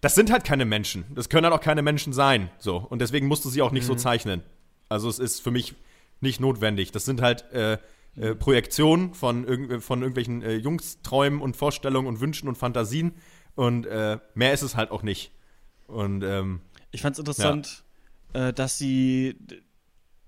das 0.00 0.14
sind 0.14 0.30
halt 0.30 0.44
keine 0.44 0.64
Menschen. 0.64 1.04
Das 1.14 1.28
können 1.28 1.44
halt 1.44 1.54
auch 1.54 1.60
keine 1.60 1.82
Menschen 1.82 2.12
sein. 2.12 2.50
So. 2.58 2.76
Und 2.76 3.00
deswegen 3.00 3.26
musst 3.26 3.44
du 3.44 3.50
sie 3.50 3.62
auch 3.62 3.72
nicht 3.72 3.84
so 3.84 3.94
zeichnen. 3.94 4.42
Also 4.88 5.08
es 5.08 5.18
ist 5.18 5.40
für 5.40 5.50
mich 5.50 5.74
nicht 6.20 6.40
notwendig. 6.40 6.92
Das 6.92 7.04
sind 7.04 7.20
halt 7.20 7.50
äh, 7.52 7.78
äh, 8.16 8.34
Projektionen 8.34 9.14
von, 9.14 9.44
irgend, 9.44 9.82
von 9.82 10.00
irgendwelchen 10.00 10.42
äh, 10.42 10.54
Jungsträumen 10.56 11.40
und 11.40 11.56
Vorstellungen 11.56 12.08
und 12.08 12.20
Wünschen 12.20 12.48
und 12.48 12.56
Fantasien. 12.58 13.12
Und 13.54 13.86
äh, 13.86 14.18
mehr 14.34 14.52
ist 14.52 14.62
es 14.62 14.76
halt 14.76 14.90
auch 14.90 15.02
nicht. 15.02 15.32
Und 15.86 16.22
ähm, 16.22 16.60
Ich 16.92 17.02
fand 17.02 17.14
es 17.14 17.18
interessant, 17.18 17.84
äh, 18.32 18.52
dass 18.52 18.78
sie 18.78 19.36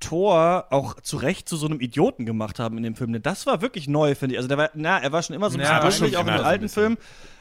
Thor 0.00 0.66
auch 0.70 1.00
zu 1.00 1.16
Recht 1.16 1.48
zu 1.48 1.56
so 1.56 1.66
einem 1.66 1.80
Idioten 1.80 2.26
gemacht 2.26 2.58
haben 2.58 2.76
in 2.76 2.82
dem 2.82 2.96
Film. 2.96 3.12
Denn 3.12 3.22
das 3.22 3.46
war 3.46 3.62
wirklich 3.62 3.86
neu, 3.86 4.14
finde 4.16 4.34
ich. 4.34 4.38
Also 4.38 4.48
der 4.48 4.58
war, 4.58 4.70
na, 4.74 4.98
er 4.98 5.12
war 5.12 5.22
schon 5.22 5.36
immer 5.36 5.48
so 5.50 5.56
ein 5.58 5.60
Ja, 5.60 5.78
bisschen 5.84 6.08
schon 6.10 6.16
auch 6.16 6.22
in 6.22 6.28
immer 6.28 6.38
den 6.38 6.38
so 6.38 6.42
ein 6.44 6.48
alten. 6.52 6.68
Filmen, 6.68 6.98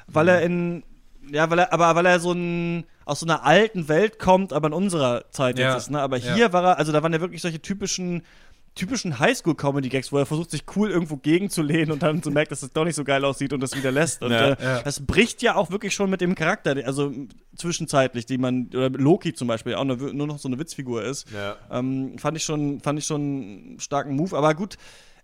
weil 0.07 0.27
er 0.27 0.41
in 0.43 0.83
ja, 1.31 1.49
weil 1.49 1.59
er, 1.59 1.71
aber 1.71 1.95
weil 1.95 2.05
er 2.07 2.19
so 2.19 2.31
ein, 2.33 2.83
aus 3.05 3.19
so 3.21 3.25
einer 3.27 3.43
alten 3.45 3.87
Welt 3.87 4.17
kommt, 4.19 4.53
aber 4.53 4.67
in 4.67 4.73
unserer 4.73 5.29
Zeit 5.29 5.57
Ja. 5.57 5.73
jetzt 5.75 5.83
ist, 5.83 5.91
ne? 5.91 6.01
Aber 6.01 6.17
Ja. 6.17 6.33
hier 6.33 6.51
war 6.51 6.63
er, 6.63 6.77
also 6.77 6.91
da 6.91 7.03
waren 7.03 7.13
ja 7.13 7.21
wirklich 7.21 7.41
solche 7.41 7.61
typischen, 7.61 8.23
typischen 8.75 9.19
Highschool-Comedy-Gags, 9.19 10.11
wo 10.11 10.17
er 10.17 10.25
versucht, 10.25 10.51
sich 10.51 10.63
cool 10.75 10.89
irgendwo 10.91 11.17
gegenzulehnen 11.17 11.91
und 11.91 12.01
dann 12.03 12.23
so 12.23 12.31
merkt, 12.31 12.51
dass 12.51 12.63
es 12.63 12.71
doch 12.71 12.85
nicht 12.85 12.95
so 12.95 13.03
geil 13.03 13.23
aussieht 13.25 13.51
und 13.53 13.59
das 13.61 13.75
wieder 13.75 13.91
lässt. 13.91 14.21
Und 14.23 14.31
Ja. 14.31 14.49
äh, 14.53 14.63
Ja. 14.63 14.81
das 14.81 15.05
bricht 15.05 15.41
ja 15.41 15.55
auch 15.55 15.71
wirklich 15.71 15.93
schon 15.93 16.09
mit 16.09 16.21
dem 16.21 16.35
Charakter, 16.35 16.75
also 16.85 17.11
zwischenzeitlich, 17.55 18.25
die 18.25 18.37
man, 18.37 18.67
oder 18.67 18.89
Loki 18.89 19.33
zum 19.33 19.47
Beispiel, 19.47 19.75
auch 19.75 19.83
nur, 19.83 19.97
noch 20.13 20.39
so 20.39 20.47
eine 20.47 20.57
Witzfigur 20.57 21.03
ist. 21.03 21.29
Ja. 21.31 21.57
Ähm, 21.69 22.17
fand 22.17 22.37
ich 22.37 22.43
schon, 22.43 22.79
fand 22.79 22.97
ich 22.99 23.05
schon 23.05 23.21
einen 23.21 23.79
starken 23.79 24.15
Move. 24.15 24.37
Aber 24.37 24.53
gut, 24.55 24.77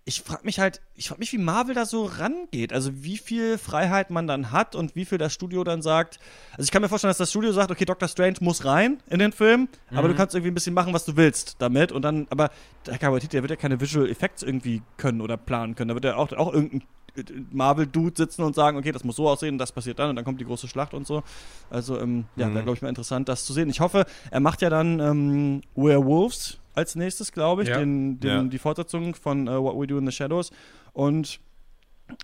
ich 0.08 0.22
frage 0.22 0.46
mich 0.46 0.58
halt, 0.58 0.80
ich 0.96 1.10
frage 1.10 1.20
mich, 1.20 1.34
wie 1.34 1.38
Marvel 1.38 1.76
da 1.76 1.86
so 1.86 2.06
rangeht. 2.06 2.72
Also 2.72 3.04
wie 3.04 3.18
viel 3.18 3.58
Freiheit 3.58 4.10
man 4.10 4.26
dann 4.26 4.54
hat 4.54 4.74
und 4.74 4.96
wie 4.96 5.04
viel 5.04 5.18
das 5.18 5.34
Studio 5.34 5.66
dann 5.66 5.82
sagt. 5.82 6.18
Also 6.52 6.64
ich 6.64 6.72
kann 6.72 6.82
mir 6.82 6.88
vorstellen, 6.88 7.10
dass 7.10 7.18
das 7.18 7.30
Studio 7.30 7.52
sagt, 7.52 7.72
okay, 7.72 7.84
Doctor 7.84 8.08
Strange 8.08 8.38
muss 8.40 8.64
rein 8.64 9.04
in 9.10 9.20
den 9.20 9.34
Film, 9.34 9.68
aber 9.92 10.08
du 10.08 10.16
kannst 10.16 10.34
irgendwie 10.34 10.52
ein 10.52 10.54
bisschen 10.54 10.74
machen, 10.74 10.94
was 10.94 11.04
du 11.04 11.18
willst 11.18 11.58
damit. 11.60 11.92
Und 11.92 12.04
dann, 12.04 12.26
aber 12.30 12.52
der 12.86 12.98
Kawaititi, 12.98 13.32
der 13.32 13.44
wird 13.44 13.52
ja 13.52 13.58
keine 13.58 13.82
Visual 13.82 14.10
Effects 14.10 14.44
irgendwie 14.44 14.82
können 14.96 15.20
oder 15.20 15.36
planen 15.36 15.76
können. 15.76 15.90
Da 15.90 15.94
wird 15.94 16.06
ja 16.06 16.16
auch, 16.16 16.32
auch 16.32 16.54
irgendein 16.54 16.84
Marvel-Dude 17.52 18.16
sitzen 18.16 18.44
und 18.44 18.56
sagen, 18.56 18.78
okay, 18.78 18.94
das 18.94 19.04
muss 19.04 19.18
so 19.18 19.28
aussehen, 19.28 19.58
das 19.58 19.74
passiert 19.74 20.00
dann 20.00 20.12
und 20.12 20.16
dann 20.16 20.24
kommt 20.24 20.40
die 20.40 20.46
große 20.46 20.70
Schlacht 20.70 20.94
und 20.94 21.06
so. 21.06 21.22
Also, 21.70 22.00
ähm, 22.00 22.28
ja, 22.38 22.48
wäre, 22.54 22.64
glaube 22.64 22.78
ich, 22.78 22.82
mal 22.82 22.88
interessant, 22.88 23.28
das 23.28 23.44
zu 23.44 23.52
sehen. 23.52 23.70
Ich 23.70 23.82
hoffe, 23.82 24.06
er 24.32 24.40
macht 24.40 24.62
ja 24.62 24.70
dann 24.70 25.02
ähm, 25.02 25.62
Werewolves 25.76 26.60
als 26.78 26.96
nächstes, 26.96 27.32
glaube 27.32 27.64
ich, 27.64 27.70
Ja. 27.70 27.80
den, 27.80 28.20
den, 28.20 28.30
Ja. 28.30 28.44
die 28.44 28.60
Fortsetzung 28.60 29.16
von 29.16 29.48
äh, 29.48 29.60
What 29.62 29.78
We 29.80 29.88
Do 29.88 29.98
in 29.98 30.06
the 30.06 30.12
Shadows. 30.12 30.52
Und 30.94 31.40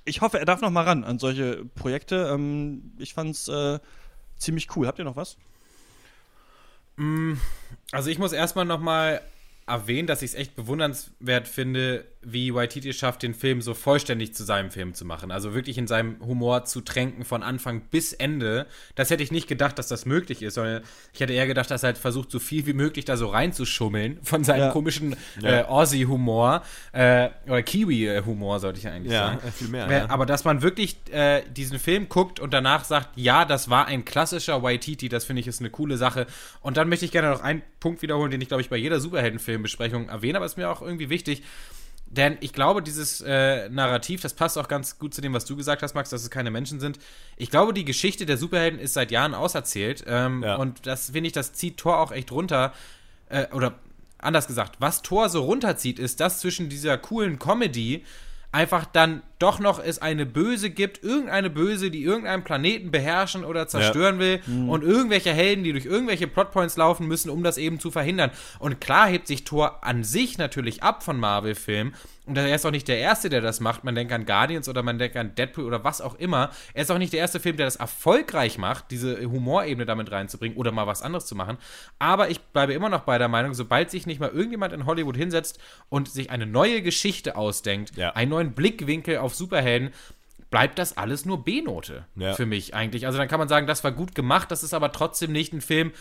ich 0.06 0.22
hoffe, 0.22 0.40
er 0.40 0.46
darf 0.46 0.62
noch 0.62 0.70
mal 0.70 0.84
ran 0.84 1.04
an 1.04 1.20
solche 1.20 1.66
Projekte. 1.76 2.30
Ähm, 2.34 2.94
ich 3.00 3.14
fand's 3.14 3.48
äh, 3.48 3.80
ziemlich 4.38 4.76
cool. 4.76 4.88
Habt 4.88 5.00
ihr 5.00 5.06
noch 5.06 5.16
was? 5.16 5.38
Also 7.92 8.10
ich 8.12 8.20
muss 8.20 8.34
erstmal 8.34 8.66
nochmal 8.66 9.22
erwähnen, 9.66 10.08
dass 10.08 10.22
ich 10.22 10.32
es 10.32 10.36
echt 10.36 10.56
bewundernswert 10.56 11.48
finde, 11.48 12.06
wie 12.26 12.54
Waititi 12.54 12.90
es 12.90 12.96
schafft, 12.96 13.24
den 13.24 13.34
Film 13.34 13.62
so 13.62 13.74
vollständig 13.74 14.34
zu 14.34 14.44
seinem 14.44 14.72
Film 14.72 14.94
zu 14.94 15.06
machen. 15.06 15.32
Also 15.32 15.54
wirklich 15.54 15.78
in 15.78 15.88
seinem 15.88 16.20
Humor 16.26 16.66
zu 16.66 16.82
tränken 16.82 17.26
von 17.26 17.44
Anfang 17.44 17.82
bis 17.92 18.14
Ende. 18.14 18.66
Das 18.96 19.10
hätte 19.10 19.24
ich 19.24 19.32
nicht 19.32 19.48
gedacht, 19.48 19.78
dass 19.80 19.88
das 19.88 20.06
möglich 20.06 20.42
ist, 20.42 20.54
sondern 20.56 20.84
ich 21.14 21.20
hätte 21.20 21.34
eher 21.34 21.48
gedacht, 21.48 21.70
dass 21.72 21.84
er 21.84 21.88
halt 21.88 21.98
versucht, 21.98 22.32
so 22.32 22.40
viel 22.40 22.66
wie 22.66 22.74
möglich 22.74 23.06
da 23.06 23.18
so 23.18 23.28
reinzuschummeln 23.28 24.20
von 24.24 24.44
seinem 24.44 24.60
Ja. 24.62 24.72
komischen 24.72 25.16
äh, 25.42 25.62
Aussie-Humor 25.64 26.64
äh, 26.92 27.30
oder 27.48 27.62
Kiwi-Humor, 27.64 28.60
sollte 28.60 28.80
ich 28.80 28.88
eigentlich 28.88 29.12
Ja, 29.14 29.28
sagen. 29.34 29.48
äh, 29.48 29.52
viel 29.52 29.68
mehr, 29.68 29.88
Äh, 29.90 29.98
ja. 30.00 30.10
Aber 30.10 30.26
dass 30.26 30.44
man 30.44 30.62
wirklich 30.62 30.98
äh, 31.12 31.42
diesen 31.50 31.80
Film 31.80 32.10
guckt 32.10 32.40
und 32.40 32.54
danach 32.54 32.84
sagt, 32.86 33.10
ja, 33.16 33.46
das 33.46 33.70
war 33.70 33.88
ein 33.88 34.06
klassischer 34.06 34.64
Waititi, 34.64 35.10
das 35.10 35.26
finde 35.26 35.42
ich 35.42 35.48
ist 35.48 35.60
eine 35.60 35.70
coole 35.70 35.98
Sache. 35.98 36.28
Und 36.62 36.78
dann 36.78 36.90
möchte 36.90 37.06
ich 37.06 37.12
gerne 37.12 37.30
noch 37.30 37.42
einen 37.42 37.62
Punkt 37.80 38.02
wiederholen, 38.02 38.32
den 38.32 38.42
ich, 38.42 38.48
glaube 38.48 38.62
ich, 38.62 38.70
bei 38.70 38.78
jeder 38.78 39.00
Superheldenfilmbesprechung 39.00 40.10
erwähne, 40.10 40.38
aber 40.38 40.46
ist 40.46 40.58
mir 40.58 40.70
auch 40.70 40.82
irgendwie 40.82 41.10
wichtig. 41.10 41.44
Denn 42.16 42.38
ich 42.42 42.54
glaube, 42.54 42.84
dieses 42.84 43.22
äh, 43.22 43.70
Narrativ, 43.70 44.22
das 44.22 44.36
passt 44.36 44.58
auch 44.60 44.68
ganz 44.68 45.00
gut 45.00 45.16
zu 45.16 45.22
dem, 45.22 45.34
was 45.34 45.46
du 45.46 45.56
gesagt 45.56 45.82
hast, 45.82 45.96
Max, 45.96 46.12
dass 46.12 46.22
es 46.22 46.30
keine 46.30 46.52
Menschen 46.52 46.80
sind. 46.80 47.00
Ich 47.38 47.50
glaube, 47.50 47.74
die 47.74 47.86
Geschichte 47.86 48.28
der 48.28 48.38
Superhelden 48.38 48.80
ist 48.80 48.94
seit 48.94 49.10
Jahren 49.10 49.34
auserzählt. 49.34 50.04
Ähm, 50.08 50.44
Ja. 50.44 50.58
Und 50.58 50.86
das 50.86 51.10
finde 51.10 51.28
ich, 51.28 51.34
das 51.34 51.54
zieht 51.54 51.78
Thor 51.78 52.00
auch 52.00 52.12
echt 52.12 52.32
runter. 52.32 52.72
Äh, 53.30 53.48
oder 53.52 53.80
anders 54.20 54.46
gesagt, 54.46 54.76
was 54.80 55.02
Thor 55.02 55.28
so 55.30 55.42
runterzieht, 55.42 55.98
ist, 55.98 56.20
dass 56.20 56.40
zwischen 56.40 56.70
dieser 56.70 57.00
coolen 57.00 57.40
Comedy 57.40 58.06
einfach 58.54 58.86
dann 58.86 59.24
doch 59.40 59.60
noch 59.60 59.84
es 59.84 60.02
eine 60.02 60.26
Böse 60.26 60.70
gibt, 60.70 61.04
irgendeine 61.04 61.50
Böse, 61.50 61.92
die 61.92 62.04
irgendeinen 62.04 62.44
Planeten 62.44 62.92
beherrschen 62.92 63.44
oder 63.44 63.68
zerstören 63.68 64.20
will 64.20 64.42
und 64.70 64.84
irgendwelche 64.84 65.34
Helden, 65.34 65.64
die 65.64 65.74
durch 65.74 65.86
irgendwelche 65.86 66.28
Plotpoints 66.28 66.78
laufen 66.78 67.08
müssen, 67.08 67.30
um 67.30 67.44
das 67.44 67.58
eben 67.58 67.80
zu 67.80 67.92
verhindern. 67.92 68.32
Und 68.60 68.80
klar 68.80 69.08
hebt 69.08 69.28
sich 69.28 69.44
Thor 69.44 69.84
an 69.84 70.04
sich 70.04 70.38
natürlich 70.38 70.84
ab 70.84 71.04
von 71.04 71.20
Marvel-Filmen 71.20 71.94
und 72.26 72.38
er 72.38 72.54
ist 72.56 72.66
auch 72.66 72.72
nicht 72.72 72.88
der 72.88 73.00
Erste, 73.00 73.30
der 73.30 73.42
das 73.42 73.60
macht. 73.60 73.84
Man 73.84 73.96
denkt 73.96 74.14
an 74.14 74.26
Guardians 74.26 74.70
oder 74.70 74.82
man 74.82 74.98
denkt 74.98 75.18
an 75.18 75.36
Deadpool 75.36 75.66
oder 75.66 75.84
was 75.84 76.00
auch 76.00 76.16
immer. 76.16 76.52
Er 76.74 76.84
ist 76.84 76.92
auch 76.92 76.98
nicht 76.98 77.12
der 77.14 77.20
erste 77.20 77.40
Film, 77.40 77.58
der 77.58 77.66
das 77.66 77.76
erfolgreich 77.76 78.58
macht, 78.58 78.92
diese 78.92 79.22
Humorebene 79.30 79.86
damit 79.86 80.12
reinzubringen 80.12 80.58
oder 80.58 80.72
mal 80.72 80.88
was 80.88 81.02
anderes 81.02 81.26
zu 81.26 81.36
machen. 81.36 81.58
Aber 82.00 82.30
ich 82.30 82.40
bleibe 82.40 82.74
immer 82.74 82.90
noch 82.90 83.02
bei 83.02 83.18
der 83.18 83.28
Meinung, 83.28 83.54
sobald 83.54 83.92
sich 83.92 84.06
nicht 84.06 84.20
mal 84.22 84.30
irgendjemand 84.30 84.72
in 84.74 84.86
Hollywood 84.86 85.18
hinsetzt 85.18 85.60
und 85.90 86.10
sich 86.10 86.30
eine 86.30 86.46
neue 86.46 86.82
Geschichte 86.82 87.36
ausdenkt, 87.36 87.96
Ja. 87.98 88.12
einen 88.12 88.32
neuen 88.32 88.54
Blickwinkel 88.54 89.18
auf 89.18 89.36
Superhelden, 89.36 89.92
bleibt 90.50 90.78
das 90.80 90.96
alles 90.98 91.26
nur 91.26 91.44
B-Note 91.44 92.06
Ja. 92.16 92.36
für 92.36 92.46
mich 92.46 92.74
eigentlich. 92.76 93.06
Also 93.08 93.18
dann 93.18 93.28
kann 93.28 93.40
man 93.40 93.48
sagen, 93.50 93.66
das 93.68 93.84
war 93.84 93.92
gut 93.92 94.14
gemacht, 94.16 94.52
das 94.52 94.64
ist 94.64 94.74
aber 94.74 94.92
trotzdem 94.92 95.32
nicht 95.32 95.52
ein 95.52 95.62
Film, 95.62 95.92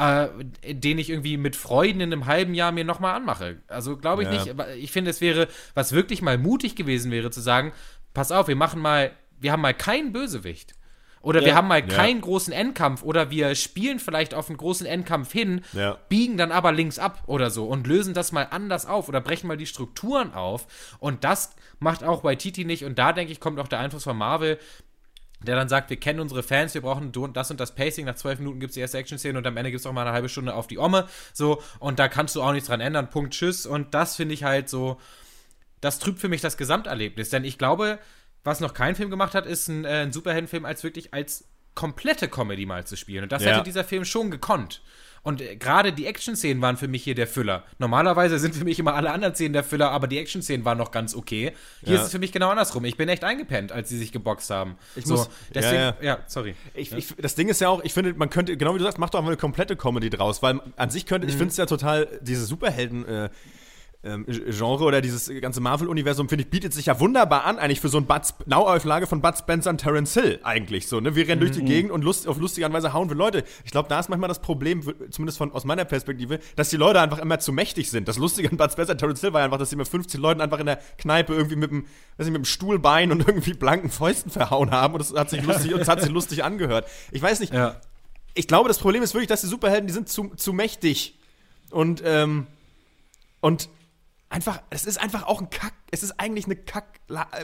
äh, 0.00 0.74
den 0.74 0.98
ich 0.98 1.10
irgendwie 1.10 1.36
mit 1.36 1.56
Freuden 1.56 2.00
in 2.00 2.12
einem 2.12 2.26
halben 2.26 2.54
Jahr 2.54 2.72
mir 2.72 2.84
nochmal 2.84 3.14
anmache. 3.14 3.58
Also 3.68 3.96
glaube 3.96 4.22
ich 4.22 4.28
Ja. 4.30 4.54
nicht. 4.54 4.54
Ich 4.78 4.92
finde, 4.92 5.10
es 5.10 5.20
wäre, 5.20 5.48
was 5.74 5.92
wirklich 5.92 6.22
mal 6.22 6.38
mutig 6.38 6.74
gewesen 6.76 7.10
wäre, 7.12 7.30
zu 7.30 7.40
sagen, 7.40 7.72
pass 8.14 8.32
auf, 8.32 8.48
wir 8.48 8.56
machen 8.56 8.80
mal, 8.80 9.12
wir 9.38 9.52
haben 9.52 9.60
mal 9.62 9.74
keinen 9.74 10.12
Bösewicht. 10.12 10.74
Oder 11.22 11.40
wir 11.42 11.48
Ja. 11.48 11.54
haben 11.56 11.68
mal 11.68 11.80
Ja. 11.80 11.86
keinen 11.86 12.22
großen 12.22 12.50
Endkampf 12.50 13.02
oder 13.02 13.30
wir 13.30 13.54
spielen 13.54 13.98
vielleicht 13.98 14.32
auf 14.32 14.48
einen 14.48 14.56
großen 14.56 14.86
Endkampf 14.86 15.30
hin, 15.30 15.62
Ja. 15.74 15.98
biegen 16.08 16.38
dann 16.38 16.50
aber 16.50 16.72
links 16.72 16.98
ab 16.98 17.22
oder 17.26 17.50
so 17.50 17.66
und 17.66 17.86
lösen 17.86 18.14
das 18.14 18.32
mal 18.32 18.48
anders 18.50 18.86
auf 18.86 19.06
oder 19.06 19.20
brechen 19.20 19.46
mal 19.46 19.58
die 19.58 19.66
Strukturen 19.66 20.32
auf. 20.32 20.66
Und 20.98 21.22
das 21.24 21.54
macht 21.78 22.04
auch 22.04 22.24
Waititi 22.24 22.64
nicht. 22.64 22.86
Und 22.86 22.98
da 22.98 23.12
denke 23.12 23.32
ich, 23.32 23.38
kommt 23.40 23.58
auch 23.60 23.68
der 23.68 23.80
Einfluss 23.80 24.04
von 24.04 24.16
Marvel. 24.16 24.58
Der 25.46 25.56
dann 25.56 25.68
sagt, 25.68 25.90
wir 25.90 25.98
kennen 25.98 26.20
unsere 26.20 26.42
Fans, 26.42 26.74
wir 26.74 26.82
brauchen 26.82 27.12
das 27.32 27.50
und 27.50 27.60
das 27.60 27.74
Pacing, 27.74 28.06
nach 28.06 28.14
zwölf 28.14 28.38
Minuten 28.38 28.60
gibt 28.60 28.70
es 28.70 28.74
die 28.74 28.80
erste 28.80 28.98
Action-Szene 28.98 29.38
und 29.38 29.46
am 29.46 29.56
Ende 29.56 29.70
gibt 29.70 29.80
es 29.80 29.86
auch 29.86 29.92
mal 29.92 30.02
eine 30.02 30.12
halbe 30.12 30.28
Stunde 30.28 30.54
auf 30.54 30.66
die 30.66 30.78
Omme, 30.78 31.06
so, 31.32 31.62
und 31.78 31.98
da 31.98 32.08
kannst 32.08 32.36
du 32.36 32.42
auch 32.42 32.52
nichts 32.52 32.68
dran 32.68 32.80
ändern, 32.80 33.10
Punkt, 33.10 33.34
tschüss, 33.34 33.66
und 33.66 33.94
das 33.94 34.16
finde 34.16 34.34
ich 34.34 34.44
halt 34.44 34.68
so, 34.68 35.00
das 35.80 35.98
trübt 35.98 36.18
für 36.18 36.28
mich 36.28 36.40
das 36.40 36.56
Gesamterlebnis, 36.56 37.30
denn 37.30 37.44
ich 37.44 37.56
glaube, 37.58 37.98
was 38.44 38.60
noch 38.60 38.74
kein 38.74 38.94
Film 38.94 39.10
gemacht 39.10 39.34
hat, 39.34 39.46
ist 39.46 39.68
ein, 39.68 39.84
äh, 39.84 40.02
ein 40.02 40.12
Superheldenfilm 40.12 40.64
als 40.64 40.82
wirklich 40.82 41.12
als 41.12 41.44
komplette 41.74 42.28
Comedy 42.28 42.66
mal 42.66 42.86
zu 42.86 42.96
spielen. 42.96 43.22
Und 43.22 43.32
das 43.32 43.44
Ja. 43.44 43.52
hätte 43.52 43.62
dieser 43.62 43.84
Film 43.84 44.04
schon 44.04 44.30
gekonnt. 44.30 44.82
Und 45.22 45.42
äh, 45.42 45.56
gerade 45.56 45.92
die 45.92 46.06
Action-Szenen 46.06 46.62
waren 46.62 46.76
für 46.78 46.88
mich 46.88 47.04
hier 47.04 47.14
der 47.14 47.26
Füller. 47.26 47.64
Normalerweise 47.78 48.38
sind 48.38 48.54
für 48.54 48.64
mich 48.64 48.78
immer 48.78 48.94
alle 48.94 49.10
anderen 49.10 49.34
Szenen 49.34 49.52
der 49.52 49.62
Füller, 49.64 49.90
aber 49.90 50.06
die 50.06 50.18
Action-Szenen 50.18 50.64
waren 50.64 50.78
noch 50.78 50.90
ganz 50.92 51.14
okay. 51.14 51.52
Hier 51.84 51.94
Ja. 51.94 52.00
ist 52.00 52.06
es 52.06 52.12
für 52.12 52.18
mich 52.18 52.32
genau 52.32 52.48
andersrum. 52.48 52.84
Ich 52.86 52.96
bin 52.96 53.08
echt 53.08 53.22
eingepennt, 53.22 53.70
als 53.70 53.88
sie 53.90 53.98
sich 53.98 54.12
geboxt 54.12 54.48
haben. 54.50 54.76
Ich 54.96 55.04
so, 55.04 55.14
muss- 55.16 55.30
deswegen, 55.54 55.74
ja, 55.82 55.96
ja, 56.00 56.04
ja. 56.04 56.18
sorry. 56.26 56.54
Ich, 56.74 56.92
ich, 56.92 57.14
das 57.18 57.34
Ding 57.34 57.48
ist 57.48 57.60
ja 57.60 57.68
auch, 57.68 57.84
ich 57.84 57.92
finde, 57.92 58.14
man 58.14 58.30
könnte, 58.30 58.56
genau 58.56 58.74
wie 58.74 58.78
du 58.78 58.84
sagst, 58.84 58.98
mach 58.98 59.10
doch 59.10 59.18
einfach 59.18 59.28
eine 59.30 59.36
komplette 59.36 59.76
Comedy 59.76 60.08
draus, 60.08 60.42
weil 60.42 60.60
an 60.76 60.88
sich 60.90 61.04
könnte, 61.04 61.26
ich 61.26 61.34
finde 61.34 61.48
es 61.48 61.56
ja 61.58 61.66
total, 61.66 62.08
diese 62.22 62.46
Superhelden, 62.46 63.06
äh, 63.06 63.28
ähm, 64.02 64.24
Genre 64.26 64.84
oder 64.84 65.02
dieses 65.02 65.30
ganze 65.42 65.60
Marvel-Universum, 65.60 66.28
finde 66.28 66.44
ich, 66.44 66.50
bietet 66.50 66.72
sich 66.72 66.86
ja 66.86 66.98
wunderbar 67.00 67.44
an, 67.44 67.58
eigentlich 67.58 67.80
für 67.80 67.90
so 67.90 67.98
ein 67.98 68.06
Neuauflage 68.46 69.06
von 69.06 69.20
Bud 69.20 69.36
Spencer 69.36 69.68
und 69.70 69.78
Terence 69.78 70.14
Hill, 70.14 70.40
eigentlich 70.42 70.88
so, 70.88 71.00
ne? 71.00 71.14
Wir 71.14 71.28
rennen 71.28 71.40
durch 71.40 71.52
die 71.52 71.62
Gegend 71.64 71.90
und 71.92 72.02
lust, 72.02 72.26
auf 72.26 72.38
lustige 72.38 72.72
Weise 72.72 72.94
hauen 72.94 73.10
wir 73.10 73.16
Leute. 73.16 73.44
Ich 73.64 73.70
glaube, 73.72 73.90
da 73.90 74.00
ist 74.00 74.08
manchmal 74.08 74.28
das 74.28 74.40
Problem, 74.40 74.82
zumindest 75.10 75.36
von, 75.36 75.52
aus 75.52 75.64
meiner 75.64 75.84
Perspektive, 75.84 76.38
dass 76.56 76.70
die 76.70 76.78
Leute 76.78 76.98
einfach 77.00 77.18
immer 77.18 77.38
zu 77.40 77.52
mächtig 77.52 77.90
sind. 77.90 78.08
Das 78.08 78.16
Lustige 78.16 78.50
an 78.50 78.56
Bud 78.56 78.72
Spencer 78.72 78.92
und 78.92 78.98
Terence 78.98 79.20
Hill 79.20 79.34
war 79.34 79.42
einfach, 79.42 79.58
dass 79.58 79.68
sie 79.68 79.76
mit 79.76 79.86
15 79.86 80.18
Leuten 80.18 80.40
einfach 80.40 80.60
in 80.60 80.66
der 80.66 80.76
Kneipe 80.96 81.34
irgendwie 81.34 81.56
mit 81.56 81.70
dem, 81.70 81.84
weiß 82.16 82.26
nicht, 82.26 82.32
mit 82.32 82.42
dem 82.42 82.46
Stuhlbein 82.46 83.12
und 83.12 83.20
irgendwie 83.28 83.52
blanken 83.52 83.90
Fäusten 83.90 84.30
verhauen 84.30 84.70
haben 84.70 84.94
und 84.94 85.00
das 85.00 85.12
hat 85.12 85.28
sich 85.28 85.42
lustig, 85.42 85.74
und 85.74 85.80
es 85.80 85.88
hat 85.88 86.00
sich 86.00 86.10
lustig 86.10 86.42
angehört. 86.42 86.86
Ich 87.12 87.20
weiß 87.20 87.40
nicht, 87.40 87.52
Ja. 87.52 87.76
ich 88.32 88.46
glaube, 88.48 88.68
das 88.68 88.78
Problem 88.78 89.02
ist 89.02 89.12
wirklich, 89.12 89.28
dass 89.28 89.42
die 89.42 89.46
Superhelden, 89.46 89.86
die 89.86 89.92
sind 89.92 90.08
zu, 90.08 90.28
zu 90.36 90.54
mächtig. 90.54 91.18
Und, 91.70 92.02
ähm, 92.04 92.46
und 93.40 93.68
einfach, 94.30 94.62
es 94.70 94.84
ist 94.86 94.98
einfach 95.00 95.24
auch 95.26 95.40
ein 95.40 95.50
Kack, 95.50 95.74
es 95.90 96.02
ist 96.02 96.18
eigentlich 96.18 96.46
eine 96.46 96.56
Kack, 96.56 97.00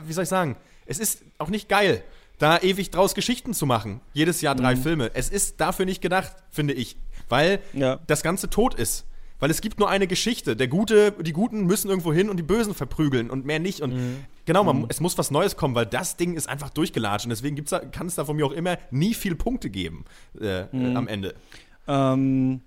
wie 0.07 0.13
soll 0.13 0.23
ich 0.25 0.29
sagen, 0.31 0.57
es 0.87 0.99
ist 0.99 1.23
auch 1.39 1.49
nicht 1.49 1.69
geil, 1.69 2.03
da 2.39 2.59
ewig 2.59 2.91
draus 2.91 3.15
Geschichten 3.15 3.55
zu 3.55 3.67
machen. 3.67 4.01
Jedes 4.13 4.41
Jahr 4.41 4.55
drei 4.55 4.77
Filme. 4.77 5.11
Es 5.15 5.29
ist 5.31 5.61
dafür 5.61 5.85
nicht 5.87 6.01
gedacht, 6.03 6.37
finde 6.51 6.75
ich, 6.75 6.97
weil 7.29 7.61
Ja. 7.73 7.99
das 8.07 8.23
Ganze 8.23 8.49
tot 8.51 8.75
ist. 8.75 9.07
Weil 9.39 9.51
es 9.51 9.61
gibt 9.61 9.79
nur 9.79 9.91
eine 9.91 10.07
Geschichte. 10.07 10.57
Der 10.57 10.67
Gute, 10.69 11.13
die 11.13 11.33
Guten 11.35 11.67
müssen 11.67 11.89
irgendwo 11.91 12.11
hin 12.13 12.31
und 12.31 12.39
die 12.39 12.43
Bösen 12.43 12.75
verprügeln 12.75 13.29
und 13.29 13.45
mehr 13.45 13.59
nicht. 13.59 13.81
Und 13.83 14.25
genau, 14.47 14.65
man, 14.65 14.87
es 14.89 14.99
muss 15.01 15.19
was 15.19 15.31
Neues 15.31 15.57
kommen, 15.59 15.75
weil 15.75 15.85
das 15.85 16.17
Ding 16.17 16.35
ist 16.37 16.49
einfach 16.49 16.71
durchgelatscht. 16.71 17.27
Und 17.27 17.31
deswegen 17.31 17.63
kann 17.93 18.07
es 18.07 18.15
da 18.15 18.25
von 18.25 18.37
mir 18.37 18.47
auch 18.47 18.53
immer 18.53 18.79
nie 18.91 19.13
viel 19.13 19.35
Punkte 19.35 19.69
geben 19.69 20.07
äh, 20.41 20.61
äh, 20.63 20.95
am 20.95 21.07
Ende. 21.07 21.35
Ähm, 21.87 22.63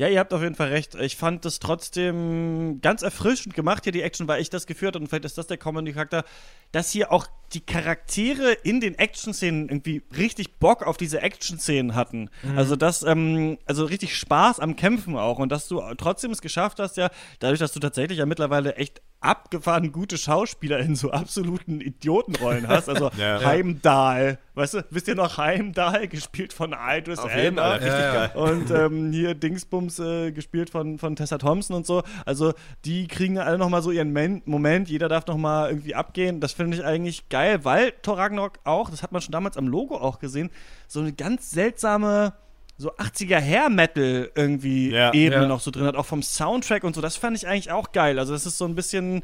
ja, 0.00 0.08
ihr 0.08 0.18
habt 0.18 0.32
auf 0.32 0.40
jeden 0.40 0.54
Fall 0.54 0.68
recht. 0.68 0.94
Ich 0.94 1.16
fand 1.16 1.44
das 1.44 1.58
trotzdem 1.58 2.80
ganz 2.80 3.02
erfrischend 3.02 3.54
gemacht 3.54 3.84
hier, 3.84 3.92
die 3.92 4.00
Action, 4.00 4.26
weil 4.28 4.40
ich 4.40 4.48
das 4.48 4.66
geführt 4.66 4.96
und 4.96 5.08
vielleicht 5.08 5.26
ist 5.26 5.36
das 5.36 5.46
der 5.46 5.58
Comedy-Charakter, 5.58 6.24
dass 6.72 6.90
hier 6.90 7.12
auch 7.12 7.26
die 7.52 7.60
Charaktere 7.60 8.52
in 8.52 8.80
den 8.80 8.94
Action-Szenen 8.98 9.68
irgendwie 9.68 10.02
richtig 10.16 10.58
Bock 10.58 10.84
auf 10.84 10.96
diese 10.96 11.20
Action-Szenen 11.20 11.94
hatten. 11.94 12.30
Also 12.56 12.76
das, 12.76 13.02
ähm, 13.02 13.58
also 13.66 13.84
richtig 13.84 14.16
Spaß 14.16 14.58
am 14.58 14.74
Kämpfen 14.74 15.18
auch 15.18 15.38
und 15.38 15.52
dass 15.52 15.68
du 15.68 15.82
trotzdem 15.98 16.30
es 16.30 16.40
geschafft 16.40 16.78
hast, 16.78 16.96
ja, 16.96 17.10
dadurch, 17.38 17.58
dass 17.58 17.72
du 17.72 17.78
tatsächlich 17.78 18.20
ja 18.20 18.24
mittlerweile 18.24 18.76
echt 18.76 19.02
abgefahren 19.20 19.92
gute 19.92 20.16
Schauspieler 20.16 20.78
in 20.78 20.96
so 20.96 21.10
absoluten 21.10 21.80
Idiotenrollen 21.80 22.66
hast. 22.68 22.88
Also 22.88 23.10
Ja. 23.20 23.42
Heimdall, 23.44 24.38
weißt 24.54 24.74
du, 24.74 24.84
wisst 24.90 25.08
ihr 25.08 25.14
noch 25.14 25.36
Heimdall, 25.36 26.08
gespielt 26.08 26.52
von 26.52 26.74
Idris 26.74 27.18
Elba? 27.18 27.78
Ja, 27.78 27.86
ja. 27.86 28.26
geil. 28.26 28.30
Und 28.34 28.70
ähm, 28.74 29.12
hier 29.12 29.34
Dingsbums 29.34 29.98
äh, 29.98 30.32
gespielt 30.32 30.70
von, 30.70 30.98
von 30.98 31.16
Tessa 31.16 31.38
Thompson 31.38 31.76
und 31.76 31.86
so. 31.86 32.02
Also 32.24 32.54
die 32.84 33.08
kriegen 33.08 33.38
alle 33.38 33.58
nochmal 33.58 33.82
so 33.82 33.90
ihren 33.90 34.12
Men 34.12 34.42
Moment. 34.46 34.88
Jeder 34.88 35.08
darf 35.08 35.26
nochmal 35.26 35.70
irgendwie 35.70 35.94
abgehen. 35.94 36.40
Das 36.40 36.52
finde 36.52 36.78
ich 36.78 36.84
eigentlich 36.84 37.28
geil, 37.28 37.64
weil 37.64 37.92
Thor 38.02 38.16
Ragnarok 38.16 38.58
auch, 38.64 38.90
das 38.90 39.02
hat 39.02 39.12
man 39.12 39.20
schon 39.20 39.32
damals 39.32 39.56
am 39.56 39.68
Logo 39.68 39.96
auch 39.96 40.18
gesehen, 40.18 40.50
so 40.88 41.00
eine 41.00 41.12
ganz 41.12 41.50
seltsame 41.50 42.32
so 42.80 42.92
80er 42.96 43.38
Hair 43.40 43.68
Metal 43.70 44.30
irgendwie 44.34 44.90
Ja. 44.90 45.12
Ebene 45.12 45.42
Ja. 45.42 45.48
noch 45.48 45.60
so 45.60 45.70
drin 45.70 45.84
hat, 45.84 45.96
auch 45.96 46.06
vom 46.06 46.22
Soundtrack 46.22 46.82
und 46.84 46.94
so. 46.94 47.00
Das 47.00 47.16
fand 47.16 47.36
ich 47.36 47.46
eigentlich 47.46 47.70
auch 47.70 47.92
geil. 47.92 48.18
Also 48.18 48.32
das 48.32 48.46
ist 48.46 48.58
so 48.58 48.64
ein 48.64 48.74
bisschen 48.74 49.22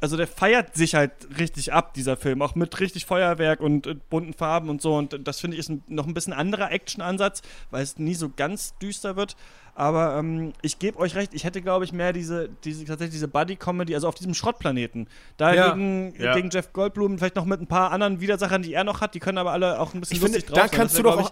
also 0.00 0.16
der 0.16 0.26
feiert 0.26 0.74
sich 0.74 0.96
halt 0.96 1.12
richtig 1.38 1.72
ab, 1.72 1.94
dieser 1.94 2.16
Film, 2.16 2.42
auch 2.42 2.56
mit 2.56 2.80
richtig 2.80 3.06
Feuerwerk 3.06 3.60
und 3.60 3.86
äh, 3.86 3.94
bunten 4.10 4.32
Farben 4.34 4.68
und 4.68 4.82
so. 4.82 4.96
Und 4.96 5.16
das 5.28 5.38
finde 5.38 5.54
ich 5.54 5.60
ist 5.60 5.68
ein, 5.68 5.84
noch 5.86 6.08
ein 6.08 6.14
bisschen 6.14 6.32
anderer 6.32 6.72
Action-Ansatz, 6.72 7.42
weil 7.70 7.84
es 7.84 7.96
nie 7.96 8.14
so 8.16 8.28
ganz 8.28 8.76
düster 8.78 9.14
wird. 9.14 9.36
Aber 9.76 10.16
ähm, 10.18 10.52
ich 10.62 10.80
gebe 10.80 10.98
euch 10.98 11.14
recht, 11.14 11.32
ich 11.32 11.44
hätte, 11.44 11.62
glaube 11.62 11.84
ich, 11.84 11.92
mehr 11.92 12.12
diese, 12.12 12.48
diese 12.64 12.84
tatsächlich 12.84 13.14
diese 13.14 13.28
Buddy-Comedy, 13.28 13.94
also 13.94 14.08
auf 14.08 14.16
diesem 14.16 14.34
Schrottplaneten. 14.34 15.06
Da 15.36 15.54
Ja. 15.54 15.70
gegen, 15.70 16.12
Ja. 16.18 16.34
gegen 16.34 16.50
Jeff 16.50 16.72
Goldblum, 16.72 17.18
vielleicht 17.18 17.36
noch 17.36 17.44
mit 17.44 17.60
ein 17.60 17.68
paar 17.68 17.92
anderen 17.92 18.20
Widersachern, 18.20 18.62
die 18.62 18.74
er 18.74 18.82
noch 18.82 19.00
hat, 19.00 19.14
die 19.14 19.20
können 19.20 19.38
aber 19.38 19.52
alle 19.52 19.78
auch 19.78 19.94
ein 19.94 20.00
bisschen 20.00 20.16
Ich 20.16 20.20
finde, 20.20 20.38
lustig 20.38 20.52
da 20.52 20.62
drauf 20.62 20.70
sein. 20.70 20.76
kannst 20.80 20.98
du 20.98 21.02
doch 21.04 21.20
auch 21.20 21.30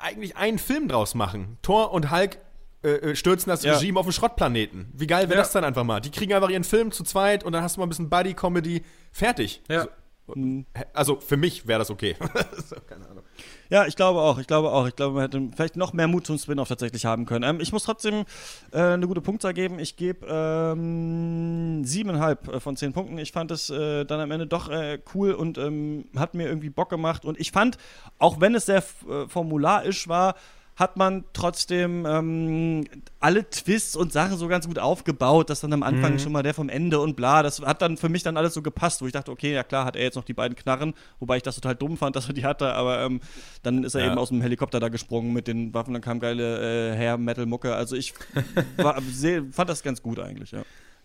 eigentlich 0.00 0.36
einen 0.36 0.58
Film 0.58 0.88
draus 0.88 1.14
machen. 1.14 1.58
Thor 1.62 1.92
und 1.92 2.10
Hulk 2.10 2.38
äh, 2.82 2.88
äh, 2.88 3.16
stürzen 3.16 3.48
das 3.50 3.62
Ja. 3.62 3.74
Regime 3.74 3.98
auf 3.98 4.06
den 4.06 4.12
Schrottplaneten. 4.12 4.90
Wie 4.92 5.06
geil 5.06 5.28
wäre 5.28 5.38
Ja. 5.38 5.42
das 5.42 5.52
dann 5.52 5.64
einfach 5.64 5.84
mal? 5.84 6.00
Die 6.00 6.10
kriegen 6.10 6.32
einfach 6.34 6.50
ihren 6.50 6.64
Film 6.64 6.92
zu 6.92 7.02
zweit 7.04 7.42
und 7.44 7.52
dann 7.52 7.62
hast 7.62 7.76
du 7.76 7.80
mal 7.80 7.86
ein 7.86 7.88
bisschen 7.88 8.10
Buddy-Comedy. 8.10 8.82
Fertig. 9.12 9.62
Ja. 9.68 9.84
So, 10.26 10.34
also 10.92 11.20
für 11.20 11.36
mich 11.36 11.66
wäre 11.66 11.78
das 11.78 11.90
okay. 11.90 12.16
so, 12.68 12.76
keine 12.88 13.08
Ahnung. 13.08 13.24
Ja, 13.74 13.86
ich 13.86 13.96
glaube 13.96 14.20
auch. 14.20 14.38
Ich 14.38 14.46
glaube 14.46 14.70
auch. 14.70 14.86
Ich 14.86 14.94
glaube, 14.94 15.14
man 15.14 15.22
hätte 15.22 15.48
vielleicht 15.52 15.74
noch 15.74 15.92
mehr 15.92 16.06
Mut 16.06 16.24
zum 16.24 16.38
Spin-off 16.38 16.68
tatsächlich 16.68 17.06
haben 17.06 17.26
können. 17.26 17.42
Ähm, 17.42 17.60
ich 17.60 17.72
muss 17.72 17.82
trotzdem 17.82 18.24
äh, 18.70 18.78
eine 18.78 19.08
gute 19.08 19.20
Punktzahl 19.20 19.52
geben. 19.52 19.80
Ich 19.80 19.96
gebe 19.96 20.24
ähm, 20.30 21.84
siebeneinhalb 21.84 22.46
äh, 22.46 22.60
von 22.60 22.76
zehn 22.76 22.92
Punkten. 22.92 23.18
Ich 23.18 23.32
fand 23.32 23.50
es 23.50 23.70
äh, 23.70 24.04
dann 24.04 24.20
am 24.20 24.30
Ende 24.30 24.46
doch 24.46 24.68
äh, 24.68 25.00
cool 25.12 25.32
und 25.32 25.58
ähm, 25.58 26.04
hat 26.14 26.34
mir 26.34 26.46
irgendwie 26.46 26.70
Bock 26.70 26.88
gemacht. 26.88 27.24
Und 27.24 27.40
ich 27.40 27.50
fand, 27.50 27.76
auch 28.20 28.40
wenn 28.40 28.54
es 28.54 28.66
sehr 28.66 28.84
äh, 29.10 29.26
formularisch 29.26 30.06
war, 30.06 30.36
hat 30.76 30.96
man 30.96 31.24
trotzdem 31.32 32.04
ähm, 32.04 32.84
alle 33.20 33.48
Twists 33.48 33.94
und 33.94 34.12
Sachen 34.12 34.36
so 34.36 34.48
ganz 34.48 34.66
gut 34.66 34.78
aufgebaut, 34.78 35.48
dass 35.48 35.60
dann 35.60 35.72
am 35.72 35.82
Anfang 35.84 36.18
schon 36.18 36.32
mal 36.32 36.42
der 36.42 36.52
vom 36.54 36.68
Ende 36.68 36.98
und 36.98 37.14
bla, 37.14 37.42
das 37.44 37.60
hat 37.60 37.80
dann 37.80 37.96
für 37.96 38.08
mich 38.08 38.22
dann 38.24 38.36
alles 38.36 38.54
so 38.54 38.62
gepasst, 38.62 39.00
wo 39.00 39.06
ich 39.06 39.12
dachte, 39.12 39.30
okay, 39.30 39.52
ja 39.54 39.62
klar, 39.62 39.84
hat 39.84 39.94
er 39.94 40.02
jetzt 40.02 40.16
noch 40.16 40.24
die 40.24 40.34
beiden 40.34 40.56
Knarren, 40.56 40.94
wobei 41.20 41.36
ich 41.36 41.42
das 41.44 41.54
total 41.54 41.76
dumm 41.76 41.96
fand, 41.96 42.16
dass 42.16 42.26
er 42.26 42.34
die 42.34 42.44
hatte, 42.44 42.72
aber 42.74 43.02
ähm, 43.02 43.20
dann 43.62 43.84
ist 43.84 43.94
er 43.94 44.02
Ja. 44.02 44.06
eben 44.08 44.18
aus 44.18 44.30
dem 44.30 44.40
Helikopter 44.42 44.80
da 44.80 44.88
gesprungen 44.88 45.32
mit 45.32 45.46
den 45.46 45.72
Waffen, 45.74 45.92
dann 45.92 46.02
kam 46.02 46.18
geile 46.18 46.92
äh, 46.92 46.96
Hair-Metal-Mucke, 46.96 47.74
also 47.74 47.94
ich 47.94 48.14
war, 48.76 49.00
fand 49.52 49.70
das 49.70 49.82
ganz 49.82 50.02
gut 50.02 50.18
eigentlich, 50.18 50.50
ja. 50.50 50.62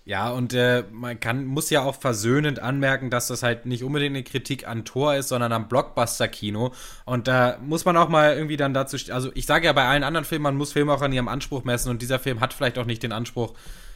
Ja, 0.10 0.32
und 0.32 0.56
äh, 0.56 0.86
man 0.92 1.20
kann, 1.20 1.46
muss 1.46 1.70
ja 1.70 1.84
auch 1.84 1.94
versöhnend 1.94 2.58
anmerken, 2.58 3.12
dass 3.12 3.28
das 3.28 3.44
halt 3.44 3.68
nicht 3.68 3.84
unbedingt 3.84 4.16
eine 4.16 4.24
Kritik 4.24 4.68
an 4.68 4.84
Tor 4.84 5.14
ist, 5.14 5.28
sondern 5.28 5.52
am 5.52 5.68
Blockbuster-Kino. 5.68 6.74
Und 7.06 7.28
da 7.28 7.60
muss 7.62 7.86
man 7.86 7.96
auch 7.96 8.10
mal 8.10 8.34
irgendwie 8.34 8.58
dann 8.58 8.74
dazu, 8.74 8.98
also 9.14 9.30
ich 9.36 9.46
sage 9.46 9.68
ja 9.68 9.74
bei 9.74 9.86
allen 9.86 10.04
anderen 10.04 10.26
Filmen, 10.26 10.42
man 10.42 10.56
muss 10.56 10.74
Filme 10.74 10.94
auch 10.94 11.04
an 11.04 11.14
ihrem 11.14 11.28
Anspruch 11.28 11.64
messen 11.64 11.92
und 11.92 12.02
dieser 12.02 12.18
Film 12.18 12.40
hat 12.40 12.56
vielleicht 12.56 12.80
auch 12.80 12.88
nicht 12.88 13.04
den 13.04 13.12
Anspruch, 13.12 13.54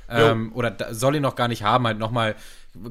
ähm, 0.07 0.51
oder 0.53 0.69
da, 0.69 0.93
soll 0.93 1.15
ihn 1.15 1.23
noch 1.23 1.35
gar 1.35 1.47
nicht 1.47 1.63
haben, 1.63 1.87
halt 1.87 1.97
nochmal 1.97 2.35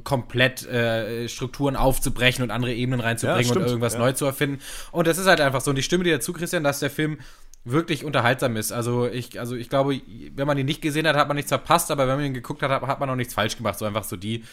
komplett 0.03 0.67
äh, 0.67 1.29
Strukturen 1.29 1.77
aufzubrechen 1.77 2.43
und 2.43 2.51
andere 2.51 2.75
Ebenen 2.75 2.99
reinzubringen 2.99 3.55
Ja, 3.55 3.61
und 3.61 3.67
irgendwas 3.69 3.93
ja. 3.93 4.01
neu 4.01 4.13
zu 4.15 4.25
erfinden. 4.25 4.61
Und 4.91 5.07
das 5.07 5.19
ist 5.19 5.29
halt 5.29 5.41
einfach 5.41 5.61
so. 5.61 5.71
Und 5.71 5.79
ich 5.79 5.85
stimme 5.85 6.03
dir 6.03 6.15
dazu, 6.15 6.33
Christian, 6.33 6.65
dass 6.65 6.81
der 6.81 6.91
Film 6.91 7.19
wirklich 7.65 8.05
unterhaltsam 8.05 8.57
ist. 8.57 8.73
Also 8.73 9.07
ich, 9.07 9.39
also 9.39 9.55
ich 9.57 9.69
glaube, 9.69 10.01
wenn 10.35 10.47
man 10.47 10.59
ihn 10.59 10.67
nicht 10.67 10.83
gesehen 10.83 11.07
hat, 11.07 11.17
hat 11.17 11.29
man 11.29 11.37
nichts 11.37 11.51
verpasst, 11.51 11.91
aber 11.91 12.09
wenn 12.09 12.17
man 12.17 12.25
ihn 12.27 12.35
geguckt 12.35 12.63
hat, 12.63 12.71
hat 12.83 13.01
man 13.01 13.09
auch 13.11 13.15
nichts 13.17 13.35
falsch 13.35 13.57
gemacht. 13.57 13.79
So 13.79 13.85
einfach 13.85 14.05
so 14.05 14.17
die 14.17 14.45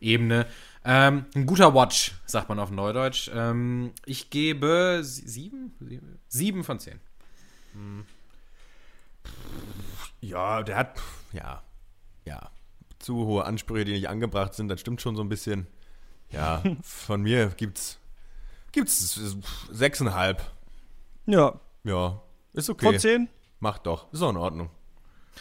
Ebene. 0.00 0.46
Ähm, 0.84 1.24
ein 1.34 1.46
guter 1.46 1.74
Watch, 1.74 2.12
sagt 2.26 2.48
man 2.48 2.58
auf 2.60 2.70
Neudeutsch. 2.70 3.30
Ähm, 3.34 3.92
ich 4.06 4.30
gebe 4.30 5.00
sie- 5.02 5.26
sieben? 5.28 5.72
sieben? 5.80 6.18
Sieben 6.28 6.62
von 6.64 6.78
zehn. 6.78 7.00
Ja, 10.20 10.62
der 10.62 10.76
hat, 10.76 10.98
ja, 11.32 11.62
ja, 12.24 12.50
zu 12.98 13.14
hohe 13.26 13.44
Ansprüche, 13.44 13.84
die 13.84 13.92
nicht 13.92 14.08
angebracht 14.08 14.54
sind. 14.54 14.68
Das 14.68 14.80
stimmt 14.80 15.00
schon 15.00 15.16
so 15.16 15.22
ein 15.22 15.28
bisschen. 15.28 15.66
Ja, 16.30 16.62
von 16.82 17.22
mir 17.22 17.48
gibt's, 17.56 17.98
gibt's 18.72 19.20
sechseinhalb. 19.70 20.42
Ja, 21.26 21.60
Ja, 21.84 22.20
ist 22.58 22.68
okay. 22.70 22.86
von 22.86 22.98
zehn? 22.98 23.28
Macht 23.60 23.86
doch, 23.86 24.12
ist 24.12 24.22
auch 24.22 24.30
in 24.30 24.36
Ordnung. 24.36 24.70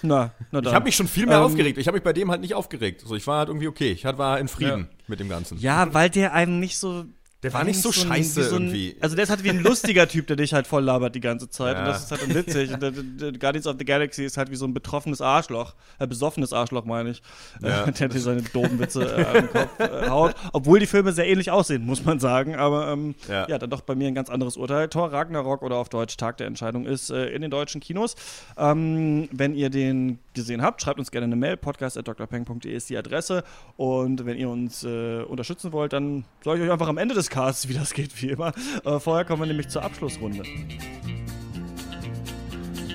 Na, 0.03 0.31
na 0.51 0.61
dann. 0.61 0.69
Ich 0.69 0.75
habe 0.75 0.85
mich 0.85 0.95
schon 0.95 1.07
viel 1.07 1.25
mehr 1.25 1.37
Ähm, 1.37 1.43
aufgeregt. 1.43 1.77
Ich 1.77 1.87
habe 1.87 1.97
mich 1.97 2.03
bei 2.03 2.13
dem 2.13 2.29
halt 2.29 2.41
nicht 2.41 2.53
aufgeregt. 2.53 3.01
So, 3.01 3.15
ich 3.15 3.25
war 3.25 3.39
halt 3.39 3.49
irgendwie 3.49 3.67
okay. 3.67 3.91
Ich 3.91 4.03
war 4.05 4.39
in 4.39 4.47
Frieden 4.47 4.89
mit 5.07 5.19
dem 5.19 5.27
Ganzen. 5.27 5.57
Ja, 5.57 5.93
weil 5.93 6.09
der 6.09 6.33
einem 6.33 6.59
nicht 6.59 6.77
so 6.77 7.05
Der 7.43 7.53
war 7.53 7.63
nicht 7.63 7.79
so 7.79 7.89
ein- 7.89 7.93
scheiße 7.93 8.39
wie 8.41 8.43
so 8.45 8.55
ein, 8.55 8.63
irgendwie. 8.63 8.95
Also 8.99 9.15
der 9.15 9.23
ist 9.23 9.29
halt 9.29 9.43
wie 9.43 9.51
ein 9.51 9.61
lustiger 9.61 10.07
Typ, 10.07 10.25
der 10.25 10.35
dich 10.37 10.53
halt 10.53 10.65
voll 10.65 10.83
labert 10.83 11.13
die 11.13 11.19
ganze 11.19 11.49
Zeit. 11.49 11.75
Ja. 11.75 11.81
Und 11.81 11.87
das 11.87 12.03
ist 12.05 12.11
halt 12.11 12.23
dann 12.23 12.33
witzig. 12.33 12.73
Und 12.73 12.81
der, 12.81 12.91
der 12.91 13.31
Guardians 13.33 13.67
of 13.67 13.75
the 13.77 13.85
Galaxy 13.85 14.25
ist 14.25 14.37
halt 14.37 14.49
wie 14.49 14.55
so 14.55 14.65
ein 14.65 14.73
betroffenes 14.73 15.21
Arschloch. 15.21 15.75
Äh, 15.99 16.07
besoffenes 16.07 16.51
Arschloch, 16.51 16.85
meine 16.85 17.11
ich. 17.11 17.21
Ja. 17.61 17.85
Äh, 17.85 17.91
der 17.91 18.07
dir 18.09 18.19
seine 18.19 18.41
doofen 18.41 18.79
Witze 18.79 19.03
äh, 19.05 19.23
an 19.25 19.33
den 19.35 19.49
Kopf 19.51 19.79
äh, 19.79 20.09
haut. 20.09 20.35
Obwohl 20.53 20.79
die 20.79 20.87
Filme 20.87 21.13
sehr 21.13 21.27
ähnlich 21.27 21.51
aussehen, 21.51 21.85
muss 21.85 22.03
man 22.03 22.19
sagen. 22.19 22.55
Aber 22.55 22.87
ähm, 22.91 23.13
Ja. 23.29 23.47
ja. 23.47 23.59
dann 23.59 23.69
doch 23.69 23.81
bei 23.81 23.93
mir 23.93 24.07
ein 24.07 24.15
ganz 24.15 24.29
anderes 24.31 24.57
Urteil. 24.57 24.87
Thor 24.89 25.13
Ragnarok 25.13 25.61
oder 25.61 25.75
auf 25.75 25.89
Deutsch 25.89 26.17
Tag 26.17 26.37
der 26.37 26.47
Entscheidung 26.47 26.85
ist 26.87 27.11
äh, 27.11 27.27
in 27.27 27.43
den 27.43 27.51
deutschen 27.51 27.81
Kinos. 27.81 28.15
Ähm, 28.57 29.29
wenn 29.31 29.53
ihr 29.53 29.69
den 29.69 30.17
gesehen 30.37 30.61
habt, 30.61 30.81
schreibt 30.81 30.99
uns 30.99 31.11
gerne 31.11 31.25
eine 31.25 31.35
Mail. 31.35 31.57
podcast.drpeng.de 31.57 32.73
ist 32.73 32.89
die 32.89 32.97
Adresse. 32.97 33.43
Und 33.75 34.25
wenn 34.25 34.37
ihr 34.37 34.49
uns 34.49 34.83
äh, 34.83 35.21
unterstützen 35.23 35.73
wollt, 35.73 35.91
dann 35.91 36.23
sage 36.43 36.59
ich 36.59 36.65
euch 36.65 36.71
einfach 36.71 36.87
am 36.87 36.97
Ende 36.97 37.13
des 37.13 37.29
Casts, 37.29 37.67
wie 37.67 37.73
das 37.73 37.93
geht, 37.93 38.21
wie 38.21 38.29
immer. 38.29 38.53
Äh, 38.85 38.99
vorher 38.99 39.25
kommen 39.25 39.41
wir 39.41 39.47
nämlich 39.47 39.67
zur 39.67 39.83
Abschlussrunde. 39.83 40.43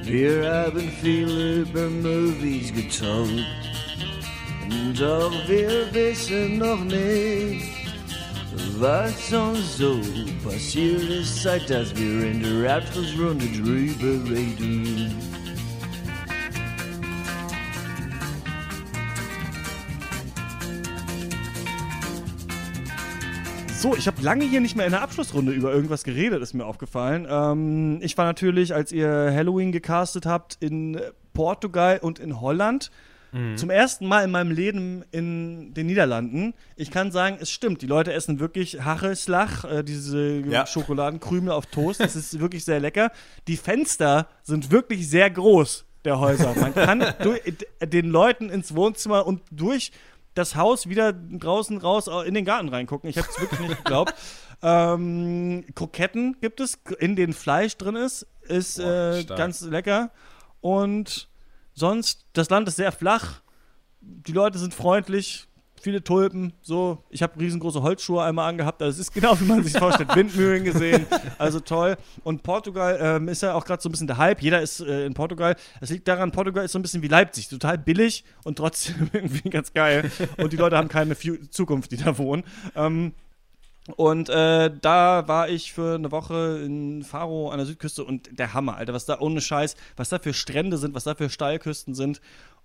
Wir 0.05 0.51
haben 0.51 0.91
viele 1.01 1.63
über 1.63 1.89
Movies 1.89 2.73
getankt. 2.73 3.45
Doch 4.99 5.33
wir 5.49 5.93
wissen 5.93 6.59
noch 6.59 6.83
nicht, 6.85 7.67
was 8.79 9.33
uns 9.33 9.79
so 9.79 10.01
passiert 10.45 11.03
ist, 11.03 11.43
seit 11.43 11.69
dass 11.69 11.95
wir 11.97 12.31
in 12.31 12.43
der 12.43 12.77
Abschlussrunde 12.77 13.47
drüber 13.47 14.31
reden. 14.31 15.15
So, 23.83 23.97
ich 23.97 24.07
habe 24.07 24.23
lange 24.23 24.45
hier 24.45 24.61
nicht 24.61 24.77
mehr 24.77 24.87
in 24.87 24.93
der 24.93 25.03
Abschlussrunde 25.03 25.51
über 25.51 25.73
irgendwas 25.73 26.05
geredet, 26.05 26.41
ist 26.41 26.55
mir 26.55 26.65
aufgefallen. 26.65 27.27
Ähm, 27.29 27.99
ich 28.01 28.17
war 28.17 28.25
natürlich, 28.25 28.73
als 28.73 28.93
ihr 28.93 29.09
Halloween 29.35 29.73
gecastet 29.73 30.25
habt, 30.25 30.57
in 30.61 31.01
Portugal 31.35 31.99
und 32.01 32.21
in 32.21 32.41
Holland. 32.41 32.93
Zum 33.57 33.71
ersten 33.71 34.07
Mal 34.07 34.25
in 34.27 34.31
meinem 34.31 34.51
Leben 34.51 35.05
in 35.11 35.73
den 35.73 35.87
Niederlanden. 35.87 36.53
Ich 36.77 36.91
kann 36.91 37.11
sagen, 37.11 37.39
es 37.41 37.51
stimmt. 37.51 37.81
Die 37.81 37.87
Leute 37.87 38.13
essen 38.13 38.41
wirklich 38.41 38.85
Hacheslach, 38.85 39.65
äh, 39.65 39.83
diese 39.83 40.43
Ja. 40.47 40.67
Schokoladenkrümel 40.67 41.51
auf 41.51 41.65
Toast. 41.65 42.01
Das 42.01 42.15
ist 42.15 42.41
wirklich 42.41 42.63
sehr 42.67 42.79
lecker. 42.79 43.11
Die 43.49 43.57
Fenster 43.57 44.27
sind 44.43 44.71
wirklich 44.71 45.09
sehr 45.09 45.31
groß, 45.31 45.87
der 46.05 46.21
Häuser. 46.21 46.55
Man 46.61 46.75
kann 46.75 47.03
den 47.83 48.11
Leuten 48.11 48.51
ins 48.51 48.75
Wohnzimmer 48.77 49.27
und 49.27 49.41
durch 49.51 49.93
das 50.35 50.57
Haus 50.57 50.89
wieder 50.89 51.13
draußen 51.13 51.79
raus 51.79 52.09
in 52.27 52.35
den 52.35 52.45
Garten 52.45 52.69
reingucken. 52.69 53.09
Ich 53.11 53.19
habe 53.19 53.29
es 53.31 53.41
wirklich 53.41 53.61
nicht 53.61 53.77
geglaubt. 53.77 54.15
Ähm, 54.65 55.65
Kroketten 55.75 56.37
gibt 56.41 56.61
es, 56.61 56.79
in 57.01 57.17
denen 57.17 57.33
Fleisch 57.33 57.77
drin 57.77 57.97
ist. 57.97 58.29
Ist 58.43 58.77
Boah, 58.77 59.17
äh, 59.17 59.25
ganz 59.25 59.61
lecker. 59.63 60.13
Und 60.61 61.29
sonst, 61.75 62.27
das 62.33 62.49
Land 62.49 62.69
ist 62.69 62.77
sehr 62.77 62.93
flach. 62.93 63.41
Die 64.01 64.31
Leute 64.31 64.59
sind 64.59 64.73
freundlich. 64.73 65.49
Viele 65.83 66.05
Tulpen, 66.05 66.53
so. 66.63 67.03
Ich 67.11 67.25
habe 67.25 67.41
riesengroße 67.41 67.83
Holzschuhe 67.83 68.23
einmal 68.23 68.49
angehabt. 68.49 68.81
Also 68.81 69.01
es 69.01 69.09
ist 69.09 69.13
genau, 69.13 69.39
wie 69.41 69.45
man 69.45 69.65
sich 69.65 69.77
vorstellt. 69.77 70.09
Windmühlen 70.15 70.63
gesehen. 70.63 71.07
Also 71.39 71.59
toll. 71.59 71.97
Und 72.23 72.45
Portugal 72.45 72.99
ähm, 73.03 73.27
ist 73.27 73.43
ja 73.43 73.55
auch 73.55 73.65
gerade 73.65 73.83
so 73.83 73.89
ein 73.89 73.93
bisschen 73.93 74.07
der 74.07 74.17
Hype. 74.17 74.41
Jeder 74.43 74.63
ist 74.63 74.79
äh, 74.79 75.05
in 75.05 75.15
Portugal. 75.15 75.57
Das 75.81 75.91
liegt 75.91 76.07
daran, 76.07 76.31
Portugal 76.31 76.65
ist 76.65 76.71
so 76.71 76.79
ein 76.79 76.83
bisschen 76.83 77.03
wie 77.03 77.09
Leipzig. 77.09 77.49
Total 77.49 77.79
billig 77.79 78.25
und 78.45 78.59
trotzdem 78.59 79.11
irgendwie 79.13 79.51
ganz 79.51 79.73
geil. 79.73 80.09
Und 80.37 80.53
die 80.53 80.57
Leute 80.57 80.77
haben 80.77 80.89
keine 80.89 81.17
Fu 81.17 81.35
Zukunft, 81.51 81.91
die 81.91 81.97
da 81.97 82.17
wohnen. 82.17 82.45
Ähm, 82.77 83.13
und 83.97 84.29
äh, 84.29 84.71
da 84.81 85.27
war 85.27 85.49
ich 85.49 85.73
für 85.73 85.97
eine 85.97 86.13
Woche 86.13 86.63
in 86.65 87.03
Faro 87.03 87.51
an 87.51 87.59
der 87.59 87.67
Südküste 87.67 88.05
und 88.05 88.39
der 88.39 88.55
Hammer, 88.55 88.77
Alter, 88.77 88.93
was 88.93 89.07
da 89.07 89.19
ohne 89.19 89.41
Scheiß, 89.41 89.75
was 89.97 90.09
da 90.09 90.21
für 90.21 90.33
Strände 90.33 90.79
sind, 90.79 90.95
was 90.95 91.03
da 91.03 91.17
für 91.17 91.29
Steilküsten 91.29 91.97
sind. 91.97 92.21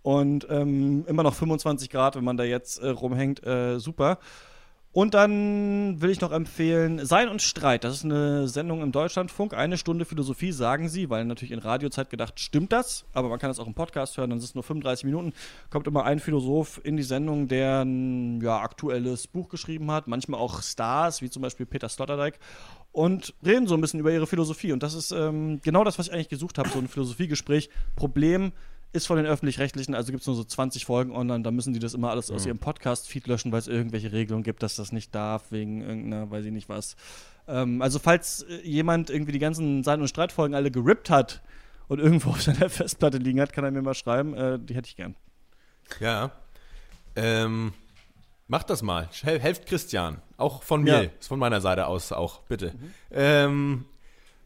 Und 0.07 0.47
ähm, 0.49 1.03
immer 1.09 1.21
noch 1.21 1.33
25 1.33 1.89
Grad, 1.89 2.15
wenn 2.15 2.23
man 2.23 2.37
da 2.37 2.45
jetzt 2.45 2.79
äh, 2.79 2.87
rumhängt, 2.87 3.45
äh, 3.45 3.77
super. 3.77 4.19
Und 4.93 5.13
dann 5.13 6.01
will 6.01 6.11
ich 6.11 6.21
noch 6.21 6.31
empfehlen 6.31 7.05
Sein 7.05 7.27
und 7.27 7.41
Streit. 7.41 7.83
Das 7.83 7.93
ist 7.93 8.05
eine 8.05 8.47
Sendung 8.47 8.81
im 8.81 8.93
Deutschlandfunk. 8.93 9.53
Eine 9.53 9.77
Stunde 9.77 10.05
Philosophie, 10.05 10.53
sagen 10.53 10.87
sie, 10.87 11.09
weil 11.09 11.25
natürlich 11.25 11.51
in 11.51 11.59
Radiozeit 11.59 12.09
gedacht, 12.09 12.39
stimmt 12.39 12.71
das? 12.71 13.03
Aber 13.11 13.27
man 13.27 13.37
kann 13.37 13.51
es 13.51 13.59
auch 13.59 13.67
im 13.67 13.73
Podcast 13.73 14.15
hören, 14.15 14.29
dann 14.29 14.39
ist 14.39 14.45
es 14.45 14.55
nur 14.55 14.63
35 14.63 15.03
Minuten. 15.03 15.33
Kommt 15.71 15.87
immer 15.87 16.05
ein 16.05 16.19
Philosoph 16.19 16.79
in 16.85 16.95
die 16.95 17.03
Sendung, 17.03 17.49
der 17.49 17.81
ein 17.81 18.39
ja, 18.39 18.61
aktuelles 18.61 19.27
Buch 19.27 19.49
geschrieben 19.49 19.91
hat. 19.91 20.07
Manchmal 20.07 20.39
auch 20.39 20.63
Stars, 20.63 21.21
wie 21.21 21.29
zum 21.29 21.41
Beispiel 21.41 21.65
Peter 21.65 21.89
Sloterdijk. 21.89 22.39
Und 22.93 23.33
reden 23.45 23.67
so 23.67 23.75
ein 23.75 23.81
bisschen 23.81 23.99
über 23.99 24.13
ihre 24.13 24.25
Philosophie. 24.25 24.71
Und 24.71 24.83
das 24.83 24.93
ist 24.93 25.11
ähm, 25.11 25.59
genau 25.63 25.83
das, 25.83 25.99
was 25.99 26.07
ich 26.07 26.13
eigentlich 26.13 26.29
gesucht 26.29 26.57
habe, 26.57 26.69
so 26.69 26.79
ein 26.79 26.87
Philosophiegespräch. 26.87 27.69
Problem 27.97 28.53
ist 28.97 29.07
von 29.07 29.17
den 29.17 29.25
Öffentlich-Rechtlichen, 29.25 29.95
also 29.95 30.11
gibt 30.11 30.21
es 30.21 30.27
nur 30.27 30.35
so 30.35 30.43
20 30.43 30.85
Folgen 30.85 31.15
online, 31.15 31.43
da 31.43 31.51
müssen 31.51 31.73
die 31.73 31.79
das 31.79 31.93
immer 31.93 32.09
alles 32.09 32.29
aus 32.29 32.45
ihrem 32.45 32.59
Podcast-Feed 32.59 33.27
löschen, 33.27 33.51
weil 33.51 33.59
es 33.59 33.67
irgendwelche 33.67 34.11
Regelungen 34.11 34.43
gibt, 34.43 34.63
dass 34.63 34.75
das 34.75 34.91
nicht 34.91 35.15
darf, 35.15 35.51
wegen 35.51 35.81
irgendeiner, 35.81 36.29
weiß 36.29 36.45
ich 36.45 36.51
nicht 36.51 36.67
was. 36.67 36.95
Ähm, 37.47 37.81
also 37.81 37.99
falls 37.99 38.43
äh, 38.43 38.61
jemand 38.67 39.09
irgendwie 39.09 39.31
die 39.31 39.39
ganzen 39.39 39.83
Sein- 39.83 40.01
und 40.01 40.07
Streitfolgen 40.07 40.55
alle 40.55 40.71
gerippt 40.71 41.09
hat 41.09 41.41
und 41.87 41.99
irgendwo 41.99 42.29
auf 42.31 42.41
seiner 42.41 42.69
Festplatte 42.69 43.17
liegen 43.17 43.39
hat, 43.39 43.53
kann 43.53 43.63
er 43.63 43.71
mir 43.71 43.81
mal 43.81 43.93
schreiben, 43.93 44.33
äh, 44.33 44.59
die 44.59 44.75
hätte 44.75 44.89
ich 44.89 44.95
gern. 44.95 45.15
Ja. 45.99 46.31
Ähm, 47.15 47.73
macht 48.47 48.69
das 48.69 48.81
mal. 48.81 49.09
Hel 49.21 49.39
helft 49.39 49.65
Christian. 49.65 50.21
Auch 50.35 50.63
von 50.63 50.83
mir. 50.83 51.03
Ja. 51.03 51.09
Ist 51.19 51.27
von 51.27 51.39
meiner 51.39 51.61
Seite 51.61 51.87
aus 51.87 52.11
auch, 52.11 52.41
bitte. 52.41 52.73
Ähm, 53.11 53.85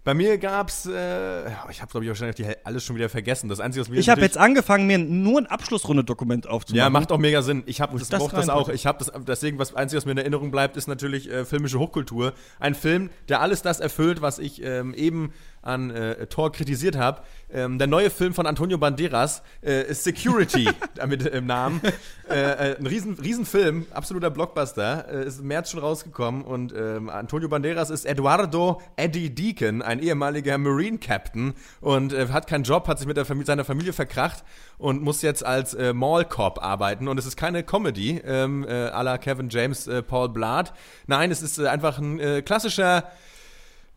bei 0.03 0.15
mir 0.15 0.39
gab's, 0.39 0.87
äh, 0.87 1.43
ja, 1.43 1.67
ich 1.69 1.81
habe 1.81 1.91
glaube 1.91 2.05
ich 2.05 2.09
wahrscheinlich 2.09 2.57
alles 2.63 2.83
schon 2.83 2.95
wieder 2.95 3.09
vergessen. 3.09 3.49
Das 3.49 3.59
Einzige, 3.59 3.81
was 3.81 3.89
mir 3.89 3.99
Ich 3.99 4.09
habe 4.09 4.21
jetzt 4.21 4.37
angefangen, 4.37 4.87
mir 4.87 4.97
nur 4.97 5.39
ein 5.39 5.45
Abschlussrunde-Dokument 5.45 6.47
aufzumachen. 6.47 6.77
Ja, 6.77 6.89
macht 6.89 7.11
auch 7.11 7.19
mega 7.19 7.43
Sinn. 7.43 7.61
Ich 7.67 7.81
habe 7.81 7.97
das, 7.99 8.09
das 8.09 8.27
das 8.27 8.49
auch. 8.49 8.69
Ich 8.69 8.87
habe 8.87 8.97
das 8.97 9.11
deswegen 9.27 9.59
was 9.59 9.75
einzige, 9.75 9.97
was 9.97 10.05
mir 10.05 10.13
in 10.13 10.17
Erinnerung 10.17 10.49
bleibt, 10.49 10.75
ist 10.75 10.87
natürlich 10.87 11.29
äh, 11.29 11.45
filmische 11.45 11.77
Hochkultur. 11.77 12.33
Ein 12.59 12.73
Film, 12.73 13.11
der 13.29 13.41
alles 13.41 13.61
das 13.61 13.79
erfüllt, 13.79 14.21
was 14.21 14.39
ich 14.39 14.63
ähm, 14.63 14.95
eben 14.95 15.33
an 15.61 15.91
äh, 15.91 16.25
Thor 16.25 16.51
kritisiert 16.51 16.97
habe. 16.97 17.21
Ähm, 17.53 17.77
der 17.77 17.87
neue 17.87 18.09
Film 18.09 18.33
von 18.33 18.45
Antonio 18.45 18.77
Banderas 18.77 19.41
äh, 19.63 19.89
ist 19.89 20.03
Security 20.03 20.69
damit 20.95 21.25
im 21.25 21.45
Namen. 21.45 21.81
Äh, 22.29 22.71
äh, 22.71 22.77
ein 22.77 22.87
riesen, 22.87 23.15
riesen 23.15 23.45
Film, 23.45 23.85
absoluter 23.93 24.29
Blockbuster. 24.29 25.05
Äh, 25.11 25.25
ist 25.25 25.39
im 25.39 25.47
März 25.47 25.71
schon 25.71 25.81
rausgekommen 25.81 26.43
und 26.43 26.73
ähm, 26.73 27.09
Antonio 27.09 27.49
Banderas 27.49 27.89
ist 27.89 28.05
Eduardo 28.05 28.81
Eddie 28.95 29.29
Deacon, 29.29 29.81
ein 29.81 29.99
ehemaliger 29.99 30.57
Marine 30.57 30.97
Captain 30.97 31.53
und 31.81 32.13
äh, 32.13 32.27
hat 32.29 32.47
keinen 32.47 32.63
Job, 32.63 32.87
hat 32.87 32.99
sich 32.99 33.07
mit 33.07 33.17
der 33.17 33.25
Familie, 33.25 33.47
seiner 33.47 33.65
Familie 33.65 33.93
verkracht 33.93 34.43
und 34.77 35.01
muss 35.01 35.21
jetzt 35.21 35.45
als 35.45 35.73
äh, 35.73 35.93
Mall 35.93 36.25
Cop 36.25 36.63
arbeiten 36.63 37.07
und 37.07 37.17
es 37.17 37.25
ist 37.25 37.35
keine 37.35 37.63
Comedy 37.63 38.21
ähm, 38.25 38.63
äh, 38.63 38.71
à 38.71 39.03
la 39.03 39.17
Kevin 39.17 39.49
James, 39.49 39.87
äh, 39.87 40.01
Paul 40.01 40.29
Blart. 40.29 40.73
Nein, 41.07 41.31
es 41.31 41.41
ist 41.41 41.59
äh, 41.59 41.67
einfach 41.67 41.97
ein 41.97 42.19
äh, 42.19 42.41
klassischer 42.41 43.03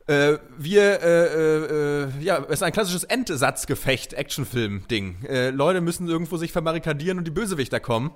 äh, 0.07 0.39
wir, 0.59 1.03
äh, 1.03 1.27
äh, 1.27 2.05
äh, 2.05 2.09
ja, 2.21 2.39
es 2.45 2.55
ist 2.55 2.63
ein 2.63 2.73
klassisches 2.73 3.05
Endsatzgefecht-Actionfilm-Ding. 3.05 5.25
Äh, 5.29 5.51
Leute 5.51 5.81
müssen 5.81 6.09
irgendwo 6.09 6.37
sich 6.37 6.53
verbarrikadieren 6.53 7.19
und 7.19 7.25
die 7.25 7.31
Bösewichter 7.31 7.81
kommen. 7.81 8.11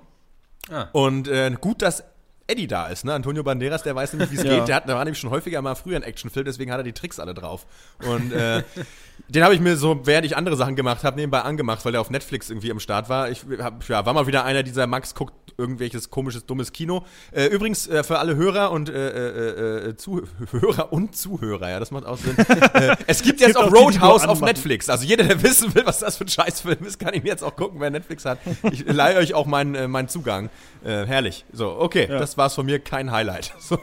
Ah. 0.71 0.87
Und 0.91 1.27
äh, 1.27 1.51
gut, 1.59 1.81
dass 1.81 2.03
Eddie 2.45 2.67
da 2.67 2.87
ist, 2.87 3.05
ne? 3.05 3.13
Antonio 3.13 3.43
Banderas, 3.43 3.83
der 3.83 3.95
weiß 3.95 4.13
nämlich, 4.13 4.31
wie 4.31 4.35
es 4.35 4.43
Ja. 4.43 4.57
geht. 4.57 4.67
Der, 4.67 4.75
hat, 4.77 4.87
der 4.87 4.95
war 4.95 5.05
nämlich 5.05 5.19
schon 5.19 5.29
häufiger 5.29 5.61
mal 5.61 5.75
früher 5.75 5.97
ein 5.97 6.03
Actionfilm, 6.03 6.45
deswegen 6.45 6.71
hat 6.71 6.79
er 6.79 6.83
die 6.83 6.93
Tricks 6.93 7.19
alle 7.19 7.33
drauf. 7.33 7.65
Und 8.07 8.33
äh, 8.33 8.63
den 9.27 9.43
habe 9.43 9.53
ich 9.53 9.61
mir 9.61 9.77
so, 9.77 10.01
während 10.05 10.25
ich 10.25 10.35
andere 10.35 10.55
Sachen 10.55 10.75
gemacht 10.75 11.03
habe, 11.03 11.17
nebenbei 11.17 11.41
angemacht, 11.41 11.85
weil 11.85 11.91
der 11.91 12.01
auf 12.01 12.09
Netflix 12.09 12.49
irgendwie 12.49 12.71
am 12.71 12.79
Start 12.79 13.07
war. 13.07 13.29
Ich 13.29 13.45
hab, 13.59 13.87
ja, 13.87 14.03
war 14.05 14.13
mal 14.13 14.25
wieder 14.25 14.45
einer 14.45 14.63
dieser 14.63 14.87
Max 14.87 15.13
guckt 15.13 15.33
irgendwelches 15.59 16.09
komisches, 16.09 16.45
dummes 16.45 16.71
Kino. 16.71 17.05
Äh, 17.31 17.45
übrigens, 17.45 17.87
äh, 17.87 18.03
für 18.03 18.19
alle 18.19 18.35
Hörer 18.35 18.71
und 18.71 18.89
äh, 18.89 19.09
äh, 19.09 19.89
äh, 19.89 19.95
Zuhörer 19.95 20.91
und 20.91 21.15
Zuhörer, 21.15 21.69
ja, 21.69 21.79
das 21.79 21.91
macht 21.91 22.05
auch 22.05 22.17
Sinn. 22.17 22.37
äh, 22.73 22.95
es 23.05 23.21
gibt 23.21 23.41
jetzt 23.41 23.55
gibt 23.55 23.57
auch 23.57 23.71
Roadhouse 23.71 24.25
auf. 24.25 24.41
Netflix. 24.41 24.89
Also 24.89 25.05
jeder, 25.05 25.25
der 25.25 25.43
wissen 25.43 25.75
will, 25.75 25.85
was 25.85 25.99
das 25.99 26.17
für 26.17 26.23
ein 26.23 26.29
Scheißfilm 26.29 26.85
ist, 26.85 26.97
kann 26.97 27.13
ihn 27.13 27.25
jetzt 27.25 27.43
auch 27.43 27.55
gucken, 27.55 27.79
wer 27.81 27.89
Netflix 27.89 28.25
hat. 28.25 28.39
Ich 28.71 28.85
leihe 28.85 29.17
euch 29.17 29.33
auch 29.33 29.45
meinen, 29.45 29.75
äh, 29.75 29.87
meinen 29.87 30.07
Zugang. 30.07 30.49
Äh, 30.83 31.05
herrlich. 31.05 31.45
So, 31.51 31.77
okay, 31.77 32.07
das 32.07 32.37
war's 32.37 32.55
von 32.55 32.65
mir, 32.65 32.79
kein 32.79 33.11
Highlight. 33.11 33.53
So. 33.69 33.77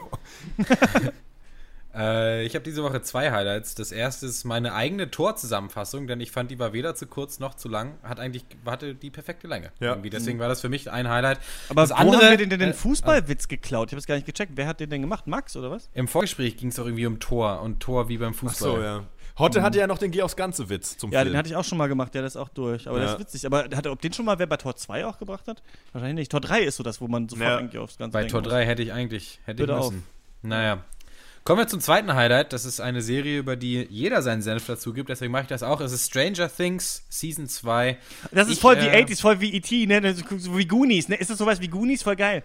Äh, 1.97 2.45
ich 2.45 2.53
habe 2.55 2.63
diese 2.63 2.83
Woche 2.83 3.01
zwei 3.01 3.31
Highlights. 3.31 3.73
Das 3.75 3.91
erste 3.91 4.25
ist 4.27 4.43
meine 4.43 4.73
eigene 4.73 5.09
Torzusammenfassung, 5.09 6.07
denn 6.07 6.19
ich 6.21 6.31
fand, 6.31 6.51
die 6.51 6.59
war 6.59 6.73
weder 6.73 6.93
zu 6.95 7.07
kurz 7.07 7.39
noch 7.39 7.55
zu 7.55 7.67
lang. 7.69 7.95
Hat 8.03 8.19
eigentlich, 8.19 8.45
hatte 8.65 8.93
die 8.95 9.09
perfekte 9.09 9.47
Länge. 9.47 9.71
Ja. 9.79 9.89
Irgendwie. 9.89 10.09
Deswegen 10.09 10.39
war 10.39 10.47
das 10.47 10.61
für 10.61 10.69
mich 10.69 10.91
ein 10.91 11.09
Highlight. 11.09 11.39
Aber 11.69 11.81
das 11.81 11.89
wo 11.91 11.95
andere, 11.95 12.21
haben 12.21 12.29
wir 12.31 12.37
denn 12.37 12.49
den, 12.49 12.59
den 12.59 12.69
äh, 12.69 12.73
Fußballwitz 12.73 13.47
geklaut? 13.47 13.89
Ich 13.89 13.93
habe 13.93 13.99
es 13.99 14.05
gar 14.05 14.15
nicht 14.15 14.27
gecheckt. 14.27 14.51
Wer 14.55 14.67
hat 14.67 14.79
den 14.79 14.89
denn 14.89 15.01
gemacht? 15.01 15.27
Max 15.27 15.55
oder 15.55 15.71
was? 15.71 15.89
Im 15.93 16.07
Vorgespräch 16.07 16.57
ging 16.57 16.69
es 16.69 16.75
doch 16.75 16.85
irgendwie 16.85 17.05
um 17.07 17.19
Tor 17.19 17.61
und 17.61 17.79
Tor 17.79 18.09
wie 18.09 18.17
beim 18.17 18.33
Fußball. 18.33 18.71
So, 18.75 18.81
ja. 18.81 19.03
Hotte 19.39 19.61
hatte 19.61 19.77
ja 19.77 19.85
noch 19.85 19.99
den 19.99 20.09
Geh 20.09 20.23
aufs 20.23 20.35
Ganze 20.35 20.67
Witz 20.69 20.97
zum 20.97 21.11
Ja, 21.11 21.19
Film. 21.21 21.33
den 21.33 21.37
hatte 21.37 21.49
ich 21.49 21.55
auch 21.55 21.63
schon 21.63 21.77
mal 21.77 21.87
gemacht, 21.87 22.13
der 22.15 22.23
ist 22.25 22.35
auch 22.37 22.49
durch. 22.49 22.87
Aber 22.87 22.97
Ja. 22.97 23.03
das 23.03 23.13
ist 23.13 23.19
witzig. 23.19 23.45
Aber 23.45 23.65
hat 23.65 23.85
er, 23.85 23.91
ob 23.91 24.01
den 24.01 24.11
schon 24.11 24.25
mal 24.25 24.39
wer 24.39 24.47
bei 24.47 24.57
Tor 24.57 24.75
2 24.75 25.05
auch 25.05 25.19
gebracht 25.19 25.47
hat? 25.47 25.61
Wahrscheinlich 25.93 26.15
nicht. 26.15 26.31
Tor 26.31 26.41
3 26.41 26.61
ist 26.63 26.77
so 26.77 26.83
das, 26.83 27.01
wo 27.01 27.07
man 27.07 27.29
sofort 27.29 27.47
Ja. 27.47 27.57
eigentlich 27.57 27.77
aufs 27.79 27.97
Ganze 27.97 28.13
Bei 28.13 28.23
Tor 28.25 28.41
muss. 28.41 28.49
3 28.49 28.65
hätte 28.65 28.81
ich 28.81 28.93
eigentlich 28.93 29.39
hätte 29.45 29.63
ich 29.63 29.69
müssen. 29.69 30.03
Naja. 30.41 30.83
Kommen 31.47 31.61
wir 31.61 31.67
zum 31.69 31.79
zweiten 31.79 32.13
Highlight. 32.13 32.51
Das 32.51 32.65
ist 32.65 32.81
eine 32.81 33.01
Serie, 33.01 33.39
über 33.39 33.55
die 33.55 33.87
jeder 33.89 34.21
seinen 34.21 34.41
Senf 34.41 34.65
dazu 34.65 34.91
gibt. 34.91 35.07
Deswegen 35.07 35.31
mache 35.31 35.43
ich 35.43 35.47
das 35.47 35.63
auch. 35.63 35.79
Es 35.79 35.93
ist 35.93 36.05
Stranger 36.07 36.53
Things 36.53 37.05
Season 37.07 37.47
2. 37.47 37.97
Das 38.33 38.49
ist 38.49 38.55
Ich, 38.55 38.59
voll 38.59 38.75
wie 38.81 38.87
äh, 38.87 39.05
80s, 39.05 39.21
voll 39.21 39.39
wie 39.39 39.53
E.T., 39.53 39.85
ne? 39.85 40.13
So 40.13 40.57
wie 40.57 40.67
Goonies, 40.67 41.07
ne? 41.07 41.15
Ist 41.15 41.29
das 41.29 41.37
sowas 41.37 41.61
wie 41.61 41.69
Goonies? 41.69 42.03
Voll 42.03 42.17
geil. 42.17 42.43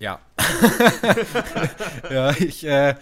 Ja. 0.00 0.18
ja, 2.10 2.32
ich, 2.32 2.66
äh. 2.66 2.96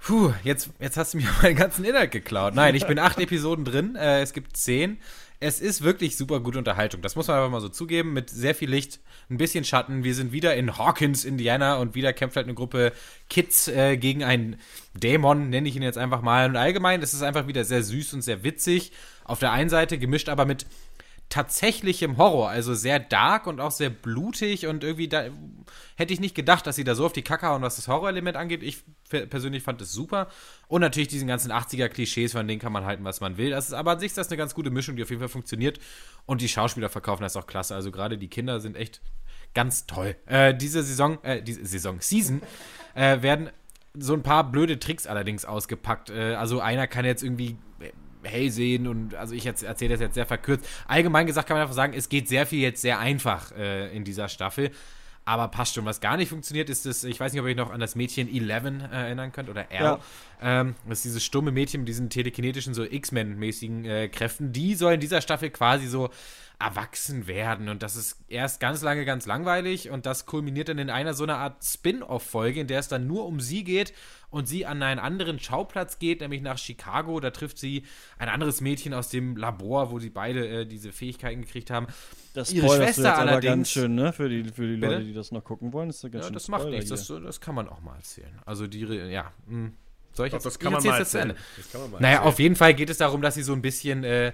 Puh, 0.00 0.32
jetzt, 0.42 0.70
jetzt 0.80 0.96
hast 0.96 1.14
du 1.14 1.18
mir 1.18 1.28
meinen 1.42 1.54
ganzen 1.54 1.84
Inhalt 1.84 2.10
geklaut. 2.10 2.56
Nein, 2.56 2.74
ich 2.74 2.88
bin 2.88 2.98
acht 2.98 3.20
Episoden 3.20 3.64
drin. 3.64 3.94
Äh, 3.94 4.20
es 4.20 4.32
gibt 4.32 4.56
zehn. 4.56 4.98
Es 5.44 5.60
ist 5.60 5.82
wirklich 5.82 6.16
super 6.16 6.40
gute 6.40 6.56
Unterhaltung. 6.56 7.02
Das 7.02 7.16
muss 7.16 7.26
man 7.28 7.36
einfach 7.36 7.50
mal 7.50 7.60
so 7.60 7.68
zugeben. 7.68 8.14
Mit 8.14 8.30
sehr 8.30 8.54
viel 8.54 8.70
Licht, 8.70 9.00
ein 9.28 9.36
bisschen 9.36 9.62
Schatten. 9.62 10.02
Wir 10.02 10.14
sind 10.14 10.32
wieder 10.32 10.56
in 10.56 10.78
Hawkins, 10.78 11.26
Indiana 11.26 11.76
und 11.76 11.94
wieder 11.94 12.14
kämpft 12.14 12.36
halt 12.36 12.46
eine 12.46 12.54
Gruppe 12.54 12.92
Kids 13.28 13.68
äh, 13.68 13.98
gegen 13.98 14.24
einen 14.24 14.56
Dämon, 14.94 15.50
nenne 15.50 15.68
ich 15.68 15.76
ihn 15.76 15.82
jetzt 15.82 15.98
einfach 15.98 16.22
mal. 16.22 16.48
Und 16.48 16.56
allgemein 16.56 17.02
ist 17.02 17.12
es 17.12 17.20
einfach 17.20 17.46
wieder 17.46 17.66
sehr 17.66 17.82
süß 17.82 18.14
und 18.14 18.22
sehr 18.22 18.42
witzig. 18.42 18.92
Auf 19.24 19.38
der 19.38 19.52
einen 19.52 19.68
Seite 19.68 19.98
gemischt 19.98 20.30
aber 20.30 20.46
mit 20.46 20.64
tatsächlichem 21.34 22.16
Horror, 22.16 22.48
also 22.48 22.74
sehr 22.74 23.00
dark 23.00 23.48
und 23.48 23.60
auch 23.60 23.72
sehr 23.72 23.90
blutig 23.90 24.68
und 24.68 24.84
irgendwie 24.84 25.08
da 25.08 25.24
hätte 25.96 26.14
ich 26.14 26.20
nicht 26.20 26.36
gedacht, 26.36 26.64
dass 26.64 26.76
sie 26.76 26.84
da 26.84 26.94
so 26.94 27.04
auf 27.04 27.12
die 27.12 27.22
Kacke 27.22 27.48
hauen, 27.48 27.60
was 27.60 27.74
das 27.74 27.88
Horrorelement 27.88 28.36
angeht. 28.36 28.62
Ich 28.62 28.84
per- 29.10 29.26
persönlich 29.26 29.64
fand 29.64 29.80
es 29.82 29.92
super 29.92 30.28
und 30.68 30.80
natürlich 30.80 31.08
diesen 31.08 31.26
ganzen 31.26 31.50
80er 31.50 31.88
Klischees, 31.88 32.30
von 32.30 32.46
denen 32.46 32.60
kann 32.60 32.70
man 32.72 32.84
halten, 32.84 33.02
was 33.02 33.20
man 33.20 33.36
will. 33.36 33.50
Das 33.50 33.66
ist 33.66 33.72
aber 33.72 33.90
an 33.90 33.98
sich 33.98 34.08
ist 34.10 34.16
das 34.16 34.28
eine 34.28 34.36
ganz 34.36 34.54
gute 34.54 34.70
Mischung, 34.70 34.94
die 34.94 35.02
auf 35.02 35.10
jeden 35.10 35.18
Fall 35.18 35.28
funktioniert 35.28 35.80
und 36.24 36.40
die 36.40 36.48
Schauspieler 36.48 36.88
verkaufen 36.88 37.24
das 37.24 37.36
auch 37.36 37.48
klasse. 37.48 37.74
Also 37.74 37.90
gerade 37.90 38.16
die 38.16 38.28
Kinder 38.28 38.60
sind 38.60 38.76
echt 38.76 39.00
ganz 39.54 39.86
toll. 39.86 40.14
Äh, 40.26 40.54
diese 40.54 40.84
Saison, 40.84 41.18
äh, 41.24 41.42
diese 41.42 41.66
Saison, 41.66 42.00
Season 42.00 42.42
äh, 42.94 43.22
werden 43.22 43.50
so 43.96 44.14
ein 44.14 44.22
paar 44.22 44.50
blöde 44.52 44.78
Tricks 44.78 45.08
allerdings 45.08 45.44
ausgepackt. 45.44 46.10
Äh, 46.10 46.34
also 46.36 46.60
einer 46.60 46.86
kann 46.86 47.04
jetzt 47.04 47.24
irgendwie 47.24 47.56
äh, 47.80 47.90
hell 48.24 48.50
sehen 48.50 48.86
und 48.86 49.14
also 49.14 49.34
ich 49.34 49.46
erzähle 49.46 49.90
das 49.90 50.00
jetzt 50.00 50.14
sehr 50.14 50.26
verkürzt. 50.26 50.66
Allgemein 50.86 51.26
gesagt 51.26 51.48
kann 51.48 51.56
man 51.56 51.62
einfach 51.62 51.74
sagen, 51.74 51.94
es 51.94 52.08
geht 52.08 52.28
sehr 52.28 52.46
viel 52.46 52.60
jetzt 52.60 52.82
sehr 52.82 52.98
einfach 52.98 53.52
äh, 53.52 53.94
in 53.94 54.04
dieser 54.04 54.28
Staffel. 54.28 54.70
Aber 55.26 55.48
passt 55.48 55.74
schon. 55.74 55.86
Was 55.86 56.00
gar 56.00 56.16
nicht 56.16 56.28
funktioniert, 56.28 56.68
ist 56.68 56.84
das, 56.84 57.02
ich 57.02 57.18
weiß 57.18 57.32
nicht, 57.32 57.40
ob 57.40 57.46
ihr 57.46 57.52
euch 57.52 57.56
noch 57.56 57.72
an 57.72 57.80
das 57.80 57.94
Mädchen 57.94 58.28
Eleven 58.28 58.80
äh, 58.80 59.04
erinnern 59.04 59.32
könnt 59.32 59.48
oder 59.48 59.70
R. 59.70 59.82
Ja. 59.82 60.00
Ähm, 60.42 60.74
das 60.86 60.98
ist 60.98 61.04
dieses 61.06 61.24
stumme 61.24 61.50
Mädchen 61.50 61.80
mit 61.80 61.88
diesen 61.88 62.10
telekinetischen, 62.10 62.74
so 62.74 62.84
X-Men-mäßigen 62.84 63.84
äh, 63.86 64.08
Kräften. 64.08 64.52
Die 64.52 64.74
soll 64.74 64.94
in 64.94 65.00
dieser 65.00 65.22
Staffel 65.22 65.48
quasi 65.48 65.86
so 65.86 66.10
erwachsen 66.58 67.26
werden. 67.26 67.68
Und 67.68 67.82
das 67.82 67.96
ist 67.96 68.16
erst 68.28 68.60
ganz 68.60 68.82
lange 68.82 69.04
ganz 69.04 69.26
langweilig 69.26 69.90
und 69.90 70.06
das 70.06 70.24
kulminiert 70.26 70.68
dann 70.68 70.78
in 70.78 70.88
einer 70.90 71.12
so 71.14 71.24
einer 71.24 71.36
Art 71.38 71.62
Spin-off-Folge, 71.64 72.60
in 72.60 72.66
der 72.66 72.78
es 72.80 72.88
dann 72.88 73.06
nur 73.06 73.26
um 73.26 73.40
sie 73.40 73.64
geht 73.64 73.92
und 74.30 74.46
sie 74.46 74.64
an 74.66 74.82
einen 74.82 75.00
anderen 75.00 75.38
Schauplatz 75.38 75.98
geht, 75.98 76.20
nämlich 76.20 76.42
nach 76.42 76.58
Chicago. 76.58 77.18
Da 77.20 77.30
trifft 77.30 77.58
sie 77.58 77.84
ein 78.18 78.28
anderes 78.28 78.60
Mädchen 78.60 78.94
aus 78.94 79.08
dem 79.08 79.36
Labor, 79.36 79.90
wo 79.90 79.98
sie 79.98 80.10
beide 80.10 80.46
äh, 80.62 80.66
diese 80.66 80.92
Fähigkeiten 80.92 81.42
gekriegt 81.42 81.70
haben. 81.70 81.86
Das 82.34 82.52
Ihre 82.52 82.68
Schwester 82.68 83.16
allerdings- 83.18 83.44
ganz 83.50 83.70
schön, 83.70 83.94
ne? 83.94 84.12
Für 84.12 84.28
die, 84.28 84.44
für 84.44 84.66
die 84.66 84.76
Bitte? 84.76 84.94
Leute, 84.94 85.04
die 85.04 85.12
das 85.14 85.32
noch 85.32 85.44
gucken 85.44 85.72
wollen. 85.72 85.88
Das, 85.88 85.96
ist 85.96 86.02
ja 86.04 86.08
ganz 86.08 86.22
Ja, 86.24 86.28
schön 86.28 86.34
das 86.34 86.48
macht 86.48 86.66
nichts, 86.68 86.90
das, 86.90 87.06
das 87.06 87.40
kann 87.40 87.54
man 87.54 87.68
auch 87.68 87.80
mal 87.80 87.96
erzählen. 87.96 88.38
Also 88.46 88.66
die, 88.66 88.80
ja, 88.80 89.32
mh. 89.46 89.70
soll 90.12 90.26
ich 90.26 90.30
Doch, 90.32 90.36
jetzt, 90.38 90.46
das 90.46 90.54
ich 90.54 90.58
kann 90.60 90.72
man 90.72 90.84
erzähl's 90.84 91.12
mal 91.14 91.20
erzählen. 91.20 91.36
Das 91.56 91.70
kann 91.72 91.80
man 91.82 91.90
mal 91.92 92.00
Naja, 92.00 92.14
erzählen. 92.14 92.28
auf 92.32 92.38
jeden 92.40 92.56
Fall 92.56 92.74
geht 92.74 92.90
es 92.90 92.98
darum, 92.98 93.22
dass 93.22 93.34
sie 93.34 93.42
so 93.42 93.52
ein 93.52 93.62
bisschen 93.62 94.02
äh, 94.04 94.32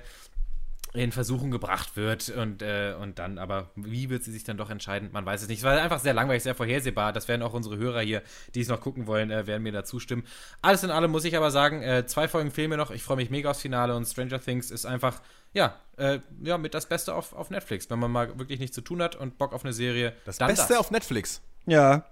in 0.92 1.12
Versuchung 1.12 1.50
gebracht 1.50 1.96
wird 1.96 2.30
und, 2.30 2.62
äh, 2.62 2.94
und 3.00 3.18
dann, 3.18 3.38
aber 3.38 3.70
wie 3.76 4.10
wird 4.10 4.24
sie 4.24 4.32
sich 4.32 4.42
dann 4.44 4.56
doch 4.56 4.70
entscheiden? 4.70 5.10
Man 5.12 5.24
weiß 5.24 5.42
es 5.42 5.48
nicht. 5.48 5.58
Es 5.58 5.64
war 5.64 5.80
einfach 5.80 6.00
sehr 6.00 6.14
langweilig, 6.14 6.42
sehr 6.42 6.54
vorhersehbar. 6.54 7.12
Das 7.12 7.28
werden 7.28 7.42
auch 7.42 7.52
unsere 7.52 7.76
Hörer 7.76 8.00
hier, 8.00 8.22
die 8.54 8.60
es 8.60 8.68
noch 8.68 8.80
gucken 8.80 9.06
wollen, 9.06 9.30
äh, 9.30 9.46
werden 9.46 9.62
mir 9.62 9.72
da 9.72 9.84
zustimmen. 9.84 10.24
Alles 10.62 10.82
in 10.82 10.90
allem 10.90 11.10
muss 11.10 11.24
ich 11.24 11.36
aber 11.36 11.50
sagen, 11.52 11.82
äh, 11.82 12.06
zwei 12.06 12.26
Folgen 12.26 12.50
fehlen 12.50 12.70
mir 12.70 12.76
noch. 12.76 12.90
Ich 12.90 13.04
freue 13.04 13.16
mich 13.16 13.30
mega 13.30 13.50
aufs 13.50 13.60
Finale 13.60 13.94
und 13.94 14.04
Stranger 14.06 14.40
Things 14.40 14.70
ist 14.72 14.84
einfach, 14.84 15.20
ja, 15.52 15.76
äh, 15.96 16.18
ja, 16.42 16.58
mit 16.58 16.74
das 16.74 16.86
Beste 16.86 17.14
auf, 17.14 17.32
auf 17.34 17.50
Netflix. 17.50 17.88
Wenn 17.88 17.98
man 18.00 18.10
mal 18.10 18.38
wirklich 18.38 18.58
nichts 18.58 18.74
zu 18.74 18.80
tun 18.80 19.00
hat 19.00 19.14
und 19.16 19.38
Bock 19.38 19.52
auf 19.52 19.64
eine 19.64 19.72
Serie, 19.72 20.12
Das 20.24 20.38
dann 20.38 20.48
Beste 20.48 20.70
das. 20.70 20.78
auf 20.78 20.90
Netflix. 20.90 21.40
Ja. 21.66 22.04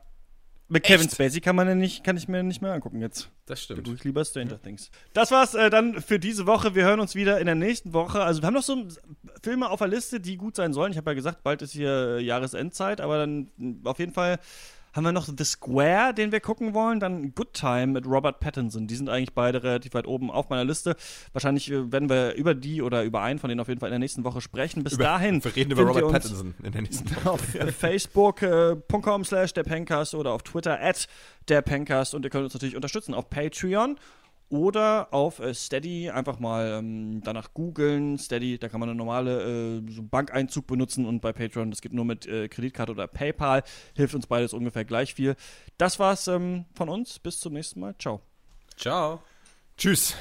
Mit 0.71 0.83
Kevin 0.85 1.07
Echt? 1.07 1.15
Spacey 1.15 1.41
kann 1.41 1.57
man 1.57 1.67
ja 1.67 1.75
nicht, 1.75 2.05
kann 2.05 2.17
ich 2.19 2.29
mir 2.29 2.43
nicht 2.43 2.61
mehr 2.61 2.73
angucken 2.75 3.01
jetzt. 3.01 3.31
Das 3.47 3.61
Da 3.61 3.75
stimmt. 3.75 3.87
tue 3.87 3.95
ich 3.95 4.05
lieber 4.05 4.23
Stranger 4.25 4.61
Things. 4.61 4.91
Das 5.15 5.31
war's 5.31 5.55
äh, 5.55 5.71
dann 5.71 6.03
für 6.03 6.19
diese 6.19 6.47
Woche. 6.47 6.75
Wir 6.75 6.85
hören 6.85 7.01
uns 7.01 7.15
wieder 7.15 7.39
in 7.41 7.47
der 7.47 7.55
nächsten 7.55 7.95
Woche. 7.95 8.23
Also 8.23 8.43
wir 8.43 8.47
haben 8.47 8.55
noch 8.55 8.63
so 8.63 8.87
Filme 9.43 9.71
auf 9.71 9.79
der 9.79 9.89
Liste, 9.89 10.21
die 10.21 10.37
gut 10.37 10.57
sein 10.57 10.75
sollen. 10.75 10.93
Ich 10.93 10.99
habe 10.99 11.11
ja 11.11 11.15
gesagt, 11.15 11.43
bald 11.43 11.63
ist 11.63 11.73
hier 11.73 12.19
äh, 12.19 12.21
Jahresendzeit, 12.23 13.01
aber 13.01 13.17
dann 13.19 13.51
auf 13.85 13.99
jeden 13.99 14.13
Fall 14.13 14.39
haben 14.93 15.05
wir 15.05 15.13
noch 15.13 15.27
The 15.27 15.45
Square, 15.45 16.15
den 16.15 16.33
wir 16.33 16.41
gucken 16.41 16.75
wollen. 16.75 17.01
Dann 17.01 17.35
Good 17.35 17.53
Time 17.53 17.89
mit 17.89 18.07
Robert 18.07 18.41
Pattinson. 18.41 18.87
Die 18.87 18.95
sind 18.97 19.09
eigentlich 19.09 19.35
beide 19.35 19.63
relativ 19.63 19.95
weit 19.95 20.07
oben 20.07 20.31
auf 20.31 20.49
meiner 20.49 20.65
Liste. 20.65 20.97
Wahrscheinlich 21.33 21.71
äh, 21.71 21.93
werden 21.93 22.09
wir 22.09 22.35
über 22.35 22.55
die 22.55 22.83
oder 22.83 23.05
über 23.05 23.23
einen 23.23 23.39
von 23.39 23.49
denen 23.49 23.61
auf 23.61 23.69
jeden 23.69 23.81
Fall 23.81 23.89
in 23.89 23.93
der 23.93 23.99
nächsten 23.99 24.25
Woche 24.25 24.41
sprechen. 24.41 24.85
Bis 24.85 24.97
dahin. 24.97 25.43
Wir 25.45 25.55
reden 25.55 25.73
über 25.73 25.83
Robert 25.83 26.11
Pattinson 26.11 26.55
in 26.63 26.73
der 26.73 26.83
nächsten 26.83 27.09
Folge. 27.09 27.31
auf 27.31 27.55
äh, 27.55 27.73
facebook.com 27.73 29.25
slash 29.25 29.53
der 29.55 29.63
Pencast 29.65 30.15
oder 30.15 30.33
auf 30.33 30.43
Twitter 30.43 30.81
at 30.81 31.07
der 31.49 31.63
Pencast 31.63 32.15
und 32.15 32.25
ihr 32.25 32.31
könnt 32.31 32.45
uns 32.45 32.55
natürlich 32.55 32.77
unterstützen 32.77 33.15
auf 33.15 33.31
Patreon 33.31 33.97
oder 34.51 35.09
auf 35.13 35.41
äh, 35.41 35.55
Steady 35.55 36.11
einfach 36.11 36.39
mal 36.39 36.79
ähm, 36.79 37.21
danach 37.23 37.53
googeln. 37.55 38.19
Steady, 38.19 38.59
da 38.59 38.69
kann 38.69 38.81
man 38.81 38.89
eine 38.89 38.97
normale 38.97 39.43
äh, 39.43 39.93
so 39.93 40.01
einen 40.01 40.09
Bankeinzug 40.09 40.67
benutzen 40.67 41.07
und 41.07 41.21
bei 41.21 41.33
Patreon, 41.33 41.71
das 41.71 41.81
geht 41.81 41.93
nur 41.93 42.05
mit 42.05 42.27
äh, 42.27 42.49
Kreditkarte 42.49 42.93
oder 42.93 43.07
PayPal. 43.07 43.63
Hilft 43.95 44.15
uns 44.15 44.27
beides 44.27 44.53
ungefähr 44.53 44.85
gleich 44.85 45.15
viel. 45.15 45.37
Das 45.77 45.99
war's 45.99 46.29
ähm, 46.29 46.65
von 46.75 46.89
uns. 46.89 47.19
Bis 47.19 47.41
zum 47.41 47.53
nächsten 47.53 47.81
Mal. 47.81 47.95
Ciao. 47.99 48.21
Ciao. 48.77 49.23
Tschüss. 49.77 50.15